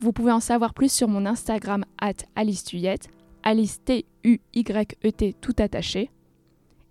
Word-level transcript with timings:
Vous 0.00 0.12
pouvez 0.12 0.32
en 0.32 0.40
savoir 0.40 0.72
plus 0.72 0.90
sur 0.90 1.08
mon 1.08 1.26
Instagram 1.26 1.84
at 2.00 2.24
Alice 2.34 2.64
Tuyette, 2.64 3.10
Alice 3.42 3.82
T-U-Y-E-T 3.84 5.34
tout 5.42 5.54
attaché. 5.58 6.10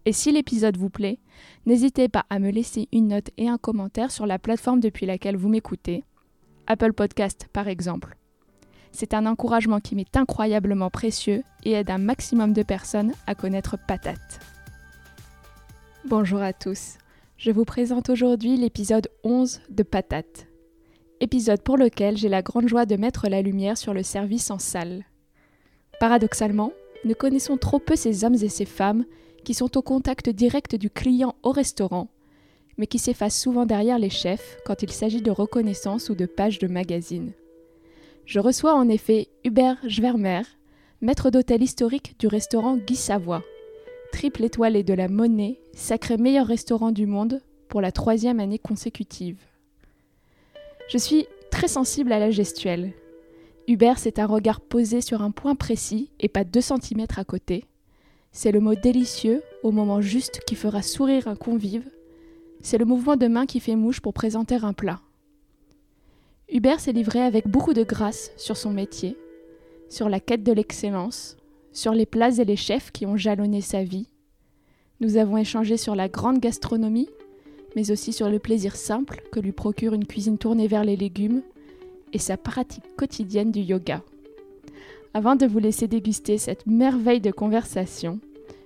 Et 0.05 0.13
si 0.13 0.31
l'épisode 0.31 0.77
vous 0.77 0.91
plaît, 0.91 1.17
n'hésitez 1.65 2.07
pas 2.07 2.25
à 2.29 2.37
me 2.37 2.51
laisser 2.51 2.87
une 2.91 3.07
note 3.07 3.31
et 3.37 3.47
un 3.47 3.57
commentaire 3.57 4.11
sur 4.11 4.27
la 4.27 4.37
plateforme 4.37 4.79
depuis 4.79 5.07
laquelle 5.07 5.37
vous 5.37 5.49
m'écoutez, 5.49 6.03
Apple 6.67 6.93
Podcast 6.93 7.47
par 7.51 7.67
exemple. 7.67 8.15
C'est 8.91 9.15
un 9.15 9.25
encouragement 9.25 9.79
qui 9.79 9.95
m'est 9.95 10.15
incroyablement 10.15 10.91
précieux 10.91 11.43
et 11.63 11.71
aide 11.71 11.89
un 11.89 11.97
maximum 11.97 12.53
de 12.53 12.63
personnes 12.63 13.13
à 13.25 13.33
connaître 13.33 13.77
Patate. 13.87 14.39
Bonjour 16.05 16.41
à 16.41 16.53
tous, 16.53 16.97
je 17.37 17.51
vous 17.51 17.65
présente 17.65 18.09
aujourd'hui 18.09 18.55
l'épisode 18.55 19.09
11 19.23 19.61
de 19.69 19.83
Patate. 19.83 20.48
Épisode 21.21 21.61
pour 21.61 21.77
lequel 21.77 22.15
j'ai 22.15 22.29
la 22.29 22.41
grande 22.41 22.69
joie 22.69 22.85
de 22.85 22.95
mettre 22.95 23.27
la 23.27 23.41
lumière 23.41 23.77
sur 23.77 23.93
le 23.93 24.03
service 24.03 24.51
en 24.51 24.57
salle. 24.57 25.03
Paradoxalement, 25.99 26.71
nous 27.03 27.13
connaissons 27.13 27.57
trop 27.57 27.79
peu 27.79 27.97
ces 27.97 28.23
hommes 28.23 28.35
et 28.35 28.47
ces 28.47 28.63
femmes 28.63 29.03
qui 29.43 29.53
sont 29.53 29.77
au 29.77 29.81
contact 29.81 30.29
direct 30.29 30.75
du 30.75 30.89
client 30.89 31.35
au 31.43 31.51
restaurant, 31.51 32.07
mais 32.77 32.87
qui 32.87 32.99
s'effacent 32.99 33.39
souvent 33.39 33.65
derrière 33.65 33.99
les 33.99 34.09
chefs 34.09 34.57
quand 34.65 34.81
il 34.81 34.91
s'agit 34.91 35.21
de 35.21 35.31
reconnaissance 35.31 36.07
ou 36.09 36.15
de 36.15 36.25
pages 36.25 36.59
de 36.59 36.67
magazines. 36.67 37.33
Je 38.23 38.39
reçois 38.39 38.73
en 38.73 38.87
effet 38.87 39.27
Hubert 39.43 39.77
Schwermer, 39.89 40.43
maître 41.01 41.31
d'hôtel 41.31 41.61
historique 41.61 42.17
du 42.17 42.27
restaurant 42.27 42.77
Guy 42.77 42.95
Savoie, 42.95 43.43
triple 44.13 44.45
étoilé 44.45 44.83
de 44.83 44.93
la 44.93 45.09
Monnaie, 45.09 45.59
sacré 45.73 46.15
meilleur 46.15 46.47
restaurant 46.47 46.91
du 46.91 47.07
monde 47.07 47.41
pour 47.67 47.81
la 47.81 47.91
troisième 47.91 48.39
année 48.39 48.59
consécutive. 48.59 49.48
Je 50.89 50.97
suis 50.97 51.27
très 51.51 51.67
sensible 51.67 52.11
à 52.11 52.17
la 52.17 52.31
gestuelle. 52.31 52.93
Hubert, 53.67 53.99
c'est 53.99 54.17
un 54.17 54.25
regard 54.25 54.59
posé 54.59 55.01
sur 55.01 55.21
un 55.21 55.29
point 55.29 55.53
précis 55.53 56.09
et 56.19 56.27
pas 56.27 56.43
deux 56.43 56.61
centimètres 56.61 57.19
à 57.19 57.23
côté. 57.23 57.65
C'est 58.31 58.51
le 58.51 58.59
mot 58.59 58.73
délicieux 58.73 59.43
au 59.61 59.71
moment 59.71 60.01
juste 60.01 60.39
qui 60.47 60.55
fera 60.55 60.81
sourire 60.81 61.27
un 61.27 61.35
convive. 61.35 61.87
C'est 62.61 62.79
le 62.79 62.85
mouvement 62.85 63.17
de 63.17 63.27
main 63.27 63.45
qui 63.45 63.59
fait 63.59 63.75
mouche 63.75 64.01
pour 64.01 64.15
présenter 64.15 64.55
un 64.55 64.73
plat. 64.73 64.99
Hubert 66.51 66.79
s'est 66.79 66.91
livré 66.91 67.21
avec 67.21 67.47
beaucoup 67.47 67.73
de 67.73 67.83
grâce 67.83 68.31
sur 68.35 68.57
son 68.57 68.71
métier, 68.71 69.15
sur 69.89 70.09
la 70.09 70.19
quête 70.19 70.41
de 70.41 70.53
l'excellence, 70.53 71.37
sur 71.71 71.93
les 71.93 72.07
plats 72.07 72.39
et 72.39 72.45
les 72.45 72.55
chefs 72.55 72.91
qui 72.91 73.05
ont 73.05 73.15
jalonné 73.15 73.61
sa 73.61 73.83
vie. 73.83 74.07
Nous 75.01 75.17
avons 75.17 75.37
échangé 75.37 75.77
sur 75.77 75.93
la 75.93 76.09
grande 76.09 76.39
gastronomie, 76.39 77.09
mais 77.75 77.91
aussi 77.91 78.13
sur 78.13 78.29
le 78.29 78.39
plaisir 78.39 78.75
simple 78.75 79.21
que 79.31 79.39
lui 79.39 79.51
procure 79.51 79.93
une 79.93 80.05
cuisine 80.05 80.37
tournée 80.37 80.67
vers 80.67 80.83
les 80.83 80.95
légumes 80.95 81.41
et 82.13 82.19
sa 82.19 82.37
pratique 82.37 82.95
quotidienne 82.97 83.51
du 83.51 83.61
yoga. 83.61 84.01
Avant 85.13 85.35
de 85.35 85.45
vous 85.45 85.59
laisser 85.59 85.87
déguster 85.87 86.37
cette 86.37 86.67
merveille 86.67 87.21
de 87.21 87.31
conversation, 87.31 88.19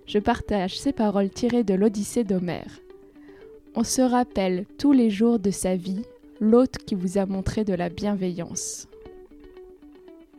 je 0.06 0.20
partage 0.20 0.80
ces 0.80 0.92
paroles 0.92 1.30
tirées 1.30 1.64
de 1.64 1.74
l'Odyssée 1.74 2.24
d'Homère. 2.24 2.80
On 3.76 3.84
se 3.84 4.02
rappelle 4.02 4.66
tous 4.78 4.92
les 4.92 5.10
jours 5.10 5.40
de 5.40 5.52
sa 5.52 5.76
vie 5.76 6.04
l'hôte 6.40 6.78
qui 6.86 6.96
vous 6.96 7.18
a 7.18 7.26
montré 7.26 7.64
de 7.64 7.74
la 7.74 7.90
bienveillance. 7.90 8.88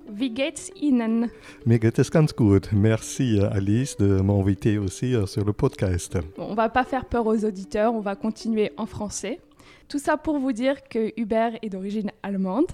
Wie 0.06 0.30
geht's 0.30 0.70
Ihnen? 0.74 1.30
Mir 1.64 1.78
geht 1.78 1.98
es 1.98 2.10
ganz 2.10 2.36
gut. 2.36 2.68
Merci 2.72 3.40
Alice 3.40 3.96
de 3.96 4.20
m'inviter 4.22 4.78
aussi 4.78 5.14
euh, 5.14 5.26
sur 5.26 5.44
le 5.44 5.52
podcast. 5.52 6.18
Bon, 6.36 6.48
on 6.50 6.54
va 6.54 6.68
pas 6.68 6.84
faire 6.84 7.06
peur 7.06 7.26
aux 7.26 7.44
auditeurs, 7.44 7.94
on 7.94 8.00
va 8.00 8.14
continuer 8.14 8.70
en 8.76 8.86
français. 8.86 9.40
Tout 9.88 9.98
ça 9.98 10.16
pour 10.16 10.38
vous 10.38 10.52
dire 10.52 10.84
que 10.88 11.12
Hubert 11.16 11.52
est 11.62 11.70
d'origine 11.70 12.10
allemande. 12.22 12.66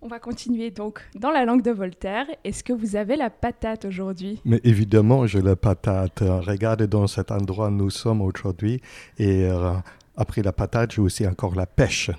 On 0.00 0.06
va 0.06 0.20
continuer 0.20 0.70
donc 0.70 1.00
dans 1.16 1.30
la 1.32 1.44
langue 1.44 1.62
de 1.62 1.72
Voltaire. 1.72 2.26
Est-ce 2.44 2.62
que 2.62 2.72
vous 2.72 2.94
avez 2.94 3.16
la 3.16 3.30
patate 3.30 3.84
aujourd'hui? 3.84 4.40
Mais 4.44 4.60
évidemment, 4.62 5.26
j'ai 5.26 5.42
la 5.42 5.56
patate. 5.56 6.20
Regardez 6.20 6.86
dans 6.86 7.08
cet 7.08 7.32
endroit 7.32 7.66
où 7.66 7.72
nous 7.72 7.90
sommes 7.90 8.22
aujourd'hui. 8.22 8.80
Et 9.18 9.44
euh, 9.44 9.72
après 10.16 10.42
la 10.42 10.52
patate, 10.52 10.92
j'ai 10.92 11.00
aussi 11.02 11.26
encore 11.26 11.56
la 11.56 11.66
pêche. 11.66 12.12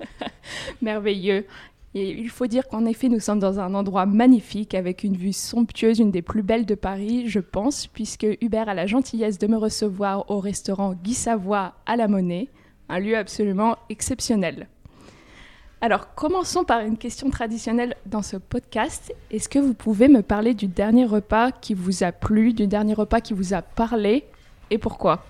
Merveilleux. 0.82 1.46
Et 1.94 2.10
il 2.10 2.28
faut 2.28 2.46
dire 2.46 2.68
qu'en 2.68 2.84
effet, 2.84 3.08
nous 3.08 3.20
sommes 3.20 3.38
dans 3.38 3.60
un 3.60 3.74
endroit 3.74 4.06
magnifique 4.06 4.74
avec 4.74 5.04
une 5.04 5.16
vue 5.16 5.32
somptueuse, 5.32 5.98
une 5.98 6.10
des 6.10 6.22
plus 6.22 6.42
belles 6.42 6.66
de 6.66 6.74
Paris, 6.74 7.28
je 7.28 7.40
pense, 7.40 7.86
puisque 7.86 8.26
Hubert 8.40 8.68
a 8.68 8.74
la 8.74 8.86
gentillesse 8.86 9.38
de 9.38 9.46
me 9.46 9.56
recevoir 9.56 10.30
au 10.30 10.38
restaurant 10.38 10.94
Guy 10.94 11.14
Savoie 11.14 11.74
à 11.86 11.96
la 11.96 12.06
Monnaie, 12.08 12.48
un 12.88 13.00
lieu 13.00 13.16
absolument 13.16 13.76
exceptionnel. 13.88 14.68
Alors, 15.80 16.14
commençons 16.14 16.64
par 16.64 16.80
une 16.80 16.98
question 16.98 17.30
traditionnelle 17.30 17.94
dans 18.04 18.22
ce 18.22 18.36
podcast. 18.36 19.14
Est-ce 19.30 19.48
que 19.48 19.60
vous 19.60 19.74
pouvez 19.74 20.08
me 20.08 20.22
parler 20.22 20.52
du 20.52 20.66
dernier 20.66 21.04
repas 21.04 21.52
qui 21.52 21.72
vous 21.72 22.02
a 22.02 22.10
plu, 22.10 22.52
du 22.52 22.66
dernier 22.66 22.94
repas 22.94 23.20
qui 23.20 23.32
vous 23.32 23.54
a 23.54 23.62
parlé 23.62 24.24
et 24.70 24.78
pourquoi? 24.78 25.24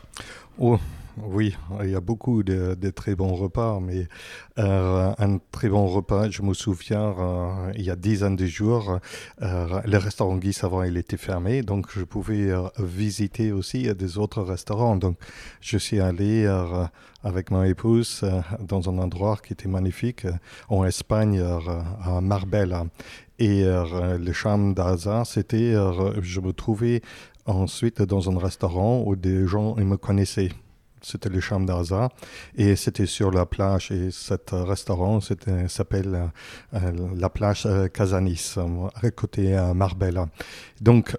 Oh, 0.59 0.79
oui, 1.25 1.57
il 1.83 1.91
y 1.91 1.95
a 1.95 2.01
beaucoup 2.01 2.43
de, 2.43 2.91
très 2.91 3.15
bons 3.15 3.35
repas, 3.35 3.81
mais 3.81 4.09
euh, 4.59 5.13
un 5.19 5.39
très 5.53 5.69
bon 5.69 5.87
repas, 5.87 6.31
je 6.31 6.43
me 6.43 6.55
souviens, 6.55 7.15
euh, 7.19 7.73
il 7.75 7.83
y 7.83 7.91
a 7.91 7.97
dix 7.97 8.25
ans 8.25 8.31
de 8.31 8.47
jours, 8.47 8.99
euh, 9.43 9.81
le 9.85 9.99
restaurant 9.99 10.37
Guy 10.37 10.53
Savant, 10.53 10.83
il 10.83 10.97
était 10.97 11.17
fermé, 11.17 11.63
donc 11.63 11.87
je 11.91 12.05
pouvais 12.05 12.53
visiter 12.79 13.53
aussi 13.53 13.93
des 13.95 14.19
autres 14.19 14.43
restaurants. 14.43 14.97
Donc 14.97 15.17
je 15.61 15.79
suis 15.79 16.01
allé 16.01 16.47
avec 17.25 17.51
ma 17.51 17.69
épouse 17.69 18.25
dans 18.61 18.89
un 18.89 18.99
endroit 18.99 19.37
qui 19.45 19.53
était 19.53 19.69
magnifique, 19.69 20.27
en 20.69 20.85
Espagne, 20.85 21.41
à 21.41 22.21
Marbella. 22.21 22.87
Et 23.39 23.65
le 23.65 24.33
charme 24.33 24.75
d'Aza, 24.75 25.25
c'était, 25.25 25.75
je 26.21 26.41
me 26.41 26.53
trouvais 26.53 27.03
ensuite 27.47 28.03
dans 28.03 28.31
un 28.31 28.39
restaurant 28.39 29.03
où 29.07 29.17
des 29.17 29.47
gens 29.47 29.77
ils 29.79 29.87
me 29.87 29.97
connaissaient 29.97 30.51
c'était 31.03 31.29
le 31.29 31.41
Champ 31.41 31.61
d'Aza, 31.61 32.09
et 32.57 32.77
c'était 32.77 33.07
sur 33.07 33.31
la 33.31 33.47
plage. 33.47 33.91
Et 33.91 34.11
cet 34.11 34.51
restaurant 34.53 35.21
s'appelle 35.21 36.15
euh, 36.15 36.27
euh, 36.75 36.93
la 37.17 37.29
plage 37.29 37.65
euh, 37.67 37.89
Casanis, 37.89 38.57
à 39.03 39.11
côté 39.11 39.55
à 39.55 39.75
Marbella. 39.75 40.27
Donc, 40.81 41.17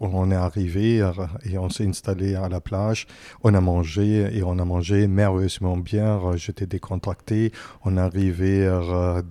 on 0.00 0.30
est 0.30 0.34
arrivé 0.34 1.04
et 1.44 1.58
on 1.58 1.68
s'est 1.68 1.86
installé 1.86 2.34
à 2.34 2.48
la 2.48 2.60
plage. 2.60 3.06
On 3.42 3.54
a 3.54 3.60
mangé 3.60 4.28
et 4.36 4.42
on 4.42 4.58
a 4.58 4.64
mangé 4.64 5.06
merveilleusement 5.06 5.76
bien. 5.76 6.20
J'étais 6.36 6.66
décontracté. 6.66 7.52
On 7.84 7.96
est 7.96 8.00
arrivé 8.00 8.64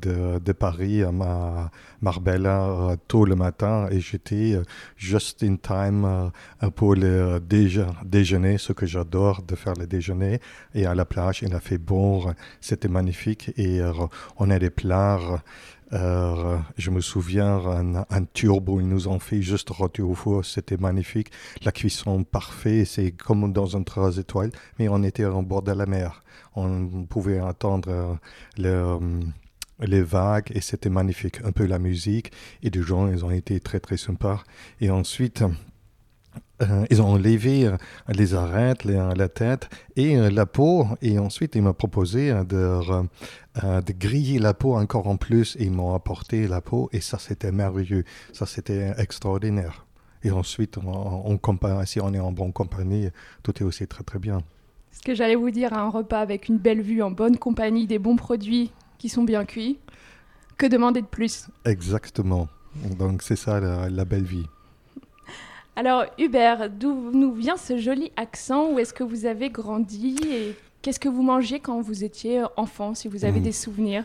de, 0.01 0.39
de 0.39 0.51
Paris 0.51 1.03
à 1.03 1.11
Marbella 2.01 2.95
tôt 3.07 3.25
le 3.25 3.35
matin 3.35 3.87
et 3.91 3.99
j'étais 3.99 4.59
just 4.95 5.43
in 5.43 5.55
time 5.55 6.31
pour 6.75 6.95
le 6.95 7.39
déjeuner, 7.39 8.57
ce 8.57 8.73
que 8.73 8.85
j'adore 8.85 9.41
de 9.43 9.55
faire 9.55 9.73
le 9.73 9.87
déjeuner. 9.87 10.39
Et 10.73 10.85
à 10.85 10.95
la 10.95 11.05
plage, 11.05 11.41
il 11.41 11.53
a 11.53 11.59
fait 11.59 11.77
bon, 11.77 12.33
c'était 12.61 12.87
magnifique 12.87 13.51
et 13.57 13.81
on 14.37 14.49
a 14.49 14.59
des 14.59 14.69
plats 14.69 15.19
euh, 15.93 16.57
je 16.77 16.91
me 16.91 17.01
souviens, 17.01 17.61
un, 18.09 18.25
turbo, 18.33 18.79
ils 18.81 18.87
nous 18.87 19.07
ont 19.07 19.19
fait 19.19 19.41
juste 19.41 19.69
rôti 19.69 20.01
au 20.01 20.13
four, 20.13 20.43
c'était 20.45 20.77
magnifique. 20.77 21.31
La 21.63 21.71
cuisson 21.71 22.23
parfaite, 22.23 22.87
c'est 22.87 23.11
comme 23.11 23.53
dans 23.53 23.77
un 23.77 23.83
3 23.83 24.17
étoiles, 24.17 24.51
mais 24.79 24.89
on 24.89 25.03
était 25.03 25.25
en 25.25 25.43
bord 25.43 25.61
de 25.61 25.71
la 25.71 25.85
mer. 25.85 26.23
On 26.55 27.05
pouvait 27.05 27.39
entendre 27.39 27.89
euh, 27.89 28.13
le, 28.57 28.69
euh, 28.69 28.99
les 29.79 30.01
vagues 30.01 30.51
et 30.53 30.61
c'était 30.61 30.89
magnifique. 30.89 31.39
Un 31.43 31.51
peu 31.51 31.65
la 31.65 31.79
musique 31.79 32.31
et 32.63 32.69
les 32.69 32.81
gens, 32.81 33.07
ils 33.07 33.23
ont 33.23 33.31
été 33.31 33.59
très 33.59 33.79
très 33.79 33.97
sympas. 33.97 34.43
Et 34.81 34.89
ensuite, 34.89 35.43
euh, 36.61 36.85
ils 36.89 37.01
ont 37.01 37.07
enlevé 37.07 37.65
euh, 37.65 37.77
les 38.09 38.33
arêtes, 38.33 38.83
la 38.85 39.29
tête 39.29 39.69
et 39.95 40.17
euh, 40.17 40.29
la 40.29 40.45
peau. 40.45 40.87
Et 41.01 41.19
ensuite, 41.19 41.55
ils 41.55 41.61
m'ont 41.61 41.73
proposé 41.73 42.31
de, 42.31 42.79
de, 43.55 43.93
griller 43.93 44.39
la 44.39 44.53
peau 44.53 44.75
encore 44.75 45.07
en 45.07 45.17
plus. 45.17 45.55
Ils 45.59 45.71
m'ont 45.71 45.93
apporté 45.93 46.47
la 46.47 46.61
peau. 46.61 46.89
Et 46.93 47.01
ça, 47.01 47.17
c'était 47.19 47.51
merveilleux. 47.51 48.03
Ça, 48.33 48.45
c'était 48.45 48.93
extraordinaire. 48.97 49.85
Et 50.23 50.31
ensuite, 50.31 50.77
on, 50.77 51.39
on, 51.39 51.85
si 51.85 51.99
on 52.01 52.13
est 52.13 52.19
en 52.19 52.31
bonne 52.31 52.53
compagnie, 52.53 53.09
tout 53.43 53.53
est 53.59 53.63
aussi 53.63 53.87
très, 53.87 54.03
très 54.03 54.19
bien. 54.19 54.41
Ce 54.91 55.01
que 55.01 55.13
j'allais 55.13 55.35
vous 55.35 55.51
dire, 55.51 55.73
un 55.73 55.89
repas 55.89 56.19
avec 56.19 56.49
une 56.49 56.57
belle 56.57 56.81
vue, 56.81 57.03
en 57.03 57.11
bonne 57.11 57.37
compagnie, 57.37 57.85
des 57.85 57.99
bons 57.99 58.15
produits 58.15 58.71
qui 58.97 59.09
sont 59.09 59.23
bien 59.23 59.45
cuits. 59.45 59.77
Que 60.57 60.65
demander 60.65 61.01
de 61.01 61.07
plus? 61.07 61.47
Exactement. 61.65 62.47
Donc 62.97 63.21
c'est 63.21 63.35
ça 63.35 63.59
la, 63.59 64.05
belle 64.05 64.23
vie. 64.23 64.47
Alors 65.77 66.05
Hubert, 66.17 66.71
d'où 66.71 67.11
nous 67.13 67.35
vient 67.35 67.55
ce 67.55 67.77
joli 67.77 68.11
accent? 68.15 68.71
Où 68.71 68.79
est-ce 68.79 68.95
que 68.95 69.03
vous 69.03 69.27
avez 69.27 69.51
grandi? 69.51 70.17
Et 70.27 70.55
qu'est-ce 70.81 70.99
que 70.99 71.07
vous 71.07 71.21
mangiez 71.21 71.59
quand 71.59 71.81
vous 71.81 72.03
étiez 72.03 72.41
enfant, 72.55 72.95
si 72.95 73.07
vous 73.07 73.25
avez 73.25 73.39
hmm. 73.39 73.43
des 73.43 73.51
souvenirs? 73.51 74.03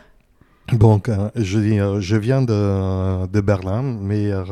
Bon, 0.73 1.01
je, 1.35 1.99
je 1.99 2.15
viens 2.15 2.43
de, 2.43 3.25
de 3.25 3.41
Berlin, 3.41 3.81
mais 3.81 4.31
euh, 4.31 4.43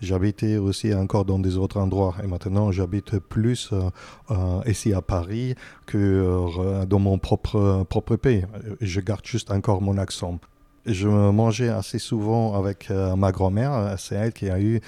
j'habitais 0.00 0.56
aussi 0.56 0.94
encore 0.94 1.26
dans 1.26 1.38
des 1.38 1.58
autres 1.58 1.78
endroits. 1.78 2.14
Et 2.24 2.26
maintenant, 2.26 2.72
j'habite 2.72 3.18
plus 3.18 3.68
euh, 3.74 3.82
euh, 4.30 4.62
ici 4.66 4.94
à 4.94 5.02
Paris 5.02 5.56
que 5.84 6.86
dans 6.86 6.98
mon 6.98 7.18
propre, 7.18 7.84
propre 7.90 8.16
pays. 8.16 8.46
Je 8.80 9.00
garde 9.00 9.26
juste 9.26 9.50
encore 9.50 9.82
mon 9.82 9.98
accent. 9.98 10.38
Je 10.86 11.08
mangeais 11.08 11.68
assez 11.68 11.98
souvent 11.98 12.54
avec 12.54 12.90
ma 12.90 13.32
grand-mère. 13.32 13.94
C'est 13.98 14.14
elle 14.14 14.32
qui 14.32 14.48
a 14.48 14.60
eu 14.60 14.80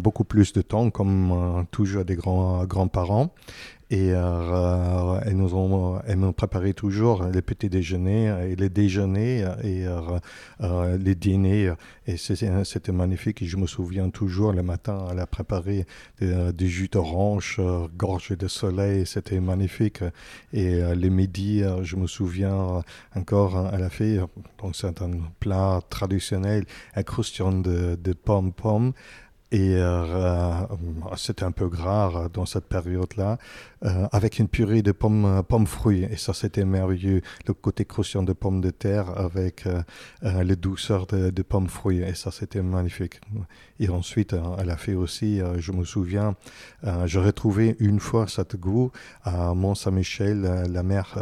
beaucoup 0.00 0.24
plus 0.24 0.52
de 0.52 0.62
temps, 0.62 0.90
comme 0.90 1.66
toujours 1.70 2.04
des 2.04 2.16
grands, 2.16 2.64
grands-parents. 2.64 3.34
Et 3.88 4.10
euh, 4.12 5.20
elles 5.24 5.36
nous 5.36 5.54
ont, 5.54 6.00
elles 6.06 6.16
m'ont 6.16 6.32
préparé 6.32 6.74
toujours 6.74 7.22
les 7.24 7.40
petits 7.40 7.68
déjeuners 7.68 8.50
et 8.50 8.56
les 8.56 8.68
déjeuners 8.68 9.44
et 9.62 9.86
euh, 9.86 10.98
les 10.98 11.14
dîners. 11.14 11.72
Et 12.08 12.16
c'était 12.16 12.92
magnifique. 12.92 13.42
Et 13.42 13.46
je 13.46 13.56
me 13.56 13.68
souviens 13.68 14.10
toujours 14.10 14.52
le 14.52 14.64
matin, 14.64 15.06
elle 15.12 15.20
a 15.20 15.26
préparé 15.26 15.86
des, 16.20 16.66
jus 16.66 16.88
d'orange 16.88 17.58
euh, 17.60 17.86
gorgés 17.96 18.34
de 18.34 18.48
soleil. 18.48 19.06
C'était 19.06 19.38
magnifique. 19.38 20.00
Et 20.52 20.80
les 20.94 21.10
midis, 21.10 21.62
je 21.82 21.96
me 21.96 22.08
souviens 22.08 22.82
encore, 23.14 23.70
elle 23.72 23.84
a 23.84 23.90
fait 23.90 24.18
donc 24.62 24.74
c'est 24.74 25.00
un 25.00 25.10
plat 25.38 25.80
traditionnel, 25.90 26.64
un 26.96 27.02
de, 27.02 27.96
de 28.02 28.12
pommes-pommes. 28.12 28.92
Et 29.52 29.76
euh, 29.76 30.66
c'était 31.16 31.44
un 31.44 31.52
peu 31.52 31.68
gras 31.68 32.28
dans 32.32 32.46
cette 32.46 32.64
période-là, 32.64 33.38
euh, 33.84 34.08
avec 34.10 34.40
une 34.40 34.48
purée 34.48 34.82
de 34.82 34.90
pommes, 34.90 35.44
pommes 35.48 35.68
fruits. 35.68 36.02
Et 36.10 36.16
ça, 36.16 36.34
c'était 36.34 36.64
merveilleux. 36.64 37.22
Le 37.46 37.54
côté 37.54 37.84
croustillant 37.84 38.24
de 38.24 38.32
pommes 38.32 38.60
de 38.60 38.70
terre 38.70 39.16
avec 39.16 39.66
euh, 39.66 40.42
les 40.42 40.56
douceurs 40.56 41.06
de, 41.06 41.42
pommes 41.42 41.68
fruits. 41.68 42.02
Et 42.02 42.14
ça, 42.14 42.32
c'était 42.32 42.60
magnifique. 42.60 43.20
Et 43.78 43.88
ensuite, 43.88 44.34
elle 44.58 44.70
a 44.70 44.76
fait 44.76 44.94
aussi, 44.94 45.40
je 45.58 45.70
me 45.70 45.84
souviens, 45.84 46.34
j'ai 47.04 47.20
retrouvé 47.20 47.76
une 47.78 48.00
fois 48.00 48.26
cette 48.26 48.56
goût 48.56 48.90
à 49.22 49.54
Mont-Saint-Michel, 49.54 50.64
la 50.68 50.82
mer 50.82 51.14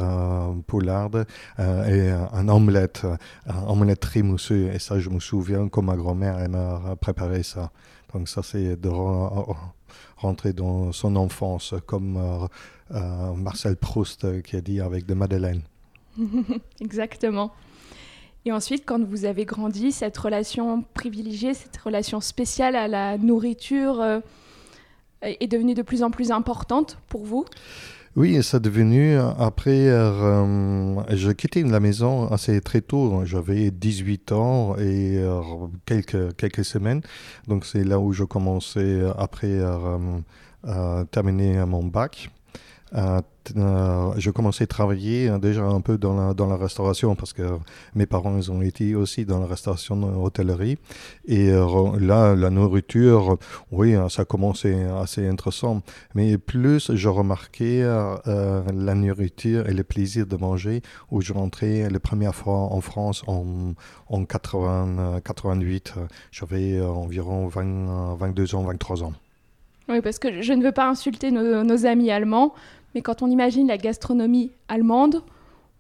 Poularde, 0.67 1.27
et 1.59 2.11
un 2.11 2.49
omelette, 2.49 3.06
un 3.47 3.67
omelette 3.67 4.00
très 4.00 4.23
mousseux. 4.23 4.70
Et 4.73 4.79
ça, 4.79 4.99
je 4.99 5.11
me 5.11 5.19
souviens, 5.19 5.69
comme 5.69 5.87
ma 5.87 5.97
grand-mère, 5.97 6.38
elle 6.38 6.50
m'a 6.50 6.97
préparé 7.00 7.43
ça. 7.43 7.73
Donc 8.15 8.29
ça, 8.29 8.43
c'est 8.43 8.81
de 8.81 8.89
rentrer 10.17 10.53
dans 10.53 10.93
son 10.93 11.17
enfance, 11.17 11.75
comme 11.87 12.17
euh, 12.17 12.47
euh, 12.97 13.35
Marcel 13.35 13.77
Proust 13.77 14.43
qui 14.43 14.57
a 14.57 14.61
dit 14.61 14.81
avec 14.81 15.05
de 15.05 15.15
Madeleine. 15.15 15.63
Exactement. 16.81 17.53
Et 18.47 18.53
ensuite, 18.53 18.85
quand 18.87 19.03
vous 19.03 19.25
avez 19.25 19.45
grandi, 19.45 19.91
cette 19.91 20.17
relation 20.17 20.83
privilégiée, 20.95 21.55
cette 21.55 21.77
relation 21.79 22.21
spéciale 22.21 22.77
à 22.77 22.89
la 22.89 23.19
nourriture 23.19 24.01
euh, 24.01 24.21
est 25.23 25.49
devenue 25.49 25.75
de 25.75 25.83
plus 25.83 26.03
en 26.03 26.11
plus 26.11 26.31
importante 26.31 26.99
pour 27.09 27.25
vous? 27.25 27.47
Oui, 28.17 28.43
c'est 28.43 28.61
devenu, 28.61 29.17
après, 29.17 29.89
euh, 29.89 31.03
j'ai 31.17 31.35
quitté 31.35 31.63
la 31.65 31.81
maison 31.81 32.29
assez 32.29 32.61
très 32.61 32.81
tôt, 32.81 33.25
j'avais 33.25 33.71
18 33.73 34.33
ans 34.33 34.77
et 34.77 35.19
euh, 35.19 35.41
quelques, 35.85 36.37
quelques 36.37 36.65
semaines, 36.65 37.03
donc 37.49 37.67
c'est 37.67 37.83
là 37.83 37.99
où 37.99 38.13
je 38.13 38.25
commençais 38.25 39.03
après 39.19 39.61
à 40.63 41.05
terminer 41.11 41.65
mon 41.67 41.85
bac. 41.85 42.31
Euh, 42.96 43.20
euh, 43.56 44.12
je 44.17 44.31
commençais 44.31 44.64
à 44.64 44.67
travailler 44.69 45.29
euh, 45.29 45.38
déjà 45.38 45.64
un 45.64 45.81
peu 45.81 45.99
dans 45.99 46.14
la, 46.14 46.56
restauration 46.56 47.17
parce 47.17 47.32
que 47.32 47.43
mes 47.94 48.06
parents 48.06 48.37
ils 48.38 48.52
ont 48.52 48.62
été 48.62 48.94
aussi 48.94 49.25
dans 49.25 49.41
la 49.41 49.46
restauration 49.46 50.23
hôtellerie 50.23 50.79
et 51.26 51.50
là 51.50 52.35
la 52.37 52.50
nourriture 52.50 53.38
oui 53.73 53.94
ça 54.08 54.25
commençait 54.25 54.85
assez 54.85 55.26
intéressant. 55.26 55.82
Mais 56.14 56.38
plus 56.38 56.94
je 56.94 57.08
remarquais 57.08 57.82
la 57.82 58.94
nourriture 58.94 59.69
et 59.69 59.75
le 59.75 59.82
plaisir 59.82 60.26
de 60.26 60.37
manger 60.37 60.82
où 61.11 61.20
je 61.20 61.32
rentrais 61.32 61.91
la 61.91 62.00
première 62.00 62.35
fois 62.35 62.55
en 62.55 62.81
France 62.81 63.25
en, 63.26 63.75
en 64.08 64.25
80, 64.25 65.20
88 65.25 65.94
j'avais 66.31 66.81
environ 66.81 67.49
20, 67.49 68.14
22 68.17 68.55
ans 68.55 68.62
23 68.62 69.02
ans. 69.02 69.12
Oui, 69.88 70.00
parce 70.00 70.19
que 70.19 70.41
je 70.41 70.52
ne 70.52 70.62
veux 70.62 70.73
pas 70.73 70.88
insulter 70.88 71.31
nos 71.31 71.87
amis 71.87 72.11
allemands, 72.11 72.55
mais 72.94 73.02
quand 73.02 73.23
on 73.23 73.31
imagine 73.31 73.69
la 73.69 73.79
gastronomie 73.79 74.52
allemande, 74.69 75.23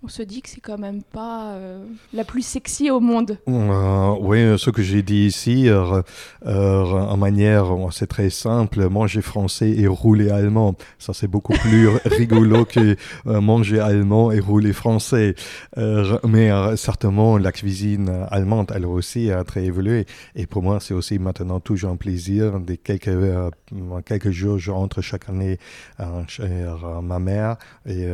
on 0.04 0.08
se 0.08 0.22
dit 0.22 0.42
que 0.42 0.50
c'est 0.50 0.60
quand 0.60 0.76
même 0.76 1.02
pas 1.02 1.54
euh, 1.54 1.82
la 2.12 2.24
plus 2.24 2.44
sexy 2.44 2.90
au 2.90 3.00
monde. 3.00 3.38
Euh, 3.48 4.14
oui, 4.20 4.58
ce 4.58 4.68
que 4.68 4.82
j'ai 4.82 5.02
dit 5.02 5.24
ici, 5.24 5.66
euh, 5.68 6.02
en 6.44 7.16
manière, 7.16 7.66
c'est 7.90 8.06
très 8.06 8.28
simple, 8.28 8.86
manger 8.90 9.22
français 9.22 9.70
et 9.70 9.86
rouler 9.86 10.30
allemand. 10.30 10.74
Ça, 10.98 11.14
c'est 11.14 11.26
beaucoup 11.26 11.54
plus 11.54 11.88
rigolo 12.04 12.66
que 12.66 12.96
manger 13.24 13.80
allemand 13.80 14.30
et 14.30 14.40
rouler 14.40 14.74
français. 14.74 15.34
mais 15.76 16.50
certainement, 16.76 17.38
la 17.38 17.52
cuisine 17.52 18.26
allemande, 18.30 18.72
elle 18.74 18.84
aussi 18.84 19.30
a 19.30 19.42
très 19.42 19.64
évolué. 19.64 20.04
Et 20.34 20.46
pour 20.46 20.62
moi, 20.62 20.80
c'est 20.80 20.94
aussi 20.94 21.18
maintenant 21.18 21.60
toujours 21.60 21.90
un 21.90 21.96
plaisir. 21.96 22.60
Des 22.60 22.76
quelques, 22.76 23.16
quelques 24.04 24.30
jours, 24.30 24.58
je 24.58 24.70
rentre 24.70 25.00
chaque 25.00 25.30
année 25.30 25.58
chez 26.28 26.66
ma 27.02 27.18
mère 27.18 27.56
et 27.86 28.06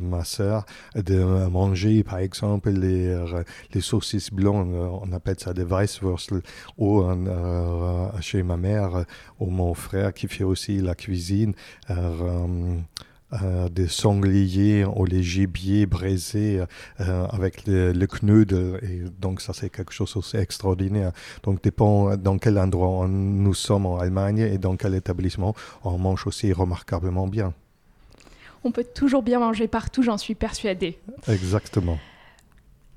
ma 0.00 0.24
soeur 0.24 0.66
de 1.02 1.48
manger, 1.48 2.02
par 2.02 2.18
exemple, 2.18 2.70
les, 2.70 3.06
euh, 3.08 3.42
les 3.72 3.80
saucisses 3.80 4.30
blondes, 4.30 4.72
euh, 4.74 4.88
on 5.02 5.12
appelle 5.12 5.38
ça 5.38 5.52
des 5.54 5.62
Weisswurstel, 5.62 6.42
ou 6.76 7.02
euh, 7.02 8.10
chez 8.20 8.42
ma 8.42 8.56
mère 8.56 9.04
ou 9.38 9.50
mon 9.50 9.74
frère 9.74 10.12
qui 10.12 10.28
fait 10.28 10.44
aussi 10.44 10.78
la 10.78 10.94
cuisine. 10.94 11.54
des 13.70 13.88
sangliers 13.88 14.86
ou 14.86 15.04
les 15.04 15.22
gibiers 15.22 15.84
braisés 15.84 16.62
avec 16.98 17.66
le, 17.66 17.92
le 17.92 18.78
Et 18.82 19.02
donc, 19.20 19.42
ça, 19.42 19.52
c'est 19.52 19.68
quelque 19.68 19.92
chose 19.92 20.16
aussi 20.16 20.38
extraordinaire. 20.38 21.12
Donc, 21.42 21.62
dépend 21.62 22.16
dans 22.16 22.38
quel 22.38 22.58
endroit 22.58 23.06
nous 23.06 23.54
sommes 23.54 23.84
en 23.84 23.98
Allemagne 23.98 24.38
et 24.38 24.56
dans 24.56 24.76
quel 24.76 24.94
établissement, 24.94 25.54
on 25.84 25.98
mange 25.98 26.26
aussi 26.26 26.54
remarquablement 26.54 27.28
bien 27.28 27.52
on 28.64 28.72
peut 28.72 28.84
toujours 28.84 29.22
bien 29.22 29.38
manger 29.38 29.68
partout, 29.68 30.02
j'en 30.02 30.18
suis 30.18 30.34
persuadée. 30.34 30.98
Exactement. 31.28 31.98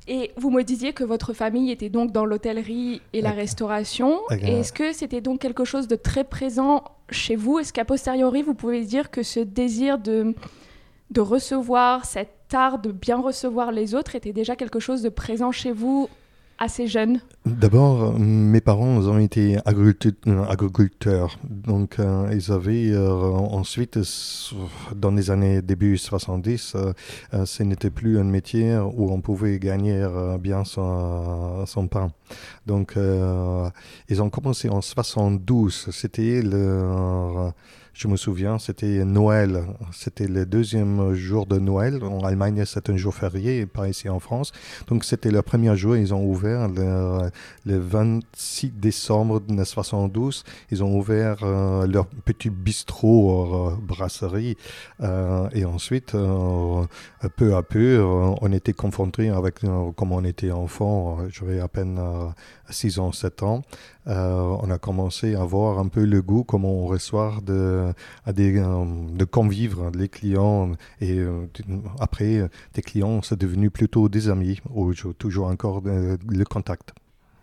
Et 0.07 0.31
vous 0.35 0.49
me 0.49 0.63
disiez 0.63 0.93
que 0.93 1.03
votre 1.03 1.33
famille 1.33 1.71
était 1.71 1.89
donc 1.89 2.11
dans 2.11 2.25
l'hôtellerie 2.25 3.01
et 3.13 3.21
la 3.21 3.31
restauration. 3.31 4.19
Est-ce 4.29 4.73
que 4.73 4.93
c'était 4.93 5.21
donc 5.21 5.39
quelque 5.39 5.63
chose 5.63 5.87
de 5.87 5.95
très 5.95 6.23
présent 6.23 6.83
chez 7.09 7.35
vous? 7.35 7.59
Est-ce 7.59 7.71
qu'à 7.71 7.85
posteriori, 7.85 8.41
vous 8.41 8.55
pouvez 8.55 8.83
dire 8.83 9.11
que 9.11 9.21
ce 9.21 9.39
désir 9.39 9.99
de, 9.99 10.33
de 11.11 11.21
recevoir, 11.21 12.05
cet 12.05 12.53
art 12.53 12.79
de 12.79 12.91
bien 12.91 13.21
recevoir 13.21 13.71
les 13.71 13.93
autres 13.93 14.15
était 14.15 14.33
déjà 14.33 14.55
quelque 14.55 14.79
chose 14.79 15.01
de 15.03 15.09
présent 15.09 15.51
chez 15.51 15.71
vous 15.71 16.09
jeune 16.85 17.21
D'abord, 17.45 18.19
mes 18.19 18.61
parents 18.61 18.97
ont 18.97 19.17
été 19.17 19.57
agriculteurs. 19.65 21.39
Donc, 21.43 21.97
euh, 21.97 22.29
ils 22.31 22.51
avaient 22.51 22.91
euh, 22.91 23.09
ensuite, 23.09 23.97
dans 24.95 25.09
les 25.09 25.31
années 25.31 25.63
début 25.63 25.97
70, 25.97 26.75
euh, 26.75 27.45
ce 27.45 27.63
n'était 27.63 27.89
plus 27.89 28.19
un 28.19 28.23
métier 28.23 28.77
où 28.77 29.11
on 29.11 29.21
pouvait 29.21 29.57
gagner 29.57 30.05
bien 30.39 30.63
son, 30.63 31.65
son 31.65 31.87
pain. 31.87 32.11
Donc, 32.67 32.93
ils 34.09 34.21
ont 34.21 34.29
commencé 34.29 34.69
en 34.69 34.81
72. 34.81 35.87
C'était 35.91 36.43
le 36.43 37.51
je 37.93 38.07
me 38.07 38.15
souviens, 38.15 38.57
c'était 38.57 39.03
Noël. 39.03 39.65
C'était 39.91 40.27
le 40.27 40.45
deuxième 40.45 41.13
jour 41.13 41.45
de 41.45 41.59
Noël. 41.59 42.01
En 42.03 42.23
Allemagne, 42.23 42.63
c'est 42.65 42.89
un 42.89 42.95
jour 42.95 43.13
férié, 43.13 43.65
pas 43.65 43.89
ici 43.89 44.07
en 44.07 44.19
France. 44.19 44.53
Donc, 44.87 45.03
c'était 45.03 45.29
le 45.29 45.41
premier 45.41 45.75
jour. 45.75 45.97
Ils 45.97 46.13
ont 46.13 46.23
ouvert 46.23 46.69
le, 46.69 47.29
26 47.65 48.71
décembre 48.71 49.41
1972. 49.45 50.45
Ils 50.71 50.83
ont 50.83 50.97
ouvert 50.97 51.39
euh, 51.43 51.85
leur 51.85 52.07
petit 52.07 52.49
bistrot, 52.49 53.69
euh, 53.69 53.75
brasserie. 53.81 54.55
Euh, 55.01 55.49
et 55.53 55.65
ensuite, 55.65 56.15
peu 57.35 57.55
à 57.55 57.63
peu, 57.63 58.01
on 58.41 58.51
était 58.53 58.73
confrontés 58.73 59.29
avec, 59.29 59.59
comme 59.95 60.11
on 60.11 60.23
était 60.23 60.51
enfant, 60.51 61.19
j'avais 61.29 61.59
à 61.59 61.67
peine 61.67 61.99
6 62.71 62.99
ans, 62.99 63.11
7 63.11 63.43
ans, 63.43 63.61
euh, 64.07 64.57
on 64.61 64.69
a 64.71 64.77
commencé 64.77 65.35
à 65.35 65.43
voir 65.43 65.79
un 65.79 65.87
peu 65.87 66.05
le 66.05 66.21
goût, 66.21 66.43
comment 66.43 66.71
on 66.71 66.87
reçoit 66.87 67.35
de, 67.45 67.93
à 68.25 68.33
des, 68.33 68.57
euh, 68.57 68.85
de 69.11 69.25
les 69.97 70.09
clients. 70.09 70.71
Et 70.99 71.19
euh, 71.19 71.47
après, 71.99 72.49
des 72.73 72.81
clients, 72.81 73.21
c'est 73.21 73.39
devenu 73.39 73.69
plutôt 73.69 74.09
des 74.09 74.29
amis, 74.29 74.59
ou 74.73 74.93
toujours 74.93 75.47
encore 75.47 75.81
le 75.83 76.43
contact. 76.45 76.93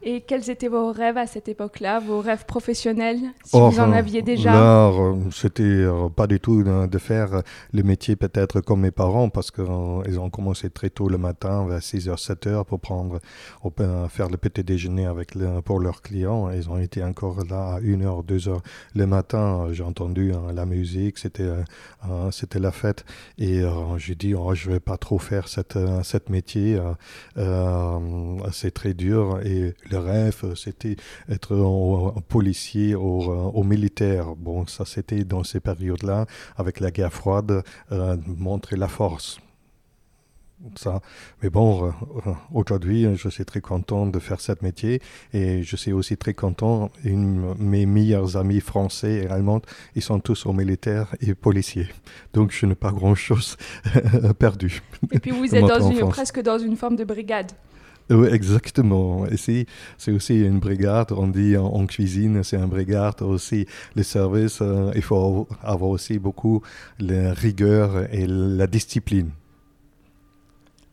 Et 0.00 0.20
quels 0.20 0.48
étaient 0.48 0.68
vos 0.68 0.92
rêves 0.92 1.18
à 1.18 1.26
cette 1.26 1.48
époque-là, 1.48 1.98
vos 1.98 2.20
rêves 2.20 2.46
professionnels, 2.46 3.18
si 3.44 3.58
vous 3.58 3.80
en 3.80 3.92
aviez 3.92 4.22
déjà 4.22 4.52
Là, 4.52 4.92
c'était 5.32 5.86
pas 6.14 6.28
du 6.28 6.38
tout 6.38 6.62
de 6.62 6.98
faire 6.98 7.42
le 7.72 7.82
métier 7.82 8.14
peut-être 8.14 8.60
comme 8.60 8.82
mes 8.82 8.92
parents, 8.92 9.28
parce 9.28 9.50
qu'ils 9.50 9.64
ont 10.20 10.30
commencé 10.30 10.70
très 10.70 10.90
tôt 10.90 11.08
le 11.08 11.18
matin, 11.18 11.66
vers 11.66 11.80
6h, 11.80 12.16
7h, 12.16 12.64
pour 12.64 12.78
prendre, 12.78 13.18
faire 14.08 14.28
le 14.28 14.36
petit 14.36 14.62
déjeuner 14.62 15.06
avec 15.06 15.34
pour 15.64 15.80
leurs 15.80 16.00
clients. 16.00 16.48
Ils 16.50 16.70
ont 16.70 16.78
été 16.78 17.02
encore 17.02 17.44
là 17.44 17.74
à 17.74 17.80
1h, 17.80 18.24
2h 18.24 18.58
le 18.94 19.06
matin. 19.06 19.66
J'ai 19.72 19.82
entendu 19.82 20.32
hein, 20.32 20.52
la 20.54 20.64
musique, 20.64 21.18
c'était 21.18 21.50
c'était 22.30 22.60
la 22.60 22.70
fête. 22.70 23.04
Et 23.38 23.62
j'ai 23.96 24.14
dit, 24.14 24.34
oh, 24.34 24.54
je 24.54 24.70
vais 24.70 24.80
pas 24.80 24.96
trop 24.96 25.18
faire 25.18 25.48
cette, 25.48 25.78
cette 26.04 26.30
métier, 26.30 26.80
c'est 28.52 28.70
très 28.72 28.94
dur. 28.94 29.40
Et 29.44 29.74
le 29.90 29.97
rêve, 29.98 30.54
c'était 30.54 30.96
être 31.28 31.54
un, 31.54 32.20
policier 32.22 32.94
ou, 32.94 33.22
au 33.30 33.62
militaire. 33.62 34.34
Bon, 34.36 34.66
ça 34.66 34.84
c'était 34.84 35.24
dans 35.24 35.44
ces 35.44 35.60
périodes-là, 35.60 36.26
avec 36.56 36.80
la 36.80 36.90
guerre 36.90 37.12
froide, 37.12 37.62
euh, 37.92 38.16
montrer 38.26 38.76
la 38.76 38.88
force. 38.88 39.40
Ça. 40.74 41.00
Mais 41.40 41.50
bon, 41.50 41.86
euh, 41.86 41.90
euh, 42.26 42.32
aujourd'hui, 42.52 43.06
je 43.14 43.28
suis 43.28 43.44
très 43.44 43.60
content 43.60 44.06
de 44.06 44.18
faire 44.18 44.40
ce 44.40 44.50
métier 44.60 45.00
et 45.32 45.62
je 45.62 45.76
suis 45.76 45.92
aussi 45.92 46.16
très 46.16 46.34
content. 46.34 46.90
Une, 47.04 47.54
mes 47.58 47.86
meilleurs 47.86 48.36
amis 48.36 48.58
français 48.58 49.22
et 49.22 49.26
allemands, 49.28 49.62
ils 49.94 50.02
sont 50.02 50.18
tous 50.18 50.46
au 50.46 50.52
militaire 50.52 51.14
et 51.20 51.36
policiers. 51.36 51.88
Donc, 52.32 52.50
je 52.50 52.66
n'ai 52.66 52.74
pas 52.74 52.90
grand-chose 52.90 53.56
perdu. 54.40 54.82
Et 55.12 55.20
puis, 55.20 55.30
vous 55.30 55.54
êtes 55.54 55.64
dans 55.64 56.08
presque 56.08 56.40
dans 56.42 56.58
une 56.58 56.76
forme 56.76 56.96
de 56.96 57.04
brigade. 57.04 57.52
Oui, 58.10 58.28
exactement. 58.32 59.26
Ici, 59.26 59.66
c'est 59.98 60.12
aussi 60.12 60.40
une 60.40 60.60
brigade. 60.60 61.12
On 61.12 61.28
dit 61.28 61.56
en, 61.56 61.86
cuisine, 61.86 62.42
c'est 62.42 62.56
une 62.56 62.66
brigade 62.66 63.20
aussi. 63.22 63.66
Le 63.94 64.02
service, 64.02 64.60
euh, 64.62 64.92
il 64.94 65.02
faut 65.02 65.46
avoir 65.62 65.90
aussi 65.90 66.18
beaucoup 66.18 66.62
la 66.98 67.34
rigueur 67.34 68.12
et 68.12 68.26
la 68.26 68.66
discipline. 68.66 69.30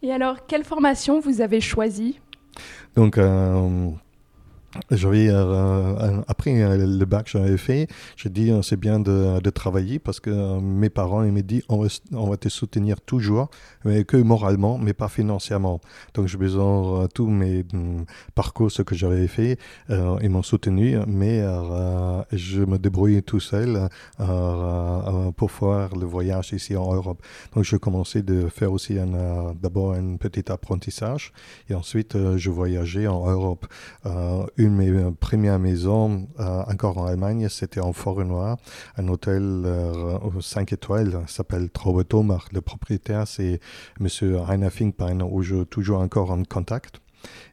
Et 0.01 0.11
alors, 0.11 0.45
quelle 0.45 0.63
formation 0.63 1.19
vous 1.19 1.41
avez 1.41 1.61
choisie? 1.61 2.19
Donc, 2.95 3.17
euh, 3.17 3.89
j'avais, 4.91 5.29
euh, 5.29 5.35
euh, 5.35 6.21
après 6.27 6.61
euh, 6.61 6.85
le 6.85 7.05
bac 7.05 7.25
que 7.25 7.31
j'avais 7.31 7.57
fait, 7.57 7.87
j'ai 8.17 8.29
dit 8.29 8.51
c'est 8.61 8.79
bien 8.79 8.99
de, 8.99 9.39
de, 9.39 9.49
travailler 9.49 9.99
parce 9.99 10.19
que 10.19 10.59
mes 10.59 10.89
parents 10.89 11.23
ils 11.23 11.31
m'ont 11.31 11.41
dit 11.41 11.63
on 11.69 11.79
va, 12.29 12.37
te 12.37 12.49
soutenir 12.49 13.01
toujours, 13.01 13.49
mais 13.83 14.03
que 14.03 14.17
moralement, 14.17 14.77
mais 14.77 14.93
pas 14.93 15.07
financièrement. 15.07 15.79
Donc 16.13 16.27
je 16.27 16.37
besoin 16.37 17.07
tous 17.13 17.27
mes 17.27 17.63
mm, 17.63 18.05
parcours, 18.35 18.71
ce 18.71 18.81
que 18.81 18.95
j'avais 18.95 19.27
fait, 19.27 19.57
ils 19.89 20.29
m'ont 20.29 20.43
soutenu, 20.43 20.97
mais 21.07 21.41
je 22.31 22.61
me 22.61 22.77
débrouille 22.77 23.23
tout 23.23 23.39
seul 23.39 23.89
pour 24.17 25.51
faire 25.51 25.95
le 25.95 26.05
voyage 26.05 26.53
ici 26.53 26.75
en 26.75 26.93
Europe. 26.93 27.21
Donc 27.53 27.63
je 27.63 27.77
commençais 27.77 28.21
de 28.21 28.47
faire 28.49 28.71
aussi 28.71 28.97
d'abord 29.61 29.93
un 29.93 30.17
petit 30.17 30.51
apprentissage 30.51 31.31
et 31.69 31.75
ensuite 31.75 32.17
je 32.37 32.49
voyageais 32.49 33.07
en 33.07 33.29
Europe 33.29 33.65
de 34.69 34.75
mes 34.75 35.11
premières 35.19 35.59
maisons, 35.59 36.27
euh, 36.39 36.63
encore 36.67 36.97
en 36.97 37.05
Allemagne, 37.05 37.47
c'était 37.49 37.79
en 37.79 37.93
Forêt-Noire, 37.93 38.57
un 38.97 39.07
hôtel 39.07 39.65
5 40.39 40.71
euh, 40.71 40.75
étoiles, 40.75 41.21
s'appelle 41.27 41.69
Traubetomach. 41.69 42.51
Le 42.53 42.61
propriétaire, 42.61 43.27
c'est 43.27 43.59
M. 43.99 44.07
Heiner 44.49 44.69
Finkbein, 44.69 45.21
où 45.21 45.41
je 45.41 45.63
toujours 45.63 45.99
encore 45.99 46.31
en 46.31 46.43
contact. 46.43 47.01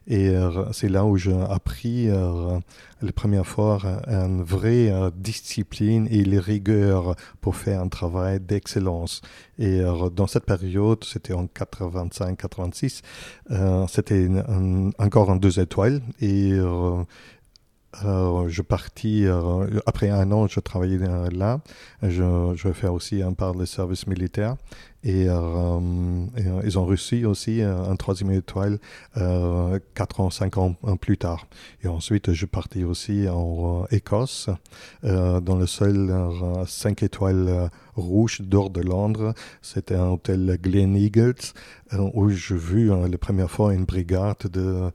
Et 0.07 0.29
euh, 0.29 0.71
c'est 0.73 0.89
là 0.89 1.05
où 1.05 1.17
j'ai 1.17 1.35
appris 1.49 2.09
euh, 2.09 2.59
la 3.01 3.11
première 3.11 3.47
fois 3.47 3.79
une 4.07 4.43
vraie 4.43 4.91
euh, 4.91 5.11
discipline 5.15 6.07
et 6.11 6.23
les 6.23 6.39
rigueurs 6.39 7.15
pour 7.41 7.55
faire 7.55 7.81
un 7.81 7.87
travail 7.87 8.39
d'excellence. 8.39 9.21
Et 9.59 9.81
dans 10.15 10.27
cette 10.27 10.45
période, 10.45 11.03
c'était 11.03 11.33
en 11.33 11.45
85-86, 11.45 13.01
c'était 13.87 14.27
encore 14.97 15.29
en 15.29 15.35
deux 15.35 15.59
étoiles. 15.59 16.01
Et 16.21 16.53
je 18.01 18.61
partis, 18.61 19.25
après 19.85 20.09
un 20.09 20.31
an, 20.31 20.47
je 20.47 20.59
travaillais 20.59 20.99
là. 21.31 21.61
Je, 22.01 22.53
je 22.55 22.67
vais 22.67 22.73
faire 22.73 22.93
aussi 22.93 23.21
un 23.21 23.33
part 23.33 23.55
de 23.55 23.65
service 23.65 24.07
militaire. 24.07 24.55
Et, 25.03 25.27
euh, 25.27 25.35
euh, 25.35 26.61
ils 26.63 26.79
ont 26.79 26.85
reçu 26.85 27.25
aussi 27.25 27.61
euh, 27.61 27.83
un 27.83 27.95
troisième 27.97 28.31
étoile 28.31 28.79
euh, 29.17 29.79
4 29.95 30.21
ans, 30.21 30.29
5 30.29 30.57
ans 30.57 30.75
plus 31.01 31.17
tard. 31.17 31.47
Et 31.83 31.87
ensuite, 31.87 32.31
je 32.31 32.45
partis 32.45 32.85
aussi 32.85 33.27
en 33.27 33.85
Écosse, 33.91 34.49
dans 35.03 35.55
le 35.57 35.67
seul 35.67 36.13
5 36.65 37.03
étoiles 37.03 37.69
rouge 37.95 38.41
d'or 38.41 38.69
de 38.69 38.81
Londres. 38.81 39.33
C'était 39.61 39.95
un 39.95 40.09
hôtel 40.09 40.57
Glen 40.61 40.95
Eagles 40.95 41.53
où 42.13 42.29
j'ai 42.29 42.55
vu 42.55 42.87
la 42.87 43.17
première 43.19 43.51
fois 43.51 43.71
une 43.71 43.85
brigade 43.85 44.47
de 44.51 44.89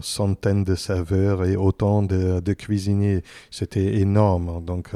centaines 0.00 0.64
de 0.64 0.74
serveurs 0.74 1.44
et 1.44 1.54
autant 1.54 2.02
de, 2.02 2.52
cuisiniers. 2.54 3.22
C'était 3.50 3.98
énorme. 3.98 4.64
Donc, 4.64 4.92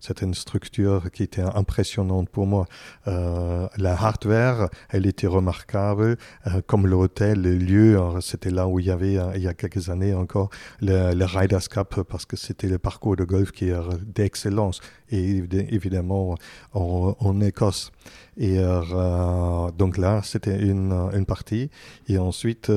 c'était 0.00 0.24
une 0.24 0.32
structure 0.32 1.10
qui 1.10 1.22
était 1.24 1.42
impressionnante 1.42 2.30
pour 2.30 2.46
moi. 2.46 2.66
La 3.04 3.92
hardware, 3.92 4.70
elle 4.88 5.06
était 5.06 5.26
remarquable, 5.26 6.16
euh, 6.46 6.60
comme 6.66 6.86
l'hôtel, 6.86 7.42
le 7.42 7.56
lieu, 7.56 8.00
c'était 8.20 8.50
là 8.50 8.66
où 8.66 8.78
il 8.78 8.86
y 8.86 8.90
avait, 8.90 9.18
euh, 9.18 9.32
il 9.36 9.42
y 9.42 9.48
a 9.48 9.54
quelques 9.54 9.88
années 9.88 10.14
encore, 10.14 10.50
le, 10.80 11.14
le 11.14 11.24
Riders 11.24 11.68
Cup, 11.68 12.02
parce 12.08 12.24
que 12.24 12.36
c'était 12.36 12.68
le 12.68 12.78
parcours 12.78 13.16
de 13.16 13.24
golf 13.24 13.52
qui 13.52 13.68
est 13.68 13.74
d'excellence, 14.02 14.80
et 15.10 15.42
évidemment 15.70 16.36
en, 16.78 17.40
Écosse. 17.40 17.92
Et 18.36 18.58
euh, 18.58 19.70
donc 19.72 19.98
là, 19.98 20.20
c'était 20.22 20.58
une, 20.58 20.92
une, 21.12 21.26
partie. 21.26 21.70
Et 22.08 22.18
ensuite, 22.18 22.70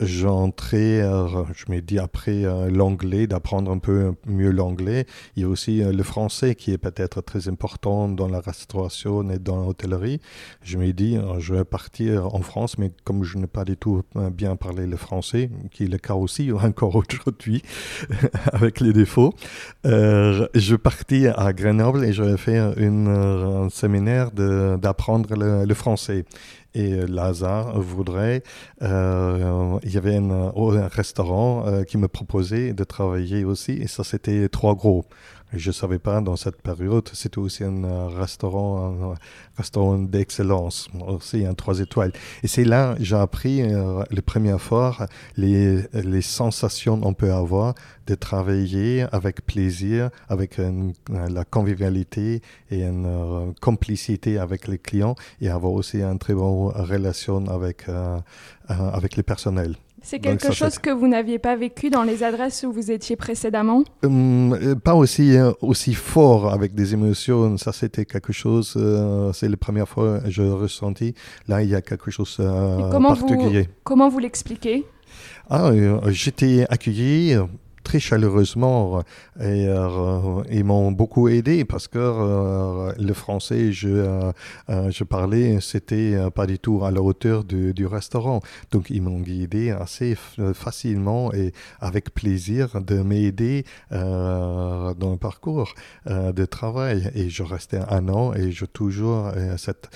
j'entrais, 0.00 1.00
euh, 1.00 1.44
je 1.54 1.72
me 1.72 1.80
dis 1.80 1.98
après 1.98 2.44
euh, 2.44 2.70
l'anglais, 2.70 3.26
d'apprendre 3.26 3.70
un 3.70 3.78
peu 3.78 4.12
mieux 4.26 4.50
l'anglais. 4.50 5.06
Il 5.36 5.42
y 5.42 5.44
a 5.44 5.48
aussi 5.48 5.82
euh, 5.82 5.92
le 5.92 6.02
français 6.02 6.54
qui 6.54 6.72
est 6.72 6.78
peut-être 6.78 7.20
très 7.22 7.48
important 7.48 8.08
dans 8.08 8.28
la 8.28 8.40
restauration 8.40 9.28
et 9.30 9.38
dans 9.38 9.64
l'hôtellerie. 9.64 10.20
Je 10.62 10.78
me 10.78 10.92
dis, 10.92 11.18
je 11.38 11.54
vais 11.54 11.64
partir 11.64 12.34
en 12.34 12.42
France, 12.42 12.78
mais 12.78 12.92
comme 13.04 13.24
je 13.24 13.38
n'ai 13.38 13.46
pas 13.46 13.64
du 13.64 13.76
tout 13.76 14.02
bien 14.32 14.56
parlé 14.56 14.86
le 14.86 14.96
français, 14.96 15.50
qui 15.70 15.84
est 15.84 15.88
le 15.88 15.98
cas 15.98 16.14
aussi 16.14 16.52
encore 16.62 16.94
aujourd'hui, 16.96 17.62
avec 18.52 18.80
les 18.80 18.92
défauts, 18.92 19.34
je 19.84 20.74
partis 20.76 21.26
à 21.28 21.52
Grenoble 21.52 22.04
et 22.04 22.12
je 22.12 22.22
vais 22.22 22.36
faire 22.36 22.78
une, 22.78 23.08
un 23.08 23.70
séminaire 23.70 24.30
d'apprendre 24.32 25.34
le 25.36 25.74
français 25.74 26.24
et 26.76 26.92
euh, 26.92 27.06
Lazare 27.06 27.80
voudrait. 27.80 28.42
Euh, 28.82 29.78
il 29.82 29.92
y 29.92 29.96
avait 29.96 30.16
un, 30.16 30.52
un 30.54 30.88
restaurant 30.88 31.66
euh, 31.66 31.84
qui 31.84 31.96
me 31.98 32.06
proposait 32.06 32.72
de 32.72 32.84
travailler 32.84 33.44
aussi, 33.44 33.72
et 33.72 33.86
ça 33.86 34.04
c'était 34.04 34.48
trop 34.48 34.74
gros. 34.74 35.06
Je 35.56 35.68
ne 35.68 35.72
savais 35.72 35.98
pas 35.98 36.20
dans 36.20 36.36
cette 36.36 36.60
période, 36.62 37.08
c'était 37.12 37.38
aussi 37.38 37.64
un 37.64 38.08
restaurant, 38.08 39.12
un 39.12 39.14
restaurant 39.56 39.98
d'excellence, 39.98 40.88
aussi 41.06 41.44
un 41.46 41.54
trois 41.54 41.80
étoiles. 41.80 42.12
Et 42.42 42.48
c'est 42.48 42.64
là 42.64 42.94
j'ai 43.00 43.16
appris 43.16 43.62
euh, 43.62 44.02
les 44.10 44.22
premières 44.22 44.60
fois 44.60 44.96
les, 45.36 45.86
sensations 46.22 46.98
qu'on 47.00 47.14
peut 47.14 47.32
avoir 47.32 47.74
de 48.06 48.14
travailler 48.14 49.06
avec 49.12 49.44
plaisir, 49.46 50.10
avec 50.28 50.58
la 51.08 51.44
convivialité 51.44 52.42
et 52.70 52.82
une 52.82 53.06
euh, 53.06 53.52
complicité 53.60 54.38
avec 54.38 54.68
les 54.68 54.78
clients 54.78 55.14
et 55.40 55.48
avoir 55.48 55.72
aussi 55.72 56.02
une 56.02 56.18
très 56.18 56.34
bonne 56.34 56.68
relation 56.68 57.46
avec, 57.46 57.88
euh, 57.88 58.18
avec 58.68 59.16
les 59.16 59.22
personnels. 59.22 59.76
C'est 60.08 60.20
quelque 60.20 60.52
chose 60.52 60.78
que 60.78 60.90
vous 60.90 61.08
n'aviez 61.08 61.40
pas 61.40 61.56
vécu 61.56 61.90
dans 61.90 62.04
les 62.04 62.22
adresses 62.22 62.64
où 62.64 62.70
vous 62.70 62.92
étiez 62.92 63.16
précédemment 63.16 63.82
hum, 64.04 64.52
euh, 64.52 64.76
Pas 64.76 64.94
aussi, 64.94 65.36
euh, 65.36 65.50
aussi 65.60 65.94
fort 65.94 66.52
avec 66.52 66.76
des 66.76 66.94
émotions. 66.94 67.56
Ça, 67.56 67.72
c'était 67.72 68.04
quelque 68.04 68.32
chose, 68.32 68.74
euh, 68.76 69.32
c'est 69.32 69.48
la 69.48 69.56
première 69.56 69.88
fois 69.88 70.20
que 70.20 70.30
je 70.30 70.42
ressenti. 70.42 71.12
Là, 71.48 71.64
il 71.64 71.70
y 71.70 71.74
a 71.74 71.82
quelque 71.82 72.12
chose 72.12 72.36
de 72.38 73.02
particulier. 73.02 73.68
comment 73.82 74.08
vous 74.08 74.20
l'expliquez? 74.20 74.84
Ah, 75.50 75.72
J'étais 76.06 76.66
accueilli 76.70 77.36
très 77.86 78.00
chaleureusement 78.00 79.00
et 79.38 79.68
euh, 79.68 80.42
ils 80.50 80.64
m'ont 80.64 80.90
beaucoup 80.90 81.28
aidé 81.28 81.64
parce 81.64 81.86
que 81.86 82.00
euh, 82.00 82.92
le 82.98 83.12
français 83.12 83.70
je, 83.70 83.88
euh, 83.88 84.90
je 84.90 85.04
parlais 85.04 85.60
c'était 85.60 86.16
pas 86.34 86.46
du 86.46 86.58
tout 86.58 86.84
à 86.84 86.90
la 86.90 87.00
hauteur 87.00 87.44
du, 87.44 87.86
restaurant. 87.86 88.40
Donc 88.72 88.90
ils 88.90 89.00
m'ont 89.00 89.20
guidé 89.20 89.70
assez 89.70 90.16
facilement 90.54 91.32
et 91.32 91.52
avec 91.78 92.12
plaisir 92.12 92.80
de 92.80 92.96
m'aider 93.02 93.64
dans 93.92 95.12
le 95.12 95.16
parcours 95.16 95.72
de 96.06 96.44
travail. 96.44 97.08
Et 97.14 97.28
je 97.28 97.44
restais 97.44 97.80
un 97.88 98.08
an 98.08 98.34
et 98.34 98.50
je 98.50 98.64
toujours 98.64 99.30
cette 99.56 99.88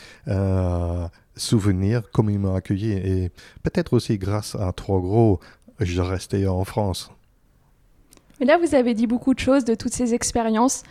souvenir 1.35 2.03
comme 2.13 2.31
ils 2.31 2.39
m'ont 2.39 2.55
accueilli. 2.55 2.93
Et 2.93 3.31
peut-être 3.65 3.95
aussi 3.95 4.17
grâce 4.19 4.55
à 4.55 4.73
Trois 4.73 5.01
Gros 5.01 5.41
je 5.81 6.03
restais 6.03 6.47
en 6.47 6.65
France. 6.65 7.11
Mais 8.41 8.47
là, 8.47 8.57
vous 8.57 8.75
avez 8.75 8.95
dit 8.95 9.07
beaucoup 9.07 9.35
de 9.35 9.39
choses 9.39 9.65
de 9.65 9.75
toutes 9.75 9.93
ces 9.93 10.15
expériences. 10.15 10.83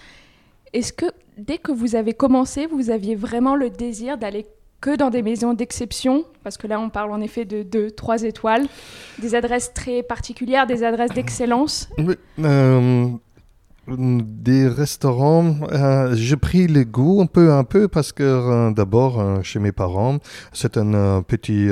Est-ce 0.71 0.93
que 0.93 1.07
dès 1.37 1.57
que 1.57 1.71
vous 1.71 1.95
avez 1.95 2.13
commencé, 2.13 2.67
vous 2.67 2.91
aviez 2.91 3.15
vraiment 3.15 3.55
le 3.55 3.69
désir 3.69 4.17
d'aller 4.17 4.45
que 4.81 4.95
dans 4.95 5.09
des 5.09 5.21
maisons 5.21 5.53
d'exception, 5.53 6.23
parce 6.43 6.57
que 6.57 6.65
là 6.65 6.79
on 6.79 6.89
parle 6.89 7.11
en 7.11 7.19
effet 7.19 7.43
de 7.43 7.63
deux, 7.63 7.91
trois 7.91 8.23
étoiles, 8.23 8.65
des 9.19 9.35
adresses 9.35 9.73
très 9.73 10.03
particulières, 10.03 10.67
des 10.67 10.83
adresses 10.83 11.11
d'excellence. 11.11 11.89
Euh, 12.39 13.09
des 13.97 14.67
restaurants, 14.67 15.55
euh, 15.71 16.15
j'ai 16.15 16.37
pris 16.37 16.67
le 16.67 16.83
goût 16.83 17.21
un 17.21 17.25
peu, 17.25 17.51
un 17.51 17.63
peu 17.63 17.87
parce 17.87 18.11
que 18.11 18.23
euh, 18.23 18.71
d'abord 18.71 19.19
euh, 19.19 19.41
chez 19.41 19.59
mes 19.59 19.71
parents, 19.71 20.19
c'est 20.53 20.77
un 20.77 21.21
petit 21.21 21.69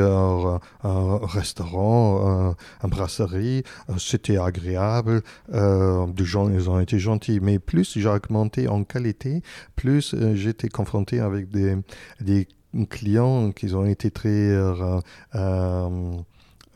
restaurant, 0.84 2.56
une 2.84 2.90
brasserie, 2.90 3.64
c'était 3.98 4.38
agréable, 4.38 5.22
des 5.52 6.26
gens 6.26 6.50
ils 6.50 6.70
ont 6.70 6.80
été 6.80 7.00
gentils, 7.00 7.40
mais 7.42 7.60
plus 7.60 7.98
j'ai 7.98 8.10
augmenté 8.10 8.68
en 8.68 8.84
qualité, 8.84 9.42
plus 9.76 10.16
j'étais 10.34 10.70
confronté 10.70 11.20
avec 11.20 11.50
des 11.50 12.48
clients 12.90 13.52
qui 13.52 13.74
ont 13.74 13.86
été 13.86 14.12
très 14.12 14.56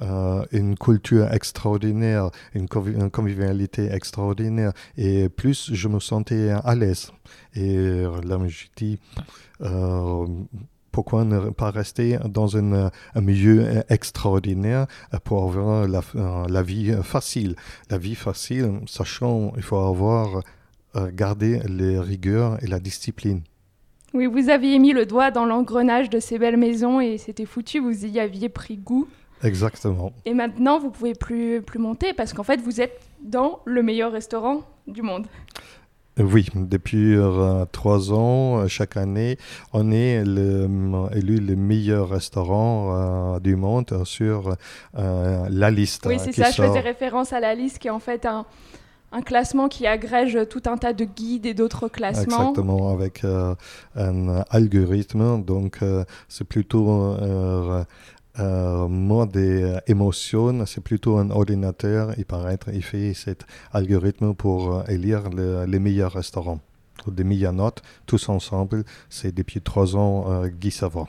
euh, 0.02 0.46
une 0.52 0.78
culture 0.78 1.32
extraordinaire, 1.32 2.30
une, 2.54 2.68
convivialité 2.68 3.92
extraordinaire. 3.92 4.74
Et 4.98 5.30
plus 5.30 5.72
je 5.74 5.88
me 5.88 6.00
sentais 6.00 6.50
à 6.50 6.76
l'aise. 6.76 7.12
Et 7.56 7.76
là, 7.76 8.38
je 8.48 8.66
dis, 8.76 9.00
euh, 9.62 10.26
pourquoi 10.92 11.24
ne 11.24 11.50
pas 11.50 11.72
rester 11.72 12.18
dans 12.26 12.58
un 12.58 12.92
milieu 13.16 13.84
extraordinaire 13.90 14.88
pour 15.24 15.44
avoir 15.44 15.88
la, 15.88 16.02
la, 16.48 16.64
vie 16.64 16.94
facile? 17.04 17.56
La 17.90 17.98
vie 17.98 18.16
facile, 18.16 18.82
sachant 18.88 19.54
il 19.56 19.64
faut 19.64 19.78
avoir 19.78 20.42
euh, 20.98 21.10
gardé 21.10 21.62
les 21.70 21.98
rigueurs 21.98 22.62
et 22.62 22.68
la 22.68 22.78
discipline. 22.78 23.44
Oui, 24.14 24.26
vous 24.26 24.50
aviez 24.50 24.78
mis 24.78 24.92
le 24.92 25.06
doigt 25.06 25.32
dans 25.32 25.46
l'engrenage 25.46 26.10
de 26.10 26.20
ces 26.20 26.38
belles 26.38 26.58
maisons 26.58 27.00
et 27.00 27.18
c'était 27.18 27.46
foutu, 27.46 27.80
vous 27.80 28.06
y 28.06 28.20
aviez 28.20 28.50
pris 28.50 28.76
goût. 28.76 29.08
Exactement. 29.44 30.12
Et 30.26 30.34
maintenant, 30.34 30.80
vous 30.80 30.92
pouvez 30.92 31.14
plus, 31.14 31.62
plus 31.62 31.80
monter 31.80 32.14
parce 32.14 32.34
qu'en 32.34 32.44
fait, 32.44 32.62
vous 32.62 32.82
êtes 32.82 33.00
dans 33.24 33.60
le 33.66 33.84
meilleur 33.84 34.12
restaurant 34.12 34.64
du 34.88 35.02
monde. 35.02 35.28
Oui, 36.20 36.48
depuis 36.56 37.16
euh, 37.16 37.66
trois 37.72 38.12
ans, 38.12 38.60
euh, 38.60 38.68
chaque 38.68 38.98
année, 38.98 39.38
on 39.72 39.92
est 39.92 40.24
le, 40.26 40.68
élu 41.16 41.38
le 41.38 41.56
meilleur 41.56 42.10
restaurant 42.10 43.36
euh, 43.36 43.40
du 43.40 43.56
monde 43.56 44.04
sur 44.04 44.56
la 44.94 45.72
liste. 45.72 46.06
Oui, 46.08 46.18
c'est 46.20 46.34
ça, 46.34 46.52
je 46.52 46.62
faisais 46.62 46.80
référence 46.80 47.32
à 47.32 47.40
la 47.40 47.56
liste 47.56 47.80
qui 47.80 47.88
est 47.88 47.92
en 47.92 48.00
fait 48.00 48.26
un, 48.26 48.46
un 49.14 49.22
classement 49.22 49.70
qui 49.70 49.88
agrège 49.88 50.38
tout 50.50 50.64
un 50.66 50.78
tas 50.78 50.92
de 50.92 51.06
guides 51.06 51.46
et 51.46 51.54
d'autres 51.54 51.88
classements. 51.88 52.50
Exactement, 52.50 52.90
avec 52.94 53.24
un 53.96 54.44
algorithme. 54.50 55.42
Donc, 55.44 55.80
c'est 56.28 56.46
plutôt 56.46 56.90
euh, 56.92 57.84
mode 58.38 59.38
émotion, 59.88 60.66
c'est 60.66 60.84
plutôt 60.84 61.18
un 61.18 61.30
ordinateur. 61.30 62.14
Il 62.18 62.26
paraît 62.26 62.58
il 62.74 62.84
fait 62.84 63.14
cet 63.14 63.46
algorithme 63.72 64.34
pour 64.34 64.74
euh, 64.74 64.84
élire 64.88 65.30
les 65.30 65.80
meilleurs 65.80 66.14
restaurants, 66.14 66.60
ou 67.08 67.12
des 67.12 67.24
meilleures 67.24 67.54
notes, 67.54 67.82
tous 68.06 68.30
ensemble. 68.30 68.84
C'est 69.10 69.34
depuis 69.34 69.62
trois 69.62 69.96
ans 69.96 70.26
euh, 70.30 70.48
Guy 70.48 70.72
Savoie. 70.72 71.08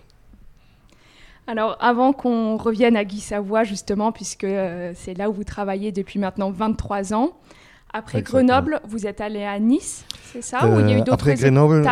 Alors, 1.46 1.76
avant 1.80 2.12
qu'on 2.12 2.56
revienne 2.56 2.96
à 2.96 3.04
Guy 3.04 3.20
Savoie, 3.20 3.64
justement, 3.64 4.12
puisque 4.12 4.44
euh, 4.44 4.92
c'est 4.94 5.14
là 5.14 5.28
où 5.28 5.32
vous 5.32 5.44
travaillez 5.44 5.90
depuis 5.90 6.18
maintenant 6.18 6.50
23 6.50 7.14
ans, 7.14 7.32
après 7.94 8.22
Grenoble, 8.22 8.80
vous 8.88 9.06
êtes 9.06 9.20
allé 9.20 9.44
à 9.44 9.58
Nice, 9.58 10.06
c'est 10.32 10.40
ça 10.40 10.66
Ou 10.66 10.80
il 10.80 10.88
y 10.88 10.94
a 10.94 10.96
eu 10.96 11.02
d'autres 11.02 11.12
Après 11.12 11.34
Grenoble, 11.34 11.82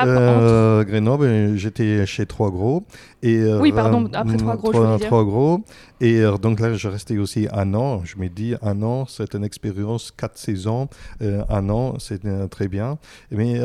Grenoble 0.86 1.56
j'étais 1.56 2.06
chez 2.06 2.24
Trois 2.24 2.50
Gros. 2.50 2.84
Et, 3.22 3.44
oui, 3.54 3.72
pardon, 3.72 4.08
après 4.12 4.36
Trois 4.36 4.56
Gros, 4.56 4.96
dire. 4.96 5.06
Trois 5.06 5.24
Gros. 5.24 5.60
Et 6.00 6.20
euh, 6.20 6.38
donc 6.38 6.60
là, 6.60 6.72
je 6.72 6.88
restais 6.88 7.18
aussi 7.18 7.46
un 7.52 7.74
an. 7.74 8.02
Je 8.04 8.16
me 8.16 8.28
dis, 8.28 8.54
un 8.62 8.82
an, 8.82 9.04
c'est 9.06 9.34
une 9.34 9.44
expérience, 9.44 10.10
quatre 10.10 10.38
saisons. 10.38 10.88
Euh, 11.20 11.44
un 11.50 11.68
an, 11.68 11.98
c'est 11.98 12.24
euh, 12.24 12.46
très 12.48 12.68
bien. 12.68 12.98
Mais 13.30 13.60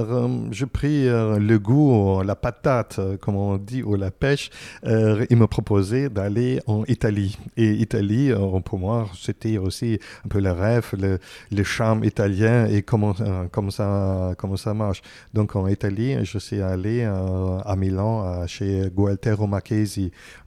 je 0.52 0.66
pris 0.66 1.06
le 1.06 1.58
goût, 1.58 2.22
la 2.24 2.36
patate, 2.36 3.00
comme 3.22 3.36
on 3.36 3.58
dit, 3.58 3.84
ou 3.84 3.96
la 3.96 4.12
pêche. 4.12 4.50
il 4.84 5.38
me 5.38 5.48
proposait 5.48 6.10
d'aller 6.10 6.60
en 6.68 6.84
Italie. 6.86 7.38
Et 7.56 7.72
Italie, 7.72 8.32
pour 8.66 8.80
moi, 8.80 9.08
c'était 9.18 9.58
aussi 9.58 10.00
un 10.26 10.28
peu 10.28 10.40
le 10.40 10.52
rêve, 10.52 10.92
le, 11.00 11.20
le 11.52 11.64
charme 11.64 12.04
italien 12.04 12.68
et 12.68 12.82
comment, 12.82 13.16
comment, 13.52 13.72
ça, 13.72 14.34
comment 14.38 14.58
ça 14.58 14.74
marche. 14.74 15.02
Donc 15.34 15.56
en 15.56 15.68
Italie, 15.68 16.18
je 16.24 16.38
suis 16.38 16.62
allé 16.62 17.04
à 17.04 17.76
Milan 17.76 18.46
chez 18.48 18.90
Gualtero 18.94 19.45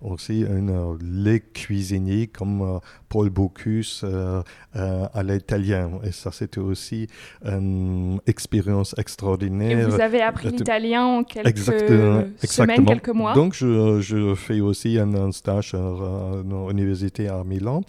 Aussi 0.02 0.40
une, 0.42 0.98
les 1.02 1.40
cuisiniers 1.40 2.26
comme 2.26 2.62
euh, 2.62 2.78
Paul 3.08 3.30
Bocuse 3.30 4.02
euh, 4.04 4.42
euh, 4.76 5.06
à 5.12 5.22
l'italien. 5.22 5.90
Et 6.04 6.12
ça, 6.12 6.30
c'était 6.32 6.60
aussi 6.60 7.08
une 7.44 8.20
expérience 8.26 8.94
extraordinaire. 8.98 9.78
Et 9.78 9.84
vous 9.84 10.00
avez 10.00 10.22
appris 10.22 10.50
l'italien 10.50 11.04
en 11.04 11.24
quelques 11.24 11.58
semaines, 11.58 12.84
quelques 12.84 13.08
mois? 13.08 13.34
Donc, 13.34 13.54
je, 13.54 14.00
je 14.00 14.34
fais 14.34 14.60
aussi 14.60 14.98
un, 14.98 15.32
stage 15.32 15.74
à 15.74 16.42
l'université 16.68 17.28
à 17.28 17.44
Milan 17.44 17.82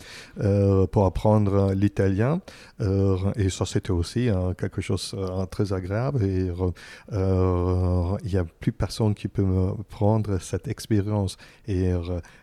pour 0.92 1.06
apprendre 1.06 1.74
l'italien. 1.74 2.42
Et 3.36 3.50
ça, 3.50 3.66
c'était 3.66 3.92
aussi 3.92 4.30
quelque 4.58 4.82
chose 4.82 5.14
de 5.14 5.46
très 5.46 5.74
agréable. 5.74 6.24
Et 6.24 6.50
il 7.12 8.32
n'y 8.32 8.38
a 8.38 8.46
plus 8.60 8.72
personne 8.72 9.14
qui 9.14 9.28
peut 9.28 9.44
me 9.44 9.74
prendre 9.84 10.40
cette 10.40 10.68
expérience. 10.68 11.38
Et 11.68 11.92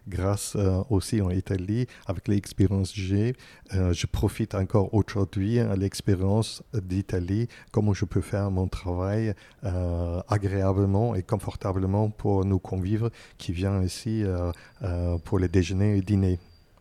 grâce 0.08 0.56
aussi 0.90 1.20
en 1.20 1.30
Italie, 1.30 1.86
avec 2.06 2.28
l'expérience 2.28 2.94
j'ai, 2.94 3.34
euh, 3.74 3.92
je 3.92 4.06
profite 4.06 4.54
encore 4.54 4.92
aujourd'hui 4.94 5.58
à 5.58 5.76
l'expérience 5.76 6.62
d'Italie, 6.74 7.48
comment 7.72 7.92
je 7.92 8.04
peux 8.04 8.20
faire 8.20 8.50
mon 8.50 8.68
travail 8.68 9.34
euh, 9.64 10.20
agréablement 10.28 11.14
et 11.14 11.22
confortablement 11.22 12.10
pour 12.10 12.44
nos 12.44 12.58
convives 12.58 13.10
qui 13.38 13.52
viennent 13.52 13.82
ici 13.82 14.22
euh, 14.24 15.18
pour 15.24 15.38
les 15.38 15.48
déjeuners 15.48 15.98
et 15.98 16.02
dîner. 16.02 16.38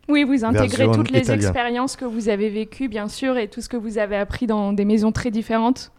Oui, 0.07 0.23
vous 0.23 0.45
intégrez 0.45 0.89
toutes 0.91 1.11
les 1.11 1.31
expériences 1.31 1.95
que 1.95 2.05
vous 2.05 2.29
avez 2.29 2.49
vécues, 2.49 2.87
bien 2.87 3.07
sûr, 3.07 3.37
et 3.37 3.47
tout 3.47 3.61
ce 3.61 3.69
que 3.69 3.77
vous 3.77 3.97
avez 3.97 4.17
appris 4.17 4.47
dans 4.47 4.73
des 4.73 4.85
maisons 4.85 5.11
très 5.11 5.31
différentes. 5.31 5.91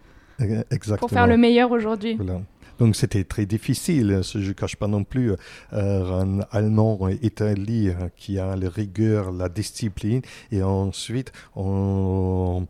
Exactement. 0.71 0.99
Pour 0.99 1.11
faire 1.11 1.27
le 1.27 1.37
meilleur 1.37 1.71
aujourd'hui. 1.71 2.15
Voilà. 2.15 2.41
Donc 2.79 2.95
c'était 2.95 3.25
très 3.25 3.47
difficile. 3.47 4.21
Je 4.23 4.39
ne 4.39 4.53
cache 4.53 4.77
pas 4.77 4.87
non 4.87 5.05
plus 5.05 5.33
euh, 5.73 6.21
un 6.21 6.41
Allemand 6.51 6.99
en 7.01 7.09
Italie 7.09 7.89
euh, 7.89 8.09
qui 8.17 8.39
a 8.39 8.55
la 8.55 8.69
rigueur, 8.69 9.33
la 9.33 9.49
discipline, 9.49 10.21
et 10.53 10.63
ensuite 10.63 11.33
on, 11.55 12.67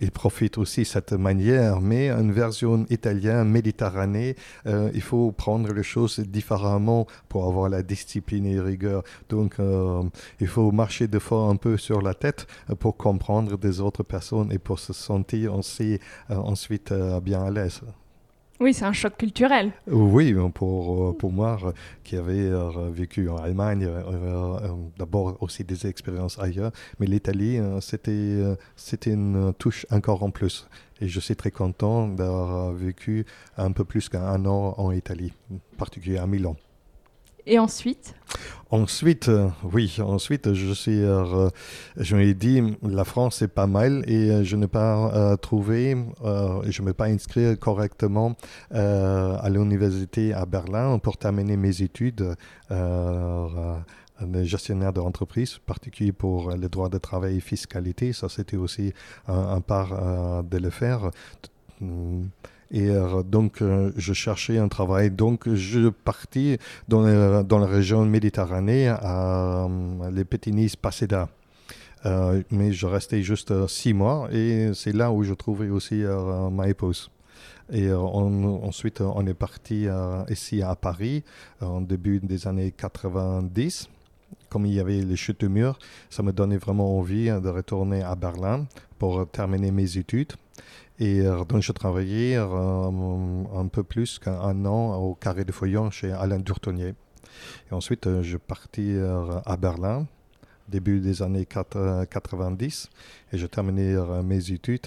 il 0.00 0.10
profite 0.10 0.58
aussi 0.58 0.80
de 0.80 0.86
cette 0.86 1.12
manière, 1.12 1.80
mais 1.80 2.10
une 2.10 2.32
version 2.32 2.84
italienne, 2.90 3.48
méditerranée, 3.48 4.36
il 4.66 5.00
faut 5.00 5.32
prendre 5.32 5.72
les 5.72 5.82
choses 5.82 6.18
différemment 6.20 7.06
pour 7.28 7.46
avoir 7.46 7.68
la 7.68 7.82
discipline 7.82 8.46
et 8.46 8.60
rigueur. 8.60 9.02
Donc, 9.28 9.56
il 10.40 10.46
faut 10.46 10.72
marcher 10.72 11.08
de 11.08 11.18
fois 11.18 11.44
un 11.48 11.56
peu 11.56 11.76
sur 11.76 12.02
la 12.02 12.14
tête 12.14 12.46
pour 12.80 12.96
comprendre 12.96 13.56
des 13.56 13.80
autres 13.80 14.02
personnes 14.02 14.52
et 14.52 14.58
pour 14.58 14.78
se 14.78 14.92
sentir 14.92 15.54
aussi, 15.54 15.98
ensuite 16.28 16.92
bien 17.22 17.44
à 17.44 17.50
l'aise. 17.50 17.80
Oui, 18.62 18.72
c'est 18.74 18.84
un 18.84 18.92
choc 18.92 19.16
culturel. 19.16 19.72
Oui, 19.88 20.32
pour, 20.54 21.08
euh, 21.08 21.12
pour 21.12 21.32
moi, 21.32 21.58
euh, 21.64 21.72
qui 22.04 22.16
avait 22.16 22.46
euh, 22.46 22.90
vécu 22.92 23.28
en 23.28 23.36
Allemagne, 23.36 23.88
d'abord 24.96 25.36
aussi 25.40 25.64
des 25.64 25.88
expériences 25.88 26.38
ailleurs, 26.38 26.70
mais 27.00 27.06
l'Italie, 27.06 27.58
c'était, 27.80 28.54
une 29.06 29.52
touche 29.58 29.84
encore 29.90 30.22
en 30.22 30.30
plus. 30.30 30.68
Et 31.00 31.08
je 31.08 31.18
suis 31.18 31.34
très 31.34 31.50
content 31.50 32.06
d'avoir 32.06 32.72
vécu 32.72 33.26
un 33.56 33.72
peu 33.72 33.84
plus 33.84 34.08
qu'un 34.08 34.46
an 34.46 34.74
en 34.78 34.92
Italie, 34.92 35.32
particulièrement 35.76 36.22
à 36.22 36.30
Milan. 36.30 36.56
Et 37.46 37.58
ensuite? 37.58 38.14
Ensuite, 38.70 39.28
euh, 39.28 39.48
oui, 39.70 39.98
ensuite, 40.00 40.54
je 40.54 40.72
suis, 40.72 41.02
euh, 41.02 41.50
je 41.98 42.16
me 42.16 42.32
dit, 42.32 42.62
la 42.82 43.04
France 43.04 43.36
c'est 43.40 43.52
pas 43.52 43.66
mal 43.66 44.02
et 44.06 44.30
euh, 44.30 44.44
je 44.44 44.56
n'ai 44.56 44.66
pas 44.66 45.36
trouvé, 45.36 45.94
je 46.22 46.82
ne 46.82 46.86
me 46.86 46.92
pas 46.94 47.04
inscrit 47.04 47.58
correctement 47.58 48.34
à 48.70 49.48
l'université 49.50 50.32
à 50.32 50.46
Berlin 50.46 50.98
pour 50.98 51.18
terminer 51.18 51.58
mes 51.58 51.82
études 51.82 52.34
de 52.70 54.44
gestionnaire 54.44 54.94
d'entreprise, 54.94 55.58
particulier 55.66 56.12
pour 56.12 56.52
les 56.52 56.68
droits 56.70 56.88
de 56.88 56.98
travail 56.98 57.36
et 57.36 57.40
fiscalité. 57.40 58.14
Ça, 58.14 58.30
c'était 58.30 58.56
aussi 58.56 58.94
un, 59.28 59.56
un 59.56 59.60
part 59.60 60.44
de 60.44 60.58
le 60.58 60.70
faire. 60.70 61.10
Et 62.72 62.88
euh, 62.88 63.22
donc, 63.22 63.60
euh, 63.60 63.92
je 63.96 64.14
cherchais 64.14 64.58
un 64.58 64.68
travail. 64.68 65.10
Donc, 65.10 65.52
je 65.52 65.90
partis 65.90 66.56
dans, 66.88 67.42
dans 67.44 67.58
la 67.58 67.66
région 67.66 68.04
Méditerranée, 68.06 68.88
à 68.88 69.66
euh, 69.66 70.10
les 70.10 70.24
Pétinis 70.24 70.74
Paseda. 70.74 71.28
mais 72.50 72.72
je 72.72 72.86
restais 72.86 73.22
juste 73.22 73.66
six 73.68 73.92
mois 73.92 74.28
et 74.32 74.72
c'est 74.74 74.92
là 74.92 75.12
où 75.12 75.22
je 75.22 75.34
trouvais 75.34 75.68
aussi 75.68 76.02
ma 76.50 76.68
épouse. 76.68 77.10
Et 77.70 77.92
ensuite, 77.92 79.00
on 79.00 79.24
est 79.26 79.38
parti 79.38 79.86
ici 80.28 80.62
à 80.62 80.74
Paris 80.74 81.22
en 81.60 81.80
début 81.80 82.18
des 82.20 82.48
années 82.48 82.72
90 82.72 83.88
comme 84.48 84.66
il 84.66 84.74
y 84.74 84.80
avait 84.80 85.00
les 85.00 85.16
chutes 85.16 85.40
de 85.40 85.48
mur, 85.48 85.78
ça 86.10 86.22
me 86.22 86.32
donnait 86.32 86.58
vraiment 86.58 86.98
envie 86.98 87.26
de 87.26 87.48
retourner 87.48 88.02
à 88.02 88.14
Berlin 88.14 88.66
pour 88.98 89.26
terminer 89.30 89.70
mes 89.70 89.96
études. 89.96 90.32
Et 91.02 91.20
euh, 91.22 91.44
donc, 91.44 91.62
je 91.62 91.72
travaillais 91.72 92.36
euh, 92.36 93.44
un 93.56 93.66
peu 93.66 93.82
plus 93.82 94.20
qu'un 94.20 94.64
an 94.66 94.94
au 95.02 95.16
Carré 95.16 95.44
de 95.44 95.50
Foyon 95.50 95.90
chez 95.90 96.12
Alain 96.12 96.38
Durtonnier. 96.38 96.94
Et 97.68 97.74
ensuite, 97.74 98.06
euh, 98.06 98.22
je 98.22 98.36
partis 98.36 98.96
à 99.44 99.56
Berlin, 99.56 100.06
début 100.68 101.00
des 101.00 101.20
années 101.20 101.44
90, 101.44 102.88
et 103.32 103.36
je 103.36 103.46
terminais 103.46 103.96
mes 104.22 104.52
études 104.52 104.86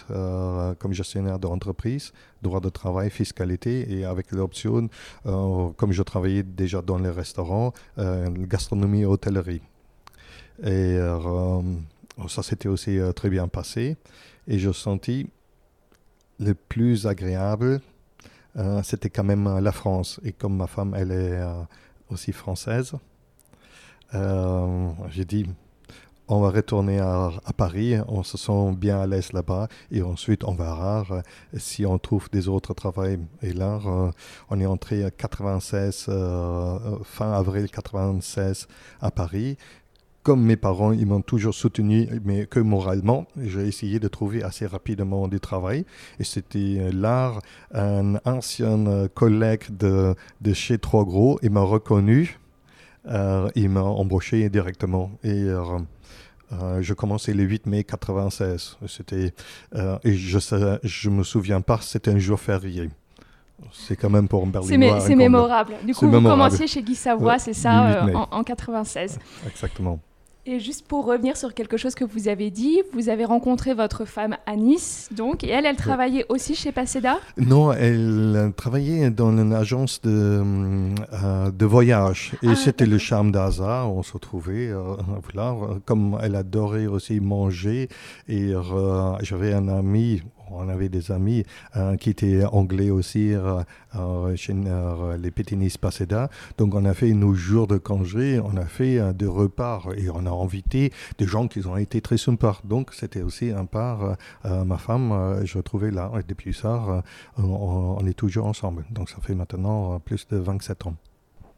comme 0.79 0.93
gestionnaire 0.93 1.37
d'entreprise, 1.37 2.13
droit 2.41 2.61
de 2.61 2.69
travail, 2.69 3.09
fiscalité, 3.09 3.93
et 3.93 4.05
avec 4.05 4.31
l'option, 4.31 4.89
comme 5.23 5.91
je 5.91 6.01
travaillais 6.01 6.43
déjà 6.43 6.81
dans 6.81 6.97
les 6.97 7.11
restaurants, 7.11 7.73
gastronomie 7.97 9.01
et 9.01 9.05
hôtellerie. 9.05 9.61
Et 10.63 10.97
ça 12.29 12.41
s'était 12.41 12.69
aussi 12.69 12.97
très 13.15 13.29
bien 13.29 13.47
passé, 13.47 13.97
et 14.47 14.57
je 14.57 14.71
sentis 14.71 15.27
le 16.39 16.53
plus 16.53 17.07
agréable, 17.07 17.81
euh, 18.57 18.81
c'était 18.83 19.09
quand 19.09 19.23
même 19.23 19.47
euh, 19.47 19.61
la 19.61 19.71
France. 19.71 20.19
Et 20.23 20.31
comme 20.31 20.55
ma 20.55 20.67
femme, 20.67 20.95
elle 20.95 21.11
est 21.11 21.39
euh, 21.39 21.61
aussi 22.09 22.31
française, 22.31 22.93
j'ai 25.09 25.25
dit, 25.25 25.45
on 26.29 26.39
va 26.39 26.49
retourner 26.49 26.99
à, 26.99 27.31
Paris, 27.57 27.95
on 28.07 28.23
se 28.23 28.37
sent 28.37 28.71
bien 28.77 29.01
à 29.01 29.07
l'aise 29.07 29.33
là-bas, 29.33 29.67
et 29.91 30.01
ensuite 30.03 30.45
on 30.45 30.55
verra 30.55 31.03
si 31.57 31.85
on 31.85 31.97
trouve 31.99 32.29
des 32.29 32.47
autres 32.47 32.73
travaux. 32.73 33.03
Et 33.41 33.51
là, 33.51 33.81
on 34.49 34.61
est 34.61 34.65
entré 34.65 35.03
à 35.03 35.11
96, 35.11 36.05
fin 37.03 37.33
avril 37.33 37.69
96 37.69 38.69
à 39.01 39.11
Paris, 39.11 39.57
comme 40.25 40.41
mes 40.41 40.55
parents, 40.55 40.91
ils 40.91 41.05
m'ont 41.05 41.21
toujours 41.21 41.53
soutenu, 41.53 42.09
mais 42.25 42.47
que 42.47 42.59
moralement, 42.59 43.27
j'ai 43.39 43.67
essayé 43.67 43.99
de 43.99 44.07
trouver 44.07 44.41
assez 44.41 44.65
rapidement 44.65 45.27
du 45.27 45.39
travail. 45.39 45.85
Et 46.19 46.23
c'était 46.23 46.77
euh, 46.79 46.91
là, 46.91 47.33
un 47.71 48.15
ancien 48.25 48.87
euh, 48.87 49.07
collègue 49.07 49.65
de, 49.69 50.15
de 50.41 50.53
chez 50.53 50.79
Trois 50.79 51.05
Gros, 51.05 51.37
il 51.43 51.51
m'a 51.51 51.61
reconnu, 51.61 52.39
euh, 53.07 53.47
il 53.53 53.69
m'a 53.69 53.83
embauché 53.83 54.49
directement. 54.49 55.11
Et 55.23 55.43
euh, 55.43 56.81
je 56.81 56.93
commençais 56.95 57.35
le 57.35 57.43
8 57.43 57.67
mai 57.67 57.83
96. 57.83 58.77
C'était, 58.87 59.31
et 60.03 60.13
je 60.13 60.39
je 60.81 61.09
me 61.11 61.21
souviens 61.23 61.61
pas, 61.61 61.77
c'était 61.81 62.09
un 62.09 62.17
jour 62.17 62.39
férié. 62.39 62.89
C'est 63.71 63.95
quand 63.95 64.09
même 64.09 64.27
pour 64.27 64.43
un 64.43 64.47
Berlinois. 64.47 65.01
C'est 65.01 65.15
mémorable. 65.15 65.75
Du 65.85 65.93
coup, 65.93 66.09
vous 66.09 66.21
commenciez 66.21 66.65
chez 66.65 66.81
Guy 66.81 66.95
Savoie, 66.95 67.37
c'est 67.37 67.53
ça, 67.53 68.07
en, 68.11 68.39
en 68.39 68.43
96. 68.43 69.19
Exactement. 69.47 69.99
Et 70.47 70.59
juste 70.59 70.85
pour 70.87 71.05
revenir 71.05 71.37
sur 71.37 71.55
quelque 71.55 71.75
chose 71.75 71.95
que 71.95 72.05
vous 72.05 72.27
avez 72.27 72.51
dit, 72.51 72.83
vous 72.93 73.09
avez 73.09 73.25
rencontré 73.25 73.73
votre 73.73 74.05
femme 74.05 74.37
à 74.45 74.55
Nice, 74.55 75.09
donc, 75.11 75.43
et 75.43 75.49
elle, 75.49 75.65
elle 75.65 75.75
travaillait 75.75 76.27
aussi 76.29 76.53
chez 76.53 76.71
Paseda? 76.71 77.17
Non, 77.37 77.73
elle 77.73 78.53
travaillait 78.55 79.09
dans 79.09 79.35
une 79.35 79.53
agence 79.53 80.01
de, 80.01 80.43
euh, 80.43 81.49
de 81.51 81.65
voyage. 81.65 82.33
Et 82.43 82.49
ah, 82.49 82.55
c'était 82.55 82.85
le 82.85 82.99
charme 82.99 83.31
d'Aza, 83.31 83.87
on 83.87 84.03
se 84.03 84.13
retrouvait. 84.13 84.69
Euh, 84.69 84.95
voilà, 85.23 85.55
comme 85.83 86.19
elle 86.21 86.35
adorait 86.35 86.85
aussi 86.85 87.19
manger. 87.19 87.89
Et 88.27 88.53
euh, 88.53 89.17
j'avais 89.23 89.51
un 89.51 89.67
ami, 89.67 90.21
on 90.51 90.69
avait 90.69 90.89
des 90.89 91.11
amis 91.11 91.43
euh, 91.75 91.97
qui 91.97 92.09
étaient 92.09 92.43
anglais 92.45 92.89
aussi 92.89 93.33
euh, 93.33 93.61
euh, 93.95 94.35
chez 94.35 94.53
les 95.19 95.31
Pétinis 95.31 95.77
Paseda. 95.77 96.29
Donc 96.57 96.75
on 96.75 96.85
a 96.85 96.93
fait 96.93 97.11
nos 97.13 97.33
jours 97.33 97.67
de 97.67 97.77
congé, 97.77 98.39
on 98.39 98.57
a 98.57 98.65
fait 98.65 99.13
des 99.13 99.25
repas 99.25 99.83
et 99.97 100.09
on 100.09 100.25
a 100.25 100.31
invité 100.31 100.91
des 101.17 101.25
gens 101.25 101.47
qui 101.47 101.65
ont 101.65 101.77
été 101.77 102.01
très 102.01 102.17
sympas. 102.17 102.59
Donc 102.63 102.93
c'était 102.93 103.21
aussi 103.21 103.51
un 103.51 103.65
part, 103.65 104.17
ma 104.43 104.77
femme, 104.77 105.41
je 105.43 105.59
trouvais 105.59 105.91
là. 105.91 106.11
Et 106.19 106.23
depuis 106.27 106.53
ça, 106.53 107.03
on, 107.37 108.05
est 108.05 108.13
toujours 108.13 108.45
ensemble. 108.45 108.85
Donc 108.91 109.09
ça 109.09 109.17
fait 109.21 109.35
maintenant 109.35 109.99
plus 109.99 110.27
de 110.27 110.37
27 110.37 110.87
ans. 110.87 110.95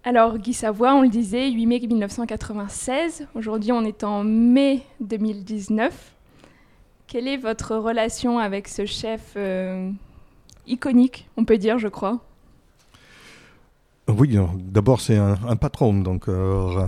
Alors, 0.03 0.37
Guy 0.37 0.53
Savoie, 0.53 0.93
on 0.93 1.01
le 1.01 1.09
disait, 1.09 1.51
8 1.51 1.65
mai 1.65 1.79
1996. 1.79 3.27
Aujourd'hui, 3.35 3.73
on 3.73 3.83
est 3.83 4.03
en 4.05 4.23
mai 4.23 4.83
2019. 5.01 6.16
Quelle 7.07 7.29
est 7.29 7.37
votre 7.37 7.77
relation 7.77 8.37
avec 8.37 8.67
ce 8.67 8.85
chef 8.85 9.33
euh, 9.37 9.89
iconique, 10.67 11.29
on 11.37 11.45
peut 11.45 11.57
dire, 11.57 11.79
je 11.79 11.87
crois? 11.87 12.19
Oui, 14.09 14.37
d'abord 14.55 14.99
c'est 14.99 15.15
un, 15.15 15.55
patron, 15.55 15.93
donc 15.93 16.27
euh, 16.27 16.85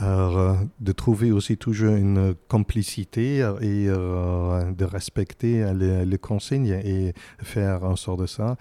euh, 0.00 0.54
de 0.80 0.92
trouver 0.92 1.32
aussi 1.32 1.58
toujours 1.58 1.94
une 1.94 2.34
complicité 2.48 3.38
et 3.60 3.86
de 3.88 4.84
respecter 4.84 5.70
les, 5.74 6.18
consignes 6.18 6.80
et 6.84 7.12
faire 7.42 7.84
en 7.84 7.96
sorte 7.96 8.20
de 8.20 8.26
ça. 8.26 8.56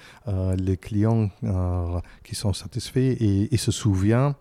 les 0.58 0.76
clients 0.76 1.30
qui 2.24 2.36
sont 2.36 2.54
satisfaits 2.54 3.16
et, 3.20 3.58
se 3.58 3.72
souviennent 3.72 4.36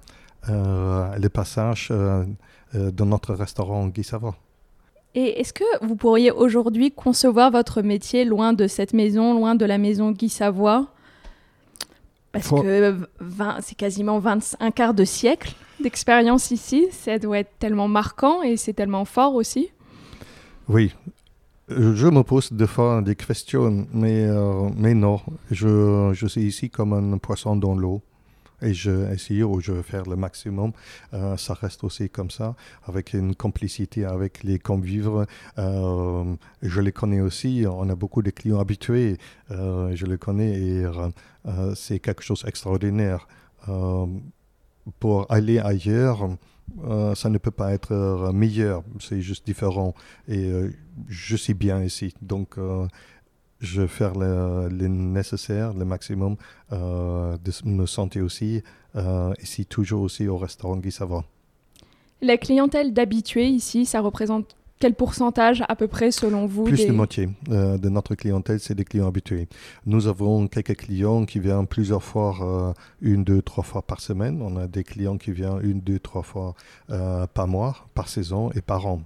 le 0.49 1.29
passage 1.29 1.91
de 1.91 3.05
notre 3.05 3.35
restaurant 3.35 3.87
Guy 3.89 4.05
Savoie. 4.05 4.37
Et 5.15 5.41
est-ce 5.41 5.53
que 5.53 5.65
vous 5.85 5.97
pourriez 5.97 6.31
aujourd'hui 6.31 6.93
concevoir 6.93 7.51
votre 7.51 7.83
métier 7.83 8.25
loin 8.25 8.53
de 8.53 8.67
cette 8.69 8.93
maison, 8.93 9.35
loin 9.35 9.55
de 9.55 9.65
la 9.65 9.79
maison 9.79 10.13
Guy 10.13 10.29
Savoie? 10.29 10.87
Parce 12.33 12.49
que 12.49 12.97
c'est 13.61 13.75
quasiment 13.75 14.21
25, 14.21 14.59
un 14.61 14.71
quart 14.71 14.95
de 14.95 15.05
siècle 15.05 15.53
d'expérience 15.81 16.53
ici, 16.53 16.87
ça 16.93 17.19
doit 17.19 17.41
être 17.41 17.51
tellement 17.59 17.89
marquant 17.89 18.43
et 18.43 18.57
c'est 18.57 18.73
tellement 18.73 19.05
fort 19.05 19.35
aussi. 19.35 19.71
Oui, 20.69 20.95
je 21.69 22.07
me 22.07 22.23
pose 22.23 22.53
des 22.53 22.69
fois 22.69 23.03
des 23.03 23.17
questions, 23.17 23.87
mais, 23.93 24.27
euh, 24.27 24.69
mais 24.77 24.95
non, 24.95 25.21
je, 25.51 26.11
je 26.13 26.27
suis 26.29 26.43
ici 26.43 26.71
comme 26.71 26.93
un 26.93 27.19
poisson 27.19 27.57
dans 27.57 27.75
l'eau 27.75 28.01
et 28.63 28.75
je 28.75 29.13
essayer 29.13 29.43
ou 29.43 29.61
je 29.61 29.73
vais 29.73 29.83
faire 29.83 30.05
le 30.05 30.17
maximum. 30.17 30.73
Euh, 31.15 31.37
ça 31.37 31.55
reste 31.55 31.85
aussi 31.85 32.11
comme 32.11 32.31
ça, 32.31 32.55
avec 32.85 33.15
une 33.15 33.35
complicité 33.35 34.05
avec 34.05 34.43
les 34.43 34.59
convives. 34.59 35.27
Euh, 35.59 36.37
je 36.63 36.81
les 36.81 36.93
connais 36.93 37.21
aussi. 37.21 37.65
On 37.69 37.89
a 37.89 37.95
beaucoup 37.95 38.23
de 38.23 38.31
clients 38.31 38.61
habitués. 38.61 39.19
Euh, 39.51 39.95
je 39.95 40.07
les 40.07 40.19
connais 40.19 40.53
et 40.61 40.85
c'est 41.75 42.01
quelque 42.01 42.23
chose 42.23 42.43
d'extraordinaire. 42.45 43.27
pour 44.99 45.27
aller 45.31 45.59
ailleurs, 45.59 46.31
ça 47.15 47.29
ne 47.29 47.39
peut 47.39 47.51
pas 47.51 47.73
être 47.73 48.31
meilleur. 48.33 48.83
C'est 48.99 49.21
juste 49.21 49.47
différent. 49.47 49.95
Et 50.29 50.51
je 51.09 51.37
suis 51.37 51.55
bien 51.55 51.83
ici. 51.83 52.15
Donc, 52.23 52.57
je 53.61 53.83
vais 53.83 53.89
faire 53.89 54.15
le, 54.15 54.69
nécessaire, 54.89 55.75
le 55.75 55.85
maximum, 55.85 56.37
euh, 56.73 57.37
de 57.45 57.53
me 57.69 57.87
sentir 57.87 58.25
aussi 58.25 58.63
euh, 58.97 59.33
ici, 59.43 59.67
toujours 59.67 60.03
aussi 60.03 60.27
au 60.27 60.39
restaurant 60.39 60.77
Guy 60.77 60.91
Savant. 60.91 61.25
La 62.23 62.37
clientèle 62.37 62.93
d'habitués 62.93 63.47
ici, 63.47 63.87
ça 63.87 64.01
représente 64.01 64.57
quel 64.79 64.95
pourcentage 64.95 65.63
à 65.69 65.77
peu 65.77 65.89
près 65.89 66.11
selon 66.11 66.47
vous 66.47 66.65
Plus 66.65 66.87
de 66.87 66.93
moitié 66.93 67.29
euh, 67.51 67.77
de 67.77 67.91
notre 67.91 68.15
clientèle, 68.15 68.61
c'est 68.61 68.75
des 68.75 68.85
clients 68.85 69.09
habitués. 69.09 69.47
Nous 69.85 70.07
avons 70.07 70.47
quelques 70.49 70.77
clients 70.77 71.27
qui 71.27 71.39
viennent 71.39 71.67
plusieurs 71.67 72.03
fois, 72.03 72.75
une, 73.03 73.25
deux, 73.25 73.43
trois 73.43 73.65
fois 73.65 73.83
par 73.83 74.01
semaine. 74.01 74.41
On 74.41 74.57
a 74.57 74.67
des 74.67 74.85
clients 74.85 75.19
qui 75.19 75.33
viennent 75.33 75.61
une, 75.63 75.81
deux, 75.81 75.99
trois 75.99 76.23
fois 76.23 76.55
par 76.89 77.47
mois, 77.47 77.77
par 77.95 78.09
saison 78.09 78.51
et 78.53 78.63
par 78.63 78.87
an. 78.87 79.03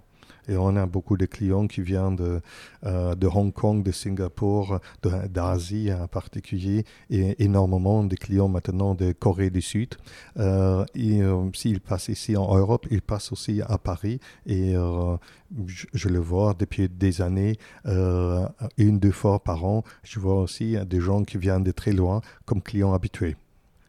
Et 0.49 0.57
on 0.57 0.77
a 0.77 0.87
beaucoup 0.87 1.17
de 1.17 1.27
clients 1.27 1.67
qui 1.67 1.81
viennent 1.83 2.17
de, 2.17 2.41
euh, 2.85 3.15
de 3.15 3.27
Hong 3.27 3.53
Kong, 3.53 3.83
de 3.83 3.93
Singapour, 3.93 4.79
d'Asie 5.03 5.93
en 5.93 6.07
particulier, 6.07 6.85
et 7.11 7.43
énormément 7.43 8.05
de 8.05 8.15
clients 8.15 8.49
maintenant 8.49 8.95
de 8.95 9.13
Corée 9.13 9.51
du 9.51 9.63
Sud. 9.63 9.95
Euh, 10.39 10.85
et 10.95 11.23
euh, 11.23 11.51
s'ils 11.55 11.81
passent 11.81 12.09
ici 12.09 12.37
en 12.37 12.57
Europe, 12.57 12.87
ils 12.91 13.03
passent 13.03 13.33
aussi 13.33 13.63
à 13.63 13.79
Paris. 13.79 14.21
Et 14.47 14.75
je, 14.75 16.09
le 16.09 16.19
vois 16.19 16.55
depuis 16.55 16.89
des 16.89 17.23
années, 17.23 17.57
une, 17.85 18.99
deux 18.99 19.13
fois 19.13 19.39
par 19.43 19.65
an. 19.65 19.85
Je 20.03 20.19
vois 20.21 20.41
aussi 20.41 20.77
des 20.87 21.01
gens 21.01 21.23
qui 21.25 21.39
viennent 21.39 21.65
de 21.65 21.73
très 21.73 21.93
loin 21.93 22.21
comme 22.45 22.61
clients 22.63 22.93
habitués. 22.93 23.37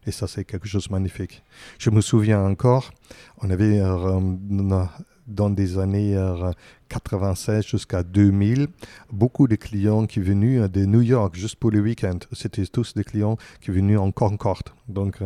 Et 0.08 0.12
ça, 0.12 0.28
c'est 0.28 0.46
quelque 0.46 0.68
chose 0.68 0.88
de 0.88 0.94
magnifique. 0.94 1.44
Je 1.80 1.90
me 1.90 2.02
souviens 2.02 2.46
encore, 2.46 2.92
on 3.42 3.50
avait 3.50 3.82
dans 5.28 5.50
des 5.50 5.78
années 5.78 6.16
96 6.90 7.66
jusqu'à 7.66 8.04
2000, 8.04 8.68
beaucoup 9.12 9.48
de 9.48 9.56
clients 9.56 10.06
qui 10.06 10.20
venaient 10.20 10.70
de 10.70 10.86
New 10.86 11.02
York 11.02 11.36
juste 11.36 11.56
pour 11.56 11.72
le 11.72 11.80
week-end. 11.80 12.20
C'était 12.32 12.66
tous 12.66 12.94
des 12.94 13.04
clients 13.04 13.38
qui 13.62 13.72
venaient 13.72 13.98
en 13.98 14.12
Concorde. 14.12 14.70
Donc, 14.88 15.18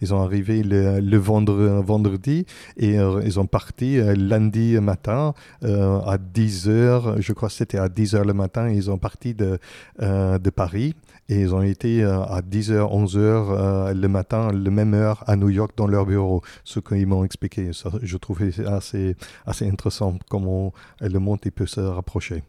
ils 0.00 0.08
sont 0.08 0.20
arrivés 0.20 0.62
le, 0.62 1.16
vendredi 1.16 2.46
et 2.76 2.96
ils 2.96 3.32
sont 3.32 3.46
partis 3.46 3.98
lundi 4.16 4.78
matin 4.80 5.34
à 5.62 6.18
10 6.18 6.68
h 6.68 7.20
Je 7.20 7.32
crois 7.32 7.48
que 7.48 7.54
c'était 7.54 7.78
à 7.78 7.88
10 7.88 8.14
h 8.14 8.26
le 8.26 8.34
matin. 8.34 8.68
Ils 8.68 8.84
sont 8.84 8.98
partis 8.98 9.34
de, 9.34 9.58
de 9.98 10.50
Paris 10.50 10.94
et 11.28 11.40
ils 11.40 11.54
ont 11.54 11.62
été 11.62 12.02
à 12.02 12.40
10h, 12.42 12.78
11h 12.78 13.94
le 13.94 14.08
matin, 14.08 14.50
la 14.52 14.70
même 14.70 14.92
heure 14.94 15.24
à 15.26 15.36
New 15.36 15.48
York 15.48 15.72
dans 15.76 15.86
leur 15.86 16.04
bureau. 16.04 16.42
Ce 16.64 16.80
qu'ils 16.80 17.06
m'ont 17.06 17.24
expliqué, 17.24 17.70
je 17.72 18.16
trouvais 18.16 18.50
assez, 18.66 19.16
assez 19.46 19.68
intéressant 19.68 20.18
comment 20.28 20.72
le 21.00 21.18
monde 21.18 21.40
peut 21.40 21.66
se 21.66 21.80
rapprocher. 21.80 22.42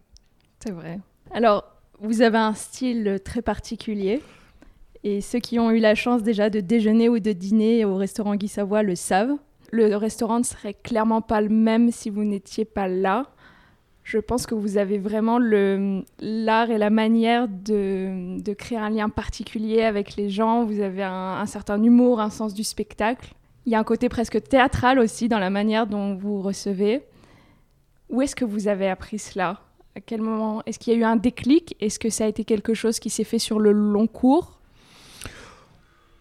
C'est 0.59 0.71
vrai. 0.71 0.99
Alors, 1.31 1.63
vous 2.01 2.21
avez 2.21 2.37
un 2.37 2.53
style 2.53 3.19
très 3.23 3.41
particulier. 3.41 4.21
Et 5.03 5.21
ceux 5.21 5.39
qui 5.39 5.59
ont 5.59 5.69
eu 5.71 5.79
la 5.79 5.95
chance 5.95 6.23
déjà 6.23 6.49
de 6.49 6.59
déjeuner 6.59 7.09
ou 7.09 7.19
de 7.19 7.33
dîner 7.33 7.85
au 7.85 7.97
restaurant 7.97 8.35
Guy 8.35 8.47
Savoie 8.47 8.83
le 8.83 8.95
savent. 8.95 9.35
Le 9.71 9.95
restaurant 9.95 10.39
ne 10.39 10.43
serait 10.43 10.73
clairement 10.73 11.21
pas 11.21 11.41
le 11.41 11.49
même 11.49 11.91
si 11.91 12.09
vous 12.09 12.23
n'étiez 12.23 12.63
pas 12.63 12.87
là. 12.87 13.25
Je 14.03 14.17
pense 14.17 14.45
que 14.45 14.53
vous 14.53 14.77
avez 14.77 14.97
vraiment 14.97 15.39
l'art 15.39 16.69
et 16.69 16.77
la 16.77 16.89
manière 16.89 17.47
de, 17.47 18.53
créer 18.53 18.77
un 18.77 18.89
lien 18.89 19.09
particulier 19.09 19.83
avec 19.83 20.17
les 20.17 20.29
gens. 20.29 20.65
Vous 20.65 20.81
avez 20.81 21.03
un, 21.03 21.45
certain 21.45 21.81
humour, 21.81 22.19
un 22.19 22.29
sens 22.29 22.53
du 22.53 22.63
spectacle. 22.63 23.33
Il 23.65 23.71
y 23.71 23.75
a 23.75 23.79
un 23.79 23.85
côté 23.85 24.09
presque 24.09 24.43
théâtral 24.43 24.99
aussi 24.99 25.29
dans 25.29 25.39
la 25.39 25.49
manière 25.49 25.87
dont 25.87 26.15
vous 26.15 26.41
recevez. 26.41 27.03
Où 28.09 28.21
est-ce 28.21 28.35
que 28.35 28.43
vous 28.43 28.67
avez 28.67 28.89
appris 28.89 29.19
cela? 29.19 29.61
À 29.95 30.01
quel 30.01 30.21
moment? 30.21 30.61
Est-ce 30.65 30.79
qu'il 30.79 30.93
y 30.93 30.95
a 30.97 30.99
eu 30.99 31.03
un 31.05 31.15
déclic? 31.15 31.75
Est-ce 31.79 31.97
que 31.97 32.09
ça 32.09 32.25
a 32.25 32.27
été 32.27 32.43
quelque 32.43 32.73
chose 32.73 32.99
qui 32.99 33.09
s'est 33.09 33.23
fait 33.23 33.39
sur 33.39 33.59
le 33.59 33.71
long 33.71 34.07
cours? 34.07 34.59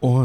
Oh, 0.03 0.25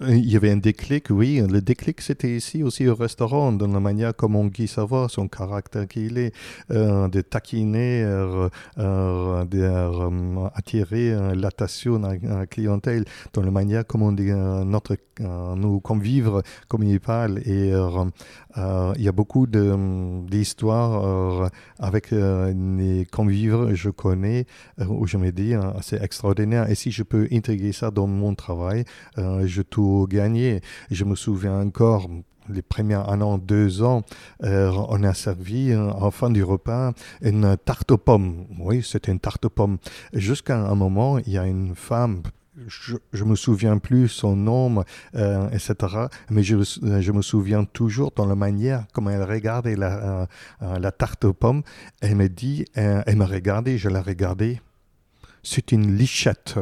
il 0.00 0.30
y 0.30 0.36
avait 0.36 0.50
un 0.50 0.58
déclic, 0.58 1.06
oui. 1.10 1.42
Le 1.48 1.62
déclic, 1.62 2.02
c'était 2.02 2.36
ici 2.36 2.62
aussi 2.62 2.86
au 2.86 2.94
restaurant, 2.94 3.52
dans 3.52 3.66
la 3.66 3.80
manière 3.80 4.14
comme 4.14 4.36
on 4.36 4.46
Guy 4.46 4.68
savoir 4.68 5.10
son 5.10 5.26
caractère 5.26 5.88
qu'il 5.88 6.18
est, 6.18 6.34
euh, 6.70 7.08
de 7.08 7.22
taquiner, 7.22 8.02
euh, 8.04 8.48
euh, 8.78 9.44
d'attirer 9.44 11.34
l'attention 11.34 12.04
à 12.04 12.14
la 12.22 12.46
clientèle, 12.46 13.04
dans 13.32 13.42
la 13.42 13.50
manière 13.50 13.86
comme 13.86 14.02
on 14.02 14.12
dit, 14.12 14.32
notre, 14.32 14.96
nous 15.20 15.80
convivre, 15.80 16.42
comme 16.68 16.82
il 16.82 17.00
parle. 17.00 17.38
Et 17.46 17.70
il 17.70 19.02
y 19.02 19.08
a 19.08 19.12
beaucoup 19.12 19.46
d'histoires 19.46 21.50
avec 21.78 22.10
les 22.10 23.06
convivres, 23.10 23.72
je 23.72 23.88
connais, 23.88 24.44
où 24.86 25.06
je 25.06 25.16
me 25.16 25.32
dis, 25.32 25.54
c'est 25.80 26.02
extraordinaire. 26.02 26.68
Et 26.68 26.74
si 26.74 26.90
je 26.90 27.02
peux 27.02 27.26
intégrer 27.32 27.72
ça 27.72 27.90
dans 27.90 28.06
mon 28.06 28.34
travail, 28.34 28.84
je 29.16 29.62
trouve 29.62 29.85
gagné. 30.08 30.60
Je 30.90 31.04
me 31.04 31.14
souviens 31.14 31.60
encore, 31.60 32.08
les 32.48 32.62
premiers 32.62 32.94
un 32.94 33.20
an, 33.20 33.38
deux 33.38 33.82
ans, 33.82 34.02
euh, 34.44 34.70
on 34.88 35.02
a 35.02 35.14
servi 35.14 35.72
euh, 35.72 35.90
en 35.90 36.10
fin 36.10 36.30
du 36.30 36.42
repas 36.42 36.92
une 37.22 37.56
tarte 37.64 37.90
aux 37.92 37.98
pommes. 37.98 38.46
Oui, 38.58 38.82
c'était 38.82 39.12
une 39.12 39.20
tarte 39.20 39.44
aux 39.44 39.50
pommes. 39.50 39.78
Jusqu'à 40.12 40.58
un 40.58 40.74
moment, 40.74 41.18
il 41.18 41.32
y 41.32 41.38
a 41.38 41.46
une 41.46 41.74
femme 41.74 42.22
je, 42.68 42.96
ne 43.12 43.24
me 43.24 43.36
souviens 43.36 43.76
plus 43.76 44.08
son 44.08 44.34
nom, 44.34 44.82
euh, 45.14 45.50
etc. 45.50 46.06
Mais 46.30 46.42
je, 46.42 46.56
je, 46.62 47.12
me 47.12 47.20
souviens 47.20 47.64
toujours 47.64 48.12
dans 48.16 48.24
la 48.24 48.34
manière 48.34 48.86
comme 48.94 49.10
elle 49.10 49.22
regardait 49.22 49.76
la, 49.76 50.26
la 50.62 50.90
tarte 50.90 51.26
aux 51.26 51.34
pommes. 51.34 51.62
Elle 52.00 52.16
me 52.16 52.30
dit, 52.30 52.64
elle 52.74 53.16
m'a 53.16 53.26
regardé, 53.26 53.76
je 53.76 53.90
la 53.90 54.00
regardais. 54.00 54.62
C'est 55.42 55.70
une 55.70 55.98
lichette 55.98 56.58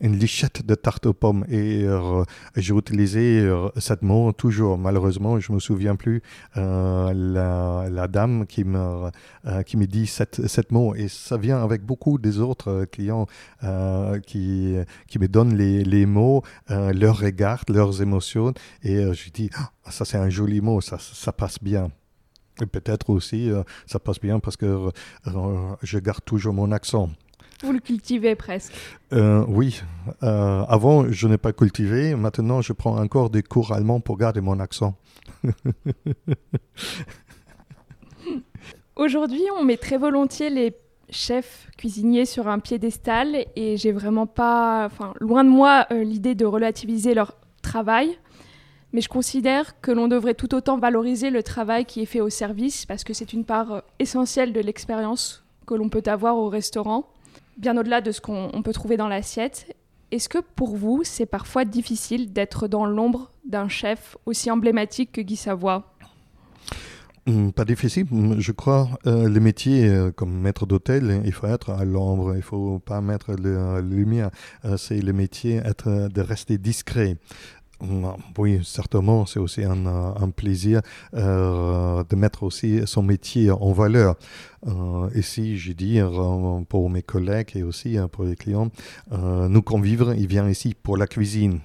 une 0.00 0.16
lichette 0.18 0.64
de 0.64 0.74
tarte 0.74 1.06
aux 1.06 1.12
pommes. 1.12 1.44
Et 1.48 1.84
euh, 1.84 2.24
j'ai 2.56 2.74
utilisé 2.74 3.40
euh, 3.40 3.68
cette 3.76 4.02
mot 4.02 4.32
toujours. 4.32 4.78
Malheureusement, 4.78 5.40
je 5.40 5.52
me 5.52 5.58
souviens 5.58 5.96
plus 5.96 6.22
euh, 6.56 7.12
la, 7.14 7.88
la, 7.90 8.08
dame 8.08 8.46
qui 8.46 8.64
me, 8.64 9.10
qui 9.64 9.76
me 9.76 9.86
dit 9.86 10.06
cette, 10.06 10.46
cette 10.46 10.72
mot. 10.72 10.94
Et 10.94 11.08
ça 11.08 11.36
vient 11.36 11.62
avec 11.62 11.82
beaucoup 11.82 12.18
des 12.18 12.40
autres 12.40 12.86
clients 12.90 13.26
qui, 14.26 14.76
qui 15.08 15.18
me 15.18 15.28
donnent 15.28 15.56
les, 15.56 15.84
les 15.84 16.06
mots, 16.06 16.42
leurs 16.68 17.18
regards, 17.18 17.64
leurs 17.68 18.02
émotions. 18.02 18.52
Et 18.82 19.12
je 19.12 19.30
dis, 19.30 19.50
ah, 19.56 19.70
ça 19.90 20.04
c'est 20.04 20.18
un 20.18 20.30
joli 20.30 20.60
mot, 20.60 20.80
ça, 20.80 20.98
ça 20.98 21.32
passe 21.32 21.58
bien. 21.62 21.90
Et 22.62 22.66
peut-être 22.66 23.10
aussi, 23.10 23.50
ça 23.86 23.98
passe 23.98 24.20
bien 24.20 24.40
parce 24.40 24.56
que 24.56 24.90
je 25.82 25.98
garde 25.98 26.24
toujours 26.24 26.54
mon 26.54 26.72
accent. 26.72 27.10
Vous 27.62 27.72
le 27.72 27.80
cultivez 27.80 28.34
presque. 28.34 28.74
Euh, 29.12 29.44
oui. 29.48 29.80
Euh, 30.22 30.64
avant, 30.68 31.10
je 31.10 31.26
n'ai 31.26 31.38
pas 31.38 31.52
cultivé. 31.52 32.14
Maintenant, 32.14 32.60
je 32.60 32.72
prends 32.72 32.98
encore 32.98 33.30
des 33.30 33.42
cours 33.42 33.72
allemands 33.72 34.00
pour 34.00 34.18
garder 34.18 34.40
mon 34.40 34.60
accent. 34.60 34.94
Aujourd'hui, 38.96 39.42
on 39.58 39.64
met 39.64 39.76
très 39.76 39.96
volontiers 39.98 40.50
les 40.50 40.74
chefs 41.10 41.68
cuisiniers 41.78 42.24
sur 42.26 42.48
un 42.48 42.58
piédestal 42.58 43.46
et 43.54 43.76
j'ai 43.76 43.92
vraiment 43.92 44.26
pas, 44.26 44.86
enfin, 44.86 45.14
loin 45.20 45.44
de 45.44 45.50
moi 45.50 45.86
euh, 45.92 46.02
l'idée 46.02 46.34
de 46.34 46.44
relativiser 46.44 47.14
leur 47.14 47.36
travail. 47.62 48.18
Mais 48.92 49.00
je 49.00 49.08
considère 49.08 49.80
que 49.80 49.90
l'on 49.92 50.08
devrait 50.08 50.34
tout 50.34 50.54
autant 50.54 50.78
valoriser 50.78 51.30
le 51.30 51.42
travail 51.42 51.84
qui 51.84 52.02
est 52.02 52.06
fait 52.06 52.20
au 52.20 52.30
service 52.30 52.86
parce 52.86 53.04
que 53.04 53.12
c'est 53.12 53.32
une 53.32 53.44
part 53.44 53.82
essentielle 53.98 54.52
de 54.52 54.60
l'expérience 54.60 55.44
que 55.66 55.74
l'on 55.74 55.88
peut 55.88 56.02
avoir 56.06 56.36
au 56.36 56.48
restaurant 56.48 57.06
bien 57.56 57.76
au-delà 57.76 58.00
de 58.00 58.12
ce 58.12 58.20
qu'on 58.20 58.62
peut 58.62 58.72
trouver 58.72 58.96
dans 58.96 59.08
l'assiette. 59.08 59.74
Est-ce 60.10 60.28
que 60.28 60.38
pour 60.38 60.76
vous, 60.76 61.02
c'est 61.04 61.26
parfois 61.26 61.64
difficile 61.64 62.32
d'être 62.32 62.68
dans 62.68 62.86
l'ombre 62.86 63.30
d'un 63.44 63.68
chef 63.68 64.16
aussi 64.24 64.50
emblématique 64.50 65.12
que 65.12 65.20
Guy 65.20 65.36
Savoie? 65.36 65.96
Hmm, 67.26 67.50
pas 67.50 67.64
difficile, 67.64 68.06
je 68.38 68.52
crois. 68.52 68.88
Euh, 69.06 69.28
le 69.28 69.40
métier 69.40 69.88
euh, 69.88 70.12
comme 70.12 70.32
maître 70.32 70.64
d'hôtel, 70.64 71.22
il 71.24 71.32
faut 71.32 71.48
être 71.48 71.70
à 71.70 71.84
l'ombre, 71.84 72.36
il 72.36 72.42
faut 72.42 72.78
pas 72.78 73.00
mettre 73.00 73.32
la 73.32 73.80
lumière. 73.80 74.30
Euh, 74.64 74.76
c'est 74.76 75.00
le 75.00 75.12
métier 75.12 75.56
être, 75.56 76.08
de 76.08 76.20
rester 76.20 76.56
discret. 76.56 77.16
Oui, 78.38 78.60
certainement, 78.64 79.26
c'est 79.26 79.38
aussi 79.38 79.62
un, 79.62 79.86
un 79.86 80.30
plaisir 80.30 80.80
euh, 81.12 82.02
de 82.08 82.16
mettre 82.16 82.42
aussi 82.42 82.80
son 82.86 83.02
métier 83.02 83.50
en 83.50 83.72
valeur. 83.72 84.16
Euh, 84.66 85.10
ici, 85.14 85.58
je 85.58 85.72
dis 85.72 86.00
euh, 86.00 86.60
pour 86.68 86.88
mes 86.88 87.02
collègues 87.02 87.50
et 87.54 87.62
aussi 87.62 87.98
pour 88.12 88.24
les 88.24 88.34
clients, 88.34 88.70
euh, 89.12 89.48
nous 89.48 89.62
convivre, 89.62 90.14
il 90.14 90.26
vient 90.26 90.48
ici 90.48 90.74
pour 90.74 90.96
la 90.96 91.06
cuisine. 91.06 91.60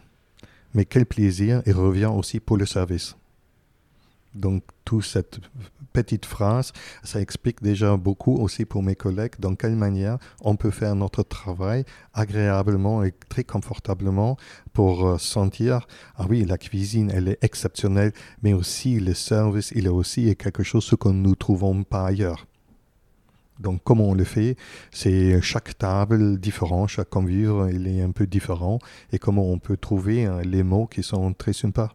Mais 0.73 0.83
quel 0.85 1.05
plaisir, 1.05 1.61
il 1.65 1.73
revient 1.73 2.11
aussi 2.13 2.39
pour 2.39 2.57
le 2.57 2.65
service. 2.65 3.15
Donc, 4.35 4.63
toute 4.83 5.05
cette 5.05 5.39
petite 5.91 6.25
phrase, 6.25 6.71
ça 7.03 7.19
explique 7.19 7.61
déjà 7.61 7.97
beaucoup 7.97 8.35
aussi 8.35 8.65
pour 8.65 8.83
mes 8.83 8.95
collègues 8.95 9.33
dans 9.39 9.55
quelle 9.55 9.75
manière 9.75 10.17
on 10.41 10.55
peut 10.55 10.71
faire 10.71 10.95
notre 10.95 11.23
travail 11.23 11.85
agréablement 12.13 13.03
et 13.03 13.13
très 13.29 13.43
confortablement 13.43 14.37
pour 14.73 15.05
euh, 15.05 15.17
sentir, 15.17 15.87
ah 16.15 16.25
oui, 16.29 16.45
la 16.45 16.57
cuisine, 16.57 17.11
elle 17.13 17.27
est 17.27 17.43
exceptionnelle, 17.43 18.13
mais 18.41 18.53
aussi 18.53 18.99
le 18.99 19.13
service, 19.13 19.71
il 19.75 19.85
est 19.85 19.89
aussi 19.89 20.35
quelque 20.35 20.63
chose 20.63 20.89
que 20.99 21.09
nous 21.09 21.29
ne 21.29 21.35
trouvons 21.35 21.83
pas 21.83 22.05
ailleurs. 22.05 22.47
Donc, 23.59 23.81
comment 23.83 24.09
on 24.09 24.13
le 24.15 24.23
fait? 24.23 24.55
C'est 24.91 25.39
chaque 25.41 25.77
table 25.77 26.39
différent, 26.39 26.87
chaque 26.87 27.09
convive, 27.09 27.69
il 27.71 27.87
est 27.87 28.01
un 28.01 28.11
peu 28.11 28.25
différent, 28.25 28.79
et 29.11 29.19
comment 29.19 29.51
on 29.51 29.59
peut 29.59 29.77
trouver 29.77 30.25
hein, 30.25 30.41
les 30.43 30.63
mots 30.63 30.87
qui 30.87 31.03
sont 31.03 31.31
très 31.33 31.53
sympas, 31.53 31.91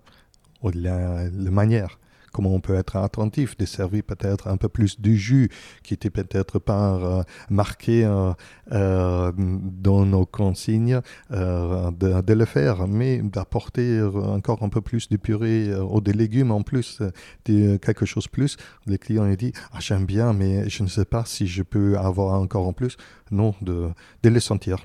ou 0.62 0.70
la 0.70 1.28
manière? 1.50 1.98
Comment 2.36 2.52
on 2.52 2.60
peut 2.60 2.74
être 2.74 2.96
attentif, 2.96 3.56
de 3.56 3.64
servir 3.64 4.02
peut-être 4.04 4.46
un 4.48 4.58
peu 4.58 4.68
plus 4.68 5.00
du 5.00 5.16
jus 5.16 5.48
qui 5.82 5.94
était 5.94 6.10
peut-être 6.10 6.58
pas 6.58 6.96
euh, 6.96 7.22
marqué 7.48 8.04
euh, 8.04 8.34
euh, 8.72 9.32
dans 9.36 10.04
nos 10.04 10.26
consignes, 10.26 11.00
de, 11.30 12.32
le 12.34 12.44
faire, 12.44 12.86
mais 12.86 13.22
d'apporter 13.22 14.02
encore 14.02 14.62
un 14.62 14.68
peu 14.68 14.82
plus 14.82 15.08
de 15.08 15.16
purée 15.16 15.74
ou 15.74 16.02
des 16.02 16.12
légumes 16.12 16.50
en 16.50 16.60
plus, 16.60 17.00
de 17.46 17.78
quelque 17.78 18.04
chose 18.04 18.28
plus. 18.28 18.58
Les 18.86 18.98
clients 18.98 19.24
ont 19.24 19.34
dit 19.34 19.52
ah, 19.72 19.78
j'aime 19.80 20.04
bien, 20.04 20.34
mais 20.34 20.68
je 20.68 20.82
ne 20.82 20.88
sais 20.88 21.06
pas 21.06 21.24
si 21.24 21.46
je 21.46 21.62
peux 21.62 21.96
avoir 21.96 22.38
encore 22.38 22.68
en 22.68 22.74
plus. 22.74 22.98
Non, 23.30 23.54
de, 23.62 23.88
de 24.22 24.38
sentir. 24.40 24.84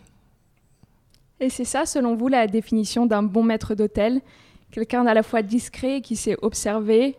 Et 1.41 1.49
c'est 1.49 1.65
ça, 1.65 1.85
selon 1.85 2.15
vous, 2.15 2.29
la 2.29 2.47
définition 2.47 3.05
d'un 3.05 3.23
bon 3.23 3.43
maître 3.43 3.75
d'hôtel? 3.75 4.21
Quelqu'un 4.71 5.05
à 5.05 5.13
la 5.13 5.21
fois 5.21 5.41
discret 5.41 5.99
qui 5.99 6.15
sait 6.15 6.37
observer, 6.41 7.17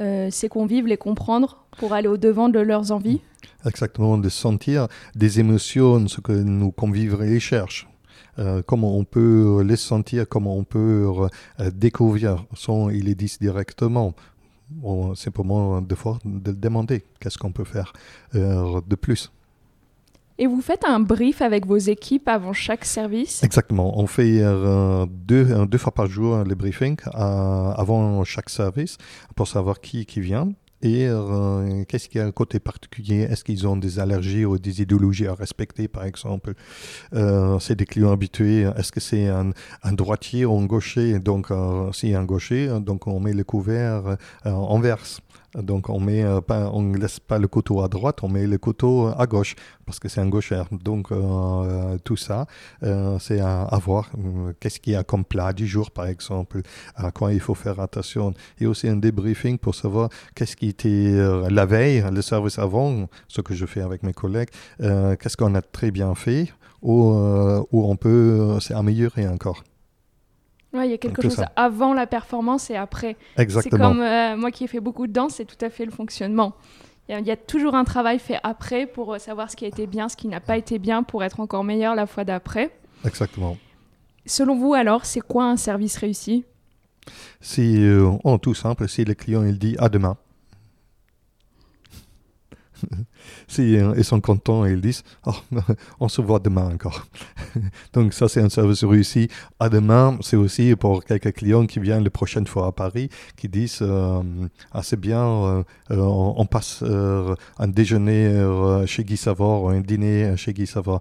euh, 0.00 0.28
ces 0.30 0.48
convives, 0.48 0.86
les 0.86 0.96
comprendre 0.96 1.64
pour 1.78 1.92
aller 1.92 2.08
au-devant 2.08 2.48
de 2.48 2.58
leurs 2.58 2.92
envies 2.92 3.20
Exactement, 3.64 4.18
de 4.18 4.28
sentir 4.28 4.88
des 5.14 5.40
émotions, 5.40 6.06
ce 6.08 6.20
que 6.20 6.32
nos 6.32 6.70
convives 6.70 7.20
les 7.22 7.40
cherchent. 7.40 7.88
Euh, 8.38 8.62
comment 8.66 8.96
on 8.96 9.04
peut 9.04 9.62
les 9.62 9.76
sentir, 9.76 10.28
comment 10.28 10.56
on 10.56 10.64
peut 10.64 11.06
euh, 11.60 11.70
découvrir, 11.70 12.44
sans 12.54 12.90
ils 12.90 13.04
les 13.04 13.14
disent 13.14 13.38
directement. 13.38 14.14
simplement 15.14 15.80
de 15.80 16.52
demander 16.52 17.04
qu'est-ce 17.20 17.38
qu'on 17.38 17.52
peut 17.52 17.64
faire 17.64 17.92
de 18.32 18.96
plus. 18.96 19.30
Et 20.38 20.46
vous 20.46 20.60
faites 20.60 20.84
un 20.84 21.00
brief 21.00 21.42
avec 21.42 21.66
vos 21.66 21.76
équipes 21.76 22.28
avant 22.28 22.52
chaque 22.52 22.84
service? 22.84 23.42
Exactement. 23.44 23.98
On 23.98 24.06
fait 24.06 24.40
deux, 25.08 25.66
deux, 25.66 25.78
fois 25.78 25.92
par 25.92 26.06
jour 26.06 26.42
le 26.44 26.54
briefing 26.54 26.96
avant 27.12 28.24
chaque 28.24 28.50
service 28.50 28.98
pour 29.36 29.46
savoir 29.46 29.80
qui, 29.80 30.06
qui 30.06 30.20
vient 30.20 30.48
et 30.84 31.06
euh, 31.08 31.82
qu'est-ce 31.88 32.10
qu'il 32.10 32.20
y 32.20 32.22
a 32.22 32.26
un 32.26 32.30
côté 32.30 32.60
particulier? 32.60 33.22
Est-ce 33.22 33.42
qu'ils 33.42 33.66
ont 33.66 33.76
des 33.76 33.98
allergies 33.98 34.44
ou 34.44 34.58
des 34.58 34.82
idéologies 34.82 35.26
à 35.26 35.34
respecter, 35.34 35.88
par 35.88 36.04
exemple? 36.04 36.52
Euh, 37.14 37.58
C'est 37.58 37.74
des 37.74 37.86
clients 37.86 38.12
habitués. 38.12 38.70
Est-ce 38.76 38.92
que 38.92 39.00
c'est 39.00 39.26
un, 39.28 39.52
droitier 39.92 40.44
ou 40.44 40.58
un 40.58 40.66
gaucher? 40.66 41.18
Donc, 41.20 41.50
euh, 41.50 41.90
si 41.92 42.14
un 42.14 42.24
gaucher, 42.24 42.68
donc 42.80 43.06
on 43.06 43.18
met 43.18 43.32
le 43.32 43.44
couvert 43.44 44.18
en 44.44 44.78
verse. 44.78 45.20
Donc 45.62 45.88
on 45.88 46.00
met 46.00 46.24
euh, 46.24 46.40
pas, 46.40 46.70
on 46.72 46.92
laisse 46.92 47.20
pas 47.20 47.38
le 47.38 47.48
couteau 47.48 47.82
à 47.82 47.88
droite, 47.88 48.22
on 48.22 48.28
met 48.28 48.46
le 48.46 48.58
couteau 48.58 49.10
à 49.16 49.26
gauche 49.26 49.54
parce 49.86 49.98
que 49.98 50.08
c'est 50.08 50.20
un 50.20 50.28
gaucher. 50.28 50.62
Donc 50.72 51.12
euh, 51.12 51.16
euh, 51.16 51.98
tout 52.02 52.16
ça, 52.16 52.46
c'est 53.20 53.40
à, 53.40 53.78
voir. 53.82 54.10
Qu'est-ce 54.60 54.80
qu'il 54.80 54.94
y 54.94 54.96
a 54.96 55.04
comme 55.04 55.24
plat 55.24 55.52
du 55.52 55.66
jour, 55.66 55.90
par 55.90 56.06
exemple, 56.06 56.62
à 56.96 57.10
quoi 57.10 57.32
il 57.32 57.40
faut 57.40 57.54
faire 57.54 57.80
attention. 57.80 58.34
Et 58.58 58.66
aussi 58.66 58.88
un 58.88 58.96
débriefing 58.96 59.58
pour 59.58 59.74
savoir 59.74 60.08
qu'est-ce 60.34 60.56
qui 60.56 60.68
était 60.68 61.12
la 61.50 61.66
veille, 61.66 62.04
le 62.10 62.22
service 62.22 62.58
avant, 62.58 63.08
ce 63.28 63.40
que 63.40 63.54
je 63.54 63.66
fais 63.66 63.80
avec 63.80 64.02
mes 64.02 64.12
collègues, 64.12 64.48
qu'est-ce 64.78 65.36
qu'on 65.36 65.54
a 65.54 65.62
très 65.62 65.90
bien 65.90 66.14
fait 66.14 66.52
ou, 66.82 67.12
où 67.72 67.84
on 67.90 67.96
peut 67.96 68.58
s'améliorer 68.60 69.28
encore. 69.28 69.62
Ouais, 70.74 70.88
il 70.88 70.90
y 70.90 70.94
a 70.94 70.98
quelque 70.98 71.22
chose 71.22 71.40
avant 71.54 71.94
la 71.94 72.06
performance 72.06 72.68
et 72.68 72.76
après. 72.76 73.16
Exactement. 73.36 73.70
C'est 73.70 73.94
comme 73.94 74.02
euh, 74.02 74.36
moi 74.36 74.50
qui 74.50 74.64
ai 74.64 74.66
fait 74.66 74.80
beaucoup 74.80 75.06
de 75.06 75.12
danse, 75.12 75.34
c'est 75.36 75.44
tout 75.44 75.62
à 75.64 75.70
fait 75.70 75.84
le 75.84 75.92
fonctionnement. 75.92 76.54
Il 77.08 77.26
y, 77.26 77.30
a 77.30 77.36
toujours 77.36 77.74
un 77.74 77.84
travail 77.84 78.18
fait 78.18 78.38
après 78.42 78.86
pour 78.86 79.12
euh, 79.12 79.18
savoir 79.18 79.50
ce 79.50 79.56
qui 79.56 79.66
a 79.66 79.68
été 79.68 79.86
bien, 79.86 80.08
ce 80.08 80.16
qui 80.16 80.26
n'a 80.26 80.40
pas 80.40 80.56
été 80.56 80.78
bien, 80.78 81.02
pour 81.02 81.22
être 81.22 81.38
encore 81.38 81.62
meilleur 81.62 81.94
la 81.94 82.06
fois 82.06 82.24
d'après. 82.24 82.70
Exactement. 83.04 83.58
Selon 84.24 84.56
vous, 84.56 84.72
alors, 84.72 85.04
c'est 85.04 85.20
quoi 85.20 85.44
un 85.44 85.58
service 85.58 85.98
réussi? 85.98 86.44
C'est 87.42 87.76
euh, 87.76 88.10
en 88.24 88.38
tout 88.38 88.54
simple, 88.54 88.88
si 88.88 89.04
le 89.04 89.12
client 89.12 89.44
il 89.44 89.58
dit 89.58 89.76
à 89.78 89.90
demain. 89.90 90.16
si 93.48 93.74
ils 93.74 94.04
sont 94.04 94.20
contents 94.20 94.66
et 94.66 94.72
ils 94.72 94.80
disent 94.80 95.02
oh, 95.26 95.32
on 96.00 96.08
se 96.08 96.20
voit 96.20 96.38
demain 96.38 96.72
encore. 96.72 97.06
Donc 97.92 98.12
ça 98.12 98.28
c'est 98.28 98.40
un 98.40 98.48
service 98.48 98.84
réussi. 98.84 99.28
À 99.60 99.68
demain, 99.68 100.18
c'est 100.20 100.36
aussi 100.36 100.74
pour 100.76 101.04
quelques 101.04 101.32
clients 101.32 101.66
qui 101.66 101.80
viennent 101.80 102.04
la 102.04 102.10
prochaine 102.10 102.46
fois 102.46 102.66
à 102.66 102.72
Paris, 102.72 103.08
qui 103.36 103.48
disent 103.48 103.78
euh, 103.82 104.22
ah 104.72 104.82
c'est 104.82 104.98
bien, 104.98 105.24
euh, 105.24 105.62
euh, 105.90 105.98
on, 106.00 106.46
passe 106.46 106.82
un 106.82 107.68
déjeuner 107.68 108.30
chez 108.86 109.04
Guy 109.04 109.16
Savard, 109.16 109.68
un 109.68 109.80
dîner 109.80 110.36
chez 110.36 110.52
Guy 110.52 110.66
Savard. 110.66 111.00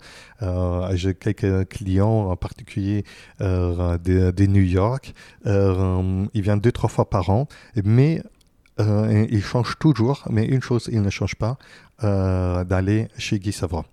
J'ai 0.94 1.14
quelques 1.14 1.70
clients 1.70 2.30
en 2.32 2.36
particulier 2.36 3.04
de, 3.40 4.46
New 4.46 4.62
York. 4.62 5.14
ils 5.46 6.42
viennent 6.42 6.60
deux 6.60 6.72
trois 6.72 6.90
fois 6.90 7.10
par 7.10 7.30
an, 7.30 7.48
mais 7.84 8.22
euh, 8.80 9.26
il 9.30 9.44
change 9.44 9.78
toujours, 9.80 10.24
mais 10.30 10.46
une 10.46 10.62
chose, 10.62 10.90
il 10.92 11.02
ne 11.02 11.10
change 11.10 11.36
pas, 11.36 11.58
euh, 12.04 12.64
d'aller 12.64 13.08
chez 13.18 13.40
Guy 13.40 13.52
Savoie. 13.52 13.86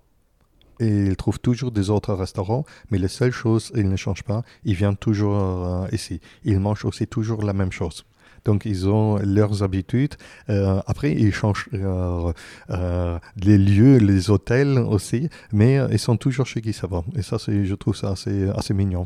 Et 0.79 0.87
il 0.87 1.15
trouve 1.15 1.39
toujours 1.39 1.71
des 1.71 1.89
autres 1.91 2.13
restaurants, 2.13 2.65
mais 2.89 2.97
la 2.97 3.07
seule 3.07 3.31
chose, 3.31 3.71
il 3.75 3.87
ne 3.87 3.95
change 3.95 4.23
pas, 4.23 4.41
il 4.63 4.73
vient 4.73 4.95
toujours 4.95 5.35
euh, 5.39 5.87
ici. 5.91 6.19
Il 6.43 6.59
mange 6.59 6.85
aussi 6.85 7.05
toujours 7.05 7.43
la 7.43 7.53
même 7.53 7.71
chose. 7.71 8.05
Donc, 8.43 8.65
ils 8.65 8.89
ont 8.89 9.17
leurs 9.17 9.61
habitudes. 9.61 10.15
après, 10.47 11.11
ils 11.11 11.31
changent 11.31 11.69
les 11.69 13.57
lieux, 13.59 13.97
les 13.97 14.31
hôtels 14.31 14.79
aussi, 14.79 15.29
mais 15.53 15.79
ils 15.91 15.99
sont 15.99 16.17
toujours 16.17 16.47
chez 16.47 16.59
Guy 16.59 16.73
Savoie. 16.73 17.05
Et 17.15 17.21
ça, 17.21 17.37
je 17.37 17.75
trouve 17.75 17.95
ça 17.95 18.09
assez, 18.09 18.49
assez 18.49 18.73
mignon. 18.73 19.05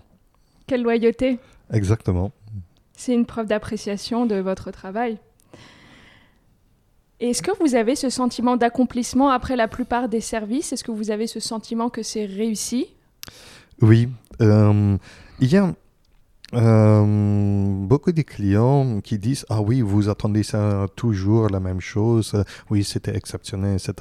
Quelle 0.67 0.83
loyauté 0.83 1.37
Exactement. 1.73 2.31
C'est 2.93 3.13
une 3.13 3.25
preuve 3.25 3.47
d'appréciation 3.47 4.25
de 4.25 4.35
votre 4.35 4.71
travail. 4.71 5.17
Est-ce 7.19 7.41
que 7.41 7.51
vous 7.61 7.75
avez 7.75 7.95
ce 7.95 8.09
sentiment 8.09 8.57
d'accomplissement 8.57 9.29
après 9.29 9.55
la 9.55 9.67
plupart 9.67 10.09
des 10.09 10.21
services? 10.21 10.73
Est-ce 10.73 10.83
que 10.83 10.91
vous 10.91 11.11
avez 11.11 11.27
ce 11.27 11.39
sentiment 11.39 11.89
que 11.89 12.03
c'est 12.03 12.25
réussi? 12.25 12.87
Oui. 13.81 14.09
Euh, 14.41 14.97
il 15.39 15.51
y 15.51 15.57
a 15.57 15.73
euh, 16.53 17.85
beaucoup 17.85 18.11
de 18.11 18.21
clients 18.21 18.99
qui 19.01 19.17
disent 19.17 19.45
Ah 19.49 19.61
oui, 19.61 19.81
vous 19.81 20.09
attendez 20.09 20.43
ça 20.43 20.87
toujours 20.95 21.49
la 21.49 21.59
même 21.59 21.81
chose, 21.81 22.43
oui, 22.69 22.83
c'était 22.83 23.15
exceptionnel, 23.15 23.77
etc. 23.77 23.93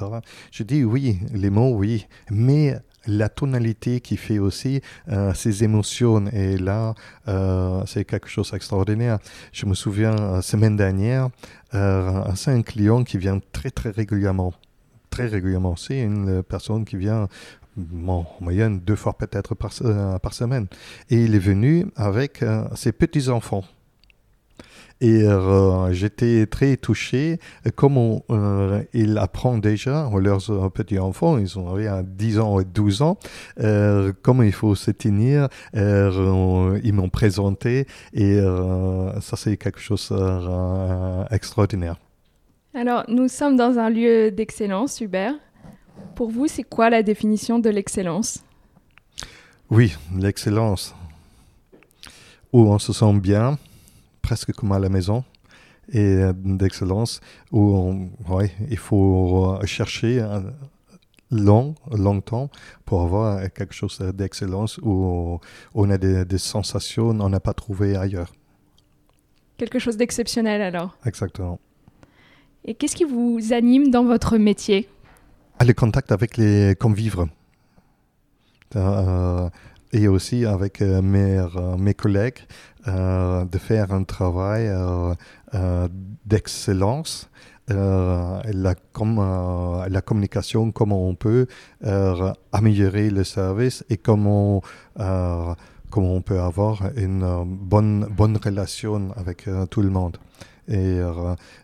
Je 0.51 0.63
dis 0.63 0.83
Oui, 0.83 1.19
les 1.33 1.49
mots, 1.49 1.71
oui, 1.71 2.07
mais 2.29 2.77
la 3.07 3.29
tonalité 3.29 3.99
qui 4.01 4.17
fait 4.17 4.39
aussi 4.39 4.81
euh, 5.09 5.33
ses 5.33 5.63
émotions. 5.63 6.25
Et 6.27 6.57
là, 6.57 6.95
euh, 7.27 7.81
c'est 7.85 8.05
quelque 8.05 8.27
chose 8.27 8.51
d'extraordinaire. 8.51 9.19
Je 9.51 9.65
me 9.65 9.73
souviens, 9.73 10.15
la 10.15 10.41
semaine 10.41 10.75
dernière, 10.75 11.29
euh, 11.73 12.23
c'est 12.35 12.51
un 12.51 12.61
client 12.61 13.03
qui 13.03 13.17
vient 13.17 13.39
très, 13.51 13.71
très 13.71 13.89
régulièrement. 13.89 14.53
Très 15.09 15.27
régulièrement. 15.27 15.75
C'est 15.75 16.01
une 16.01 16.43
personne 16.43 16.85
qui 16.85 16.97
vient 16.97 17.27
en 18.07 18.25
moyenne 18.39 18.79
deux 18.79 18.95
fois 18.95 19.17
peut-être 19.17 19.55
par, 19.55 19.71
par, 20.21 20.33
semaine. 20.33 20.67
Et 21.09 21.23
il 21.23 21.35
est 21.35 21.39
venu 21.39 21.87
avec 21.95 22.43
ses 22.75 22.91
petits-enfants. 22.91 23.65
Et 25.01 25.23
euh, 25.23 25.91
j'étais 25.91 26.45
très 26.45 26.77
touché 26.77 27.39
comment 27.75 28.23
euh, 28.29 28.81
ils 28.93 29.17
apprennent 29.17 29.59
déjà, 29.59 30.09
leurs 30.17 30.49
euh, 30.49 30.69
petits-enfants, 30.69 31.37
ils 31.37 31.59
ont 31.59 31.75
10 32.01 32.39
ans 32.39 32.59
et 32.61 32.65
12 32.65 33.01
ans, 33.01 33.17
comment 34.21 34.43
il 34.43 34.53
faut 34.53 34.75
se 34.75 34.91
tenir. 34.91 35.49
ils 35.73 36.93
m'ont 36.93 37.09
présenté 37.09 37.87
et 38.13 38.39
ça, 39.21 39.35
c'est 39.35 39.57
quelque 39.57 39.79
chose 39.79 40.13
d'extraordinaire. 41.29 41.97
Alors, 42.73 43.03
nous 43.07 43.27
sommes 43.27 43.55
dans 43.55 43.77
un 43.79 43.89
lieu 43.89 44.31
d'excellence, 44.31 44.99
Hubert. 44.99 45.33
Pour 46.15 46.29
vous, 46.29 46.47
c'est 46.47 46.63
quoi 46.63 46.89
la 46.89 47.03
définition 47.03 47.59
de 47.59 47.69
l'excellence? 47.69 48.43
Oui, 49.69 49.95
l'excellence. 50.17 50.93
Où 52.51 52.69
on 52.69 52.79
se 52.79 52.93
sent 52.93 53.13
bien, 53.13 53.57
presque 54.25 54.53
comme 54.53 54.71
à 54.71 54.79
la 54.79 54.89
maison 54.89 55.23
et 55.89 55.99
euh, 55.99 56.33
d'excellence 56.33 57.21
où 57.51 58.09
il 58.71 58.77
faut 58.77 59.59
euh, 59.61 59.65
chercher 59.67 60.13
long, 61.29 61.75
longtemps 61.91 62.49
pour 62.85 63.03
avoir 63.03 63.51
quelque 63.53 63.75
chose 63.75 63.99
d'excellence 63.99 64.79
où 64.81 65.39
on 65.75 65.89
a 65.91 65.97
des, 65.99 66.37
sensations 66.39 67.15
qu'on 67.15 67.29
n'a 67.29 67.39
pas 67.39 67.53
trouvées 67.53 67.95
ailleurs. 67.95 68.33
Quelque 69.57 69.77
chose 69.77 69.95
d'exceptionnel 69.95 70.61
alors. 70.61 70.97
Exactement. 71.05 71.59
Et 72.65 72.73
qu'est-ce 72.73 72.95
qui 72.95 73.03
vous 73.03 73.53
anime 73.53 73.91
dans 73.91 74.05
votre 74.05 74.37
métier? 74.39 74.89
Le 75.63 75.73
contact 75.73 76.11
avec 76.11 76.37
les 76.37 76.75
convivres. 76.75 77.27
Euh, 78.75 79.49
et 79.93 80.07
aussi 80.07 80.45
avec 80.45 80.81
mes, 80.81 81.45
mes 81.77 81.93
collègues 81.93 82.39
euh, 82.39 82.74
de 82.87 83.57
faire 83.57 83.91
un 83.91 84.03
travail 84.03 84.67
euh, 84.67 85.13
euh, 85.53 85.87
d'excellence. 86.25 87.29
la, 87.67 88.75
com 88.93 89.17
la 89.89 90.01
communication, 90.01 90.71
comment 90.71 91.07
on 91.07 91.15
peut 91.15 91.47
améliorer 92.51 93.09
le 93.09 93.23
service 93.23 93.83
et 93.89 93.97
comment, 93.97 94.61
comment 95.89 96.13
on 96.13 96.21
peut 96.21 96.39
avoir 96.39 96.83
une 96.95 97.43
bonne, 97.43 98.05
bonne 98.05 98.37
relation 98.37 99.09
avec 99.15 99.49
tout 99.71 99.81
le 99.81 99.89
monde. 99.89 100.17
Et 100.67 100.99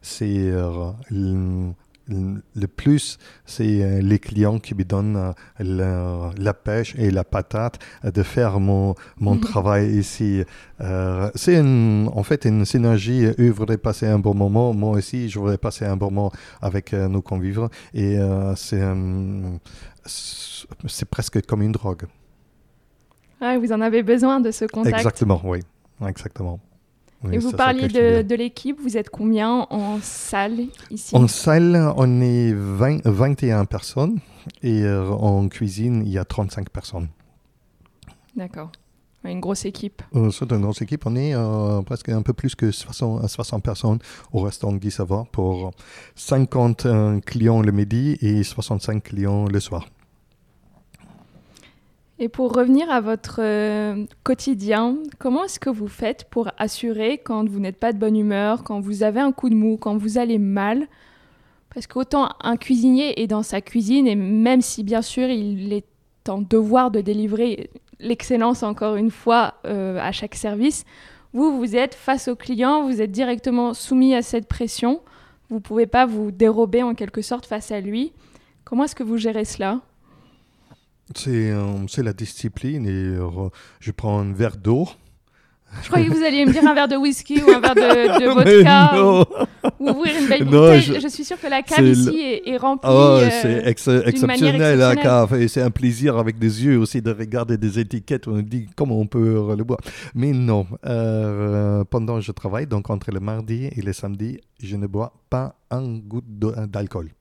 c'est 0.01 0.51
le 2.11 2.67
plus, 2.67 3.17
c'est 3.45 3.81
euh, 3.81 4.01
les 4.01 4.19
clients 4.19 4.59
qui 4.59 4.75
me 4.75 4.83
donnent 4.83 5.33
euh, 5.59 6.31
la, 6.37 6.53
pêche 6.53 6.95
et 6.97 7.11
la 7.11 7.23
patate 7.23 7.79
de 8.03 8.23
faire 8.23 8.59
mon, 8.59 8.95
mon 9.17 9.35
mhm. 9.35 9.41
travail 9.41 9.97
ici. 9.97 10.43
Euh, 10.81 11.29
c'est 11.35 11.59
en 11.59 12.23
fait 12.23 12.45
une 12.45 12.65
synergie. 12.65 13.25
Eux 13.39 13.49
voudraient 13.49 13.77
passer 13.77 14.07
un 14.07 14.19
bon 14.19 14.33
moment, 14.33 14.73
moi 14.73 14.91
aussi, 14.91 15.29
je 15.29 15.39
voudrais 15.39 15.57
passer 15.57 15.85
un 15.85 15.97
bon 15.97 16.11
moment 16.11 16.31
avec 16.61 16.93
nos 16.93 17.21
convives. 17.21 17.67
Et 17.93 18.17
c'est, 18.55 18.81
c'est 20.05 21.09
presque 21.09 21.45
comme 21.45 21.61
une 21.61 21.71
drogue. 21.71 22.03
Ah, 23.39 23.57
vous 23.57 23.71
en 23.71 23.81
avez 23.81 24.03
besoin 24.03 24.39
de 24.39 24.51
ce 24.51 24.65
contact. 24.65 24.95
Exactement, 24.95 25.41
oui. 25.43 25.59
Exactement 26.05 26.59
et 27.31 27.37
vous 27.37 27.51
parliez 27.51 27.87
de, 27.87 28.21
de 28.21 28.35
l'équipe, 28.35 28.79
vous 28.81 28.97
êtes 28.97 29.09
combien 29.09 29.67
en 29.69 29.99
salle 30.01 30.59
ici? 30.89 31.15
En 31.15 31.27
salle, 31.27 31.93
on 31.97 32.21
est 32.21 32.53
20, 32.53 33.05
21 33.05 33.65
personnes 33.65 34.19
et 34.63 34.83
euh, 34.83 35.09
en 35.09 35.47
cuisine, 35.47 36.03
il 36.05 36.11
y 36.11 36.17
a 36.17 36.25
35 36.25 36.69
personnes. 36.69 37.07
D'accord. 38.35 38.71
Une 39.23 39.39
grosse 39.39 39.65
équipe. 39.65 40.01
c'est 40.31 40.51
une 40.51 40.61
grosse 40.61 40.81
équipe. 40.81 41.05
On 41.05 41.15
est 41.15 41.35
presque 41.85 42.09
un 42.09 42.23
peu 42.23 42.33
plus 42.33 42.55
que 42.55 42.71
60, 42.71 43.27
60 43.29 43.63
personnes 43.63 43.99
au 44.31 44.39
restaurant 44.39 44.73
Guy 44.73 44.89
Savoie 44.89 45.27
pour 45.31 45.71
50 46.15 46.87
clients 47.23 47.61
le 47.61 47.71
midi 47.71 48.17
et 48.21 48.41
65 48.41 49.03
clients 49.03 49.45
le 49.45 49.59
soir. 49.59 49.85
Et 52.23 52.29
pour 52.29 52.53
revenir 52.53 52.87
à 52.91 53.01
votre 53.01 53.39
euh, 53.39 54.05
quotidien, 54.21 54.97
comment 55.17 55.45
est-ce 55.45 55.59
que 55.59 55.71
vous 55.71 55.87
faites 55.87 56.25
pour 56.29 56.51
assurer 56.59 57.17
quand 57.17 57.49
vous 57.49 57.59
n'êtes 57.59 57.79
pas 57.79 57.93
de 57.93 57.97
bonne 57.97 58.15
humeur, 58.15 58.63
quand 58.63 58.79
vous 58.79 59.01
avez 59.01 59.19
un 59.19 59.31
coup 59.31 59.49
de 59.49 59.55
mou, 59.55 59.75
quand 59.77 59.97
vous 59.97 60.19
allez 60.19 60.37
mal? 60.37 60.87
Parce 61.73 61.87
qu'autant 61.87 62.29
un 62.41 62.57
cuisinier 62.57 63.19
est 63.19 63.25
dans 63.25 63.41
sa 63.41 63.59
cuisine, 63.59 64.05
et 64.05 64.15
même 64.15 64.61
si 64.61 64.83
bien 64.83 65.01
sûr 65.01 65.29
il 65.29 65.73
est 65.73 65.87
en 66.29 66.43
devoir 66.43 66.91
de 66.91 67.01
délivrer 67.01 67.71
l'excellence 67.99 68.61
encore 68.61 68.97
une 68.97 69.09
fois 69.09 69.55
euh, 69.65 69.97
à 69.99 70.11
chaque 70.11 70.35
service, 70.35 70.85
vous, 71.33 71.57
vous 71.57 71.75
êtes 71.75 71.95
face 71.95 72.27
au 72.27 72.35
client, 72.35 72.83
vous 72.83 73.01
êtes 73.01 73.11
directement 73.11 73.73
soumis 73.73 74.13
à 74.13 74.21
cette 74.21 74.47
pression, 74.47 75.01
vous 75.49 75.55
ne 75.55 75.61
pouvez 75.61 75.87
pas 75.87 76.05
vous 76.05 76.29
dérober 76.29 76.83
en 76.83 76.93
quelque 76.93 77.23
sorte 77.23 77.47
face 77.47 77.71
à 77.71 77.81
lui. 77.81 78.13
Comment 78.63 78.83
est-ce 78.83 78.95
que 78.95 79.01
vous 79.01 79.17
gérez 79.17 79.43
cela? 79.43 79.81
C'est 81.17 82.03
la 82.03 82.13
discipline 82.13 82.85
et 82.85 83.17
euh, 83.17 83.49
je 83.79 83.91
prends 83.91 84.19
un 84.19 84.33
verre 84.33 84.57
d'eau. 84.57 84.87
Je 85.83 85.87
croyais 85.87 86.07
que 86.07 86.13
vous 86.13 86.23
alliez 86.23 86.45
me 86.45 86.51
dire 86.51 86.67
un 86.67 86.73
verre 86.73 86.89
de 86.89 86.97
whisky 86.97 87.41
ou 87.41 87.49
un 87.49 87.61
verre 87.61 87.75
de, 87.75 88.27
vodka 88.33 89.01
ou, 89.79 89.89
ouvrir 89.89 90.21
une 90.21 90.27
belle 90.27 90.43
bouteille. 90.45 90.99
Je... 91.01 91.07
suis 91.07 91.23
sûr 91.23 91.39
que 91.39 91.47
la 91.47 91.61
cave 91.61 91.85
ici 91.85 92.41
est, 92.45 92.57
remplie. 92.57 92.89
Oh, 92.91 93.19
c'est 93.41 93.65
exceptionnel 93.65 94.79
la 94.79 94.95
cave 94.97 95.41
et 95.41 95.47
c'est 95.47 95.61
un 95.61 95.71
plaisir 95.71 96.17
avec 96.17 96.37
des 96.37 96.65
yeux 96.65 96.77
aussi 96.77 97.01
de 97.01 97.11
regarder 97.11 97.57
des 97.57 97.79
étiquettes. 97.79 98.27
On 98.27 98.41
dit 98.41 98.67
comment 98.75 98.99
on 98.99 99.07
peut 99.07 99.55
le 99.55 99.63
boire. 99.63 99.79
Mais 100.13 100.33
non, 100.33 100.67
euh, 100.85 101.85
pendant 101.85 102.15
que 102.15 102.21
je 102.21 102.33
travaille, 102.33 102.67
donc 102.67 102.89
entre 102.89 103.11
le 103.11 103.21
mardi 103.21 103.69
et 103.73 103.81
le 103.81 103.93
samedi, 103.93 104.41
je 104.61 104.75
ne 104.75 104.87
bois 104.87 105.13
pas 105.29 105.55
un 105.69 105.99
goutte 105.99 106.27
d'alcool. 106.27 107.11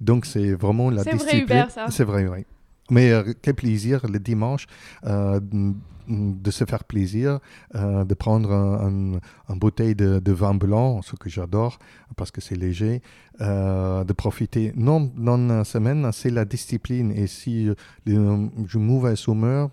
Donc 0.00 0.24
c'est 0.24 0.52
vraiment 0.52 0.88
la 0.90 1.02
discipline. 1.02 1.26
C'est 1.28 1.34
vrai, 1.34 1.42
Hubert, 1.42 1.70
ça. 1.70 1.86
C'est 1.90 2.04
vrai, 2.04 2.26
oui. 2.28 2.44
Mais 2.90 3.10
euh, 3.10 3.32
quel 3.40 3.54
plaisir 3.54 4.06
le 4.06 4.18
dimanche 4.18 4.66
euh, 5.04 5.40
de 6.08 6.50
se 6.50 6.64
faire 6.64 6.84
plaisir, 6.84 7.38
euh, 7.76 8.04
de 8.04 8.14
prendre 8.14 8.50
une 8.50 9.20
un, 9.48 9.56
bouteille 9.56 9.94
de, 9.94 10.32
vin 10.32 10.54
blanc, 10.54 11.02
ce 11.02 11.14
que 11.14 11.30
j'adore 11.30 11.78
parce 12.16 12.32
que 12.32 12.40
c'est 12.40 12.56
léger, 12.56 13.00
de 13.38 14.12
profiter. 14.12 14.72
Non, 14.74 15.10
dans 15.16 15.36
la 15.36 15.64
semaine, 15.64 16.10
c'est 16.12 16.30
la 16.30 16.44
discipline. 16.44 17.12
Et 17.12 17.26
si 17.28 17.68
je 18.06 18.78
mauvaise 18.78 19.24
humeur, 19.28 19.70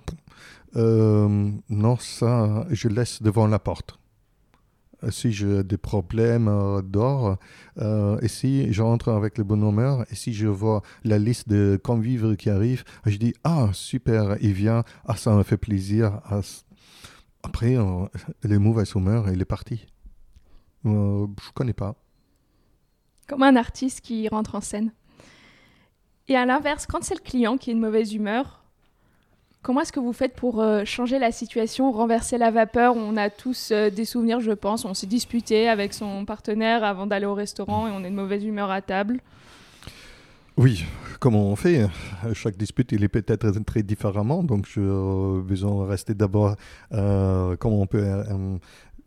non, 0.76 1.97
ça, 1.97 2.65
je 2.70 2.88
laisse 2.88 3.22
devant 3.22 3.47
la 3.47 3.59
porte. 3.59 3.99
Euh, 5.04 5.12
si 5.12 5.32
j'ai 5.32 5.64
des 5.64 5.78
problèmes 5.78 6.48
euh, 6.48 6.82
d'or, 6.82 7.38
euh, 7.78 8.20
et 8.22 8.28
si 8.28 8.74
j'entre 8.74 9.12
avec 9.12 9.38
le 9.38 9.43
bon 9.43 9.62
humeur, 9.68 10.06
et 10.12 10.16
si 10.16 10.34
je 10.34 10.48
vois 10.48 10.82
la 11.04 11.20
liste 11.20 11.48
de 11.50 11.80
convives 11.82 12.36
qui 12.36 12.50
arrivent, 12.50 12.84
je 13.06 13.18
dis 13.18 13.34
Ah, 13.43 13.70
super, 13.74 14.38
il 14.41 14.54
vient, 14.54 14.84
ah, 15.06 15.16
ça 15.16 15.36
me 15.36 15.43
fait 15.43 15.58
plaisir. 15.58 16.22
Ah, 16.26 16.41
après, 17.43 17.78
les 18.43 18.58
mauvais 18.58 18.84
humeur, 18.95 19.30
il 19.30 19.39
est 19.39 19.45
parti. 19.45 19.86
je 20.84 20.89
ne 20.89 21.28
connais 21.54 21.74
pas. 21.74 21.95
Comme 23.28 23.43
un 23.43 23.56
artiste 23.56 24.02
qui 24.02 24.28
rentre 24.28 24.56
en 24.56 24.62
scène. 24.62 24.91
Et 26.28 26.36
à 26.36 26.45
l'inverse, 26.45 26.88
quand 26.88 27.04
c'est 27.04 27.16
le 27.16 27.22
client 27.22 27.58
qui 27.58 27.72
est 27.72 27.74
de 27.74 27.80
mauvaise 27.80 28.14
humeur, 28.14 28.66
Comment 29.62 29.82
est-ce 29.82 29.91
que 29.91 29.99
vous 29.99 30.14
faites 30.14 30.34
pour 30.34 30.62
euh, 30.62 30.86
changer 30.86 31.20
la 31.20 31.32
situation, 31.32 31.91
renverser 31.91 32.38
la 32.38 32.51
vapeur? 32.51 32.95
On 32.95 33.18
a 33.18 33.30
tous 33.30 33.72
euh, 33.72 33.89
des 33.89 34.05
souvenirs, 34.05 34.39
je 34.39 34.51
pense. 34.51 34.86
On 34.86 34.93
s'est 34.93 35.08
disputé 35.08 35.68
avec 35.68 35.93
son 35.93 36.26
partenaire 36.26 36.84
avant 36.84 37.05
d'aller 37.05 37.26
au 37.26 37.34
restaurant 37.34 37.88
et 37.88 37.91
on 37.91 38.03
est 38.03 38.10
de 38.10 38.16
mauvaise 38.16 38.45
humeur 38.45 38.72
à 38.72 38.82
table. 38.82 39.20
Oui, 40.55 40.86
comment 41.20 41.49
on 41.49 41.55
fait? 41.55 41.86
Chaque 42.34 42.55
dispute, 42.58 42.91
il 42.91 43.03
est 43.03 43.10
peut-être 43.10 43.51
très 43.66 43.84
différemment. 43.84 44.43
Donc, 44.43 44.66
je 44.68 44.80
euh, 44.80 45.41
besoin 45.41 45.86
rester 45.86 46.14
d'abord, 46.14 46.55
comment 46.91 47.82
on 47.82 47.88
peut 47.88 48.05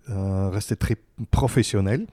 rester 0.07 0.77
très 0.77 0.97
professionnel 1.31 2.07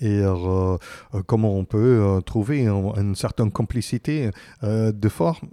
et 0.00 0.20
euh, 0.20 0.76
euh, 1.14 1.22
comment 1.26 1.56
on 1.56 1.64
peut 1.64 2.00
euh, 2.02 2.20
trouver 2.20 2.66
une, 2.66 3.14
certaine 3.14 3.50
complicité 3.50 4.30
de 4.62 5.08
forme. 5.08 5.48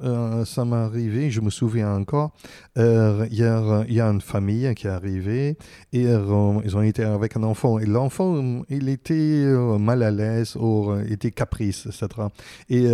ça 0.46 0.66
m'est 0.66 0.76
arrivé, 0.76 1.32
je 1.32 1.42
me 1.42 1.50
souviens 1.50 1.96
encore, 1.96 2.32
hier, 2.76 3.86
il 3.88 3.94
y 3.94 4.02
a 4.02 4.08
une 4.08 4.22
famille 4.22 4.74
qui 4.76 4.88
est 4.88 4.90
arrivée 4.90 5.58
et 5.94 6.04
ils 6.04 6.78
ont 6.78 6.82
été 6.82 7.04
avec 7.04 7.38
un 7.38 7.44
enfant 7.44 7.80
et 7.80 7.86
l'enfant, 7.86 8.64
il 8.70 8.90
était 8.90 9.46
mal 9.80 10.04
à 10.04 10.12
l'aise 10.12 10.56
ou 10.56 10.94
était 11.10 11.32
caprice, 11.32 11.86
etc. 11.86 12.28
Et 12.70 12.86